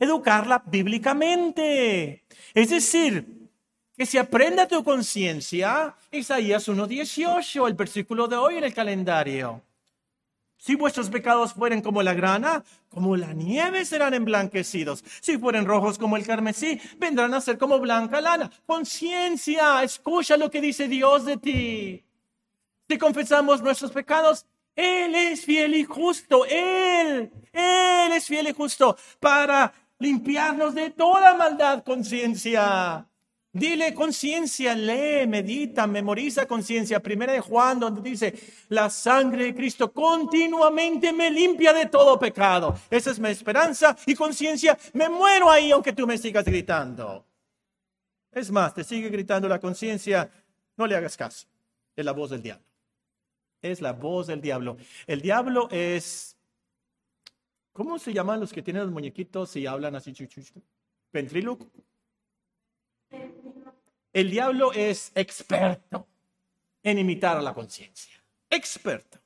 educarla 0.03 0.63
bíblicamente. 0.67 2.25
Es 2.55 2.71
decir, 2.71 3.49
que 3.97 4.07
se 4.07 4.19
aprenda 4.19 4.67
tu 4.67 4.83
conciencia, 4.83 5.95
Isaías 6.11 6.69
1.18, 6.69 7.69
el 7.69 7.75
versículo 7.75 8.27
de 8.27 8.37
hoy 8.37 8.57
en 8.57 8.65
el 8.65 8.75
calendario. 8.75 9.63
Si 10.57 10.77
vuestros 10.77 11.09
pecados 11.11 11.53
fueren 11.53 11.83
como 11.83 12.03
la 12.03 12.15
grana, 12.15 12.65
como 12.89 13.17
la 13.17 13.33
nieve 13.33 13.85
serán 13.85 14.15
emblanquecidos. 14.15 15.05
Si 15.21 15.39
fueren 15.39 15.67
rojos 15.67 15.99
como 15.99 16.17
el 16.17 16.27
carmesí, 16.27 16.81
vendrán 16.99 17.35
a 17.35 17.41
ser 17.41 17.59
como 17.59 17.81
blanca 17.81 18.21
lana. 18.21 18.51
Conciencia, 18.67 19.83
escucha 19.83 20.37
lo 20.37 20.51
que 20.51 20.61
dice 20.61 20.87
Dios 20.87 21.25
de 21.25 21.37
ti. 21.37 22.05
Si 22.89 22.99
confesamos 22.99 23.61
nuestros 23.61 23.91
pecados, 23.91 24.47
Él 24.77 25.15
es 25.15 25.45
fiel 25.45 25.75
y 25.75 25.85
justo. 25.85 26.45
Él, 26.47 27.33
Él 27.53 28.13
es 28.13 28.27
fiel 28.27 28.49
y 28.49 28.53
justo 28.53 28.97
para 29.19 29.73
limpiarnos 30.03 30.75
de 30.75 30.91
toda 30.91 31.35
maldad, 31.35 31.85
conciencia. 31.85 33.07
Dile 33.55 33.95
conciencia, 33.95 34.75
lee, 34.75 35.27
medita, 35.27 35.87
memoriza 35.87 36.47
conciencia. 36.47 37.01
Primera 37.01 37.35
de 37.35 37.41
Juan, 37.41 37.79
donde 37.79 38.01
dice, 38.01 38.35
la 38.69 38.89
sangre 38.89 39.45
de 39.45 39.55
Cristo 39.55 39.93
continuamente 39.93 41.13
me 41.13 41.31
limpia 41.31 41.73
de 41.73 41.87
todo 41.87 42.19
pecado. 42.19 42.75
Esa 42.91 43.11
es 43.11 43.21
mi 43.21 43.29
esperanza 43.29 43.95
y 44.07 44.15
conciencia. 44.15 44.77
Me 44.95 45.09
muero 45.09 45.51
ahí 45.51 45.71
aunque 45.71 45.93
tú 45.93 46.07
me 46.07 46.19
sigas 46.19 46.45
gritando. 46.45 47.27
Es 48.33 48.51
más, 48.51 48.75
te 48.75 48.85
sigue 48.85 49.11
gritando 49.11 49.47
la 49.47 49.61
conciencia, 49.61 50.31
no 50.77 50.87
le 50.87 50.97
hagas 50.97 51.17
caso. 51.17 51.47
Es 51.95 52.05
la 52.05 52.13
voz 52.13 52.31
del 52.31 52.43
diablo. 52.43 52.65
Es 53.61 53.83
la 53.83 53.93
voz 53.93 54.27
del 54.27 54.41
diablo. 54.41 54.79
El 55.07 55.21
diablo 55.21 55.69
es 55.71 56.39
¿Cómo 57.73 57.99
se 57.99 58.13
llaman 58.13 58.41
los 58.41 58.53
que 58.53 58.63
tienen 58.63 58.83
los 58.85 58.93
muñequitos 58.93 59.57
y 59.57 59.67
hablan 59.67 59.97
así? 59.97 60.15
¿Ventríloco? 61.13 61.71
El 64.13 64.31
diablo 64.31 64.73
es 64.73 65.11
experto 65.15 66.07
en 66.83 66.99
imitar 66.99 67.37
a 67.37 67.43
la 67.43 67.55
conciencia. 67.55 68.23
Experto. 68.51 69.19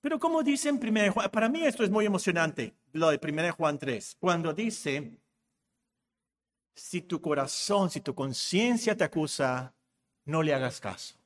Pero 0.00 0.18
como 0.20 0.44
dice 0.44 0.68
en 0.68 0.76
1 0.76 1.12
Juan, 1.12 1.30
para 1.30 1.48
mí 1.48 1.64
esto 1.64 1.82
es 1.82 1.90
muy 1.90 2.06
emocionante, 2.06 2.74
lo 2.92 3.10
de 3.10 3.18
1 3.20 3.52
Juan 3.52 3.78
3, 3.78 4.16
cuando 4.20 4.52
dice, 4.52 5.18
si 6.74 7.02
tu 7.02 7.20
corazón, 7.20 7.90
si 7.90 8.00
tu 8.00 8.14
conciencia 8.14 8.96
te 8.96 9.02
acusa, 9.02 9.74
no 10.24 10.42
le 10.44 10.54
hagas 10.54 10.80
caso. 10.80 11.16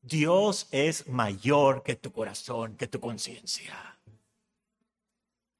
Dios 0.00 0.66
es 0.70 1.06
mayor 1.06 1.82
que 1.82 1.94
tu 1.94 2.10
corazón, 2.10 2.76
que 2.76 2.88
tu 2.88 2.98
conciencia. 2.98 3.91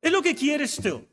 Es 0.02 0.10
lo 0.12 0.20
que 0.20 0.34
quieres 0.34 0.76
tú. 0.76 1.08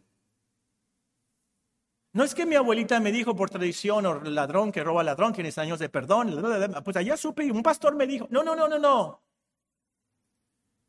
No 2.12 2.24
es 2.24 2.34
que 2.34 2.46
mi 2.46 2.56
abuelita 2.56 3.00
me 3.00 3.12
dijo 3.12 3.36
por 3.36 3.52
tradición, 3.52 4.06
o 4.08 4.20
ladrón 4.22 4.72
que 4.72 4.84
roba 4.84 5.04
ladrón, 5.04 5.32
tienes 5.32 5.60
años 5.60 5.78
de 5.78 5.90
perdón. 5.90 6.84
Pues 6.84 6.98
allá 6.98 7.16
supe, 7.16 7.52
un 7.52 7.62
pastor 7.62 7.96
me 7.96 8.08
dijo, 8.08 8.28
no, 8.32 8.44
no, 8.44 8.56
no, 8.56 8.68
no, 8.68 8.80
no. 8.80 9.24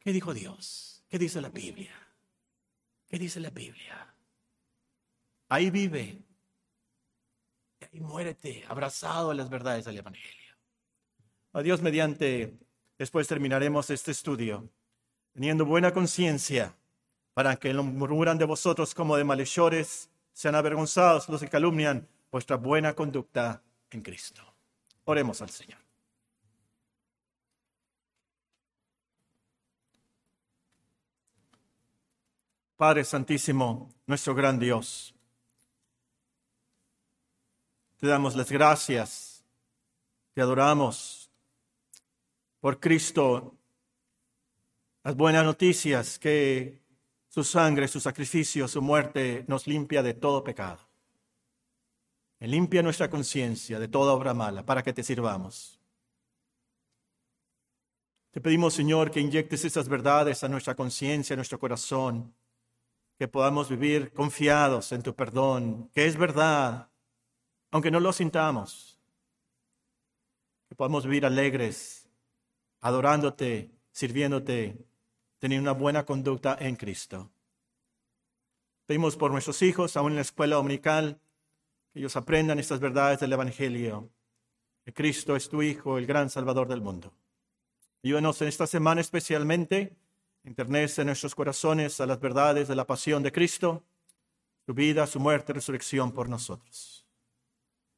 ¿Qué 0.01 0.13
dijo 0.13 0.33
Dios? 0.33 1.05
¿Qué 1.09 1.19
dice 1.19 1.43
la 1.43 1.51
Biblia? 1.51 1.95
¿Qué 3.07 3.19
dice 3.19 3.39
la 3.39 3.51
Biblia? 3.51 4.15
Ahí 5.51 5.69
vive. 5.69 6.23
Y 7.81 7.85
ahí 7.85 8.01
muérete, 8.01 8.65
abrazado 8.67 9.31
a 9.31 9.35
las 9.35 9.51
verdades 9.51 9.85
del 9.85 9.99
Evangelio. 9.99 10.57
Adiós 11.53 11.83
mediante, 11.83 12.59
después 12.97 13.29
terminaremos 13.29 13.91
este 13.91 14.13
estudio, 14.13 14.71
teniendo 15.33 15.67
buena 15.67 15.93
conciencia, 15.93 16.75
para 17.35 17.57
que 17.57 17.73
no 17.73 17.83
murmuran 17.83 18.39
de 18.39 18.45
vosotros 18.45 18.95
como 18.95 19.17
de 19.17 19.25
malhechores 19.25 20.11
sean 20.33 20.55
avergonzados 20.55 21.29
los 21.29 21.41
que 21.41 21.49
calumnian 21.49 22.09
vuestra 22.31 22.57
buena 22.57 22.95
conducta 22.95 23.63
en 23.91 24.03
Cristo. 24.03 24.43
Oremos 25.05 25.43
al 25.43 25.51
Señor. 25.51 25.79
Padre 32.77 33.05
Santísimo, 33.05 33.93
nuestro 34.07 34.35
gran 34.35 34.59
Dios, 34.59 35.15
te 37.99 38.07
damos 38.07 38.35
las 38.35 38.51
gracias, 38.51 39.45
te 40.33 40.41
adoramos 40.41 41.31
por 42.61 42.81
Cristo, 42.81 43.55
las 45.05 45.15
buenas 45.15 45.45
noticias 45.45 46.19
que 46.19 46.80
su 47.31 47.45
sangre, 47.45 47.87
su 47.87 48.01
sacrificio, 48.01 48.67
su 48.67 48.83
muerte 48.83 49.45
nos 49.47 49.69
limpia 49.69 50.03
de 50.03 50.15
todo 50.15 50.43
pecado. 50.43 50.81
Y 52.41 52.49
limpia 52.49 52.83
nuestra 52.83 53.09
conciencia 53.09 53.79
de 53.79 53.87
toda 53.87 54.13
obra 54.13 54.35
mala 54.35 54.67
para 54.67 54.83
que 54.83 54.93
te 54.93 55.05
sirvamos. 55.05 55.81
Te 58.33 58.41
pedimos, 58.41 58.75
Señor, 58.75 59.13
que 59.13 59.21
inyectes 59.21 59.65
esas 59.65 59.89
verdades 59.89 60.43
a 60.43 60.49
nuestra 60.49 60.75
conciencia, 60.75 61.35
a 61.35 61.37
nuestro 61.37 61.61
corazón, 61.61 62.35
que 63.17 63.29
podamos 63.29 63.69
vivir 63.69 64.13
confiados 64.13 64.91
en 64.91 65.03
tu 65.03 65.15
perdón, 65.15 65.89
que 65.95 66.07
es 66.07 66.17
verdad, 66.17 66.91
aunque 67.71 67.93
no 67.93 68.01
lo 68.01 68.13
sintamos. 68.13 68.99
Que 70.69 70.75
podamos 70.75 71.05
vivir 71.05 71.27
alegres, 71.27 72.09
adorándote, 72.81 73.71
sirviéndote 73.93 74.90
tener 75.41 75.59
una 75.59 75.73
buena 75.73 76.05
conducta 76.05 76.57
en 76.61 76.77
Cristo. 76.77 77.31
Pedimos 78.87 79.17
por 79.17 79.33
nuestros 79.33 79.63
hijos, 79.63 79.97
aún 79.97 80.13
en 80.13 80.17
la 80.17 80.23
escuela 80.23 80.57
dominical, 80.57 81.19
que 81.93 81.99
ellos 81.99 82.15
aprendan 82.15 82.59
estas 82.59 82.79
verdades 82.79 83.19
del 83.21 83.33
Evangelio, 83.33 84.11
que 84.85 84.93
Cristo 84.93 85.35
es 85.35 85.49
tu 85.49 85.63
Hijo, 85.63 85.99
el 85.99 86.07
gran 86.07 86.31
Salvador 86.31 86.69
del 86.69 86.83
mundo. 86.83 87.13
Ayúdanos 88.05 88.41
en 88.43 88.49
esta 88.49 88.67
semana 88.67 89.01
especialmente, 89.01 89.97
internece 90.45 91.03
en 91.03 91.07
nuestros 91.07 91.35
corazones 91.35 92.01
a 92.01 92.07
las 92.07 92.21
verdades 92.21 92.69
de 92.69 92.77
la 92.77 92.87
pasión 92.87 93.23
de 93.23 93.33
Cristo, 93.33 93.83
su 94.67 94.75
vida, 94.75 95.07
su 95.07 95.21
muerte, 95.21 95.53
resurrección 95.53 96.13
por 96.13 96.29
nosotros. 96.29 97.07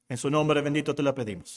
En 0.09 0.17
su 0.17 0.31
nombre 0.31 0.61
bendito 0.61 0.95
te 0.95 1.03
lo 1.03 1.15
pedimos. 1.15 1.51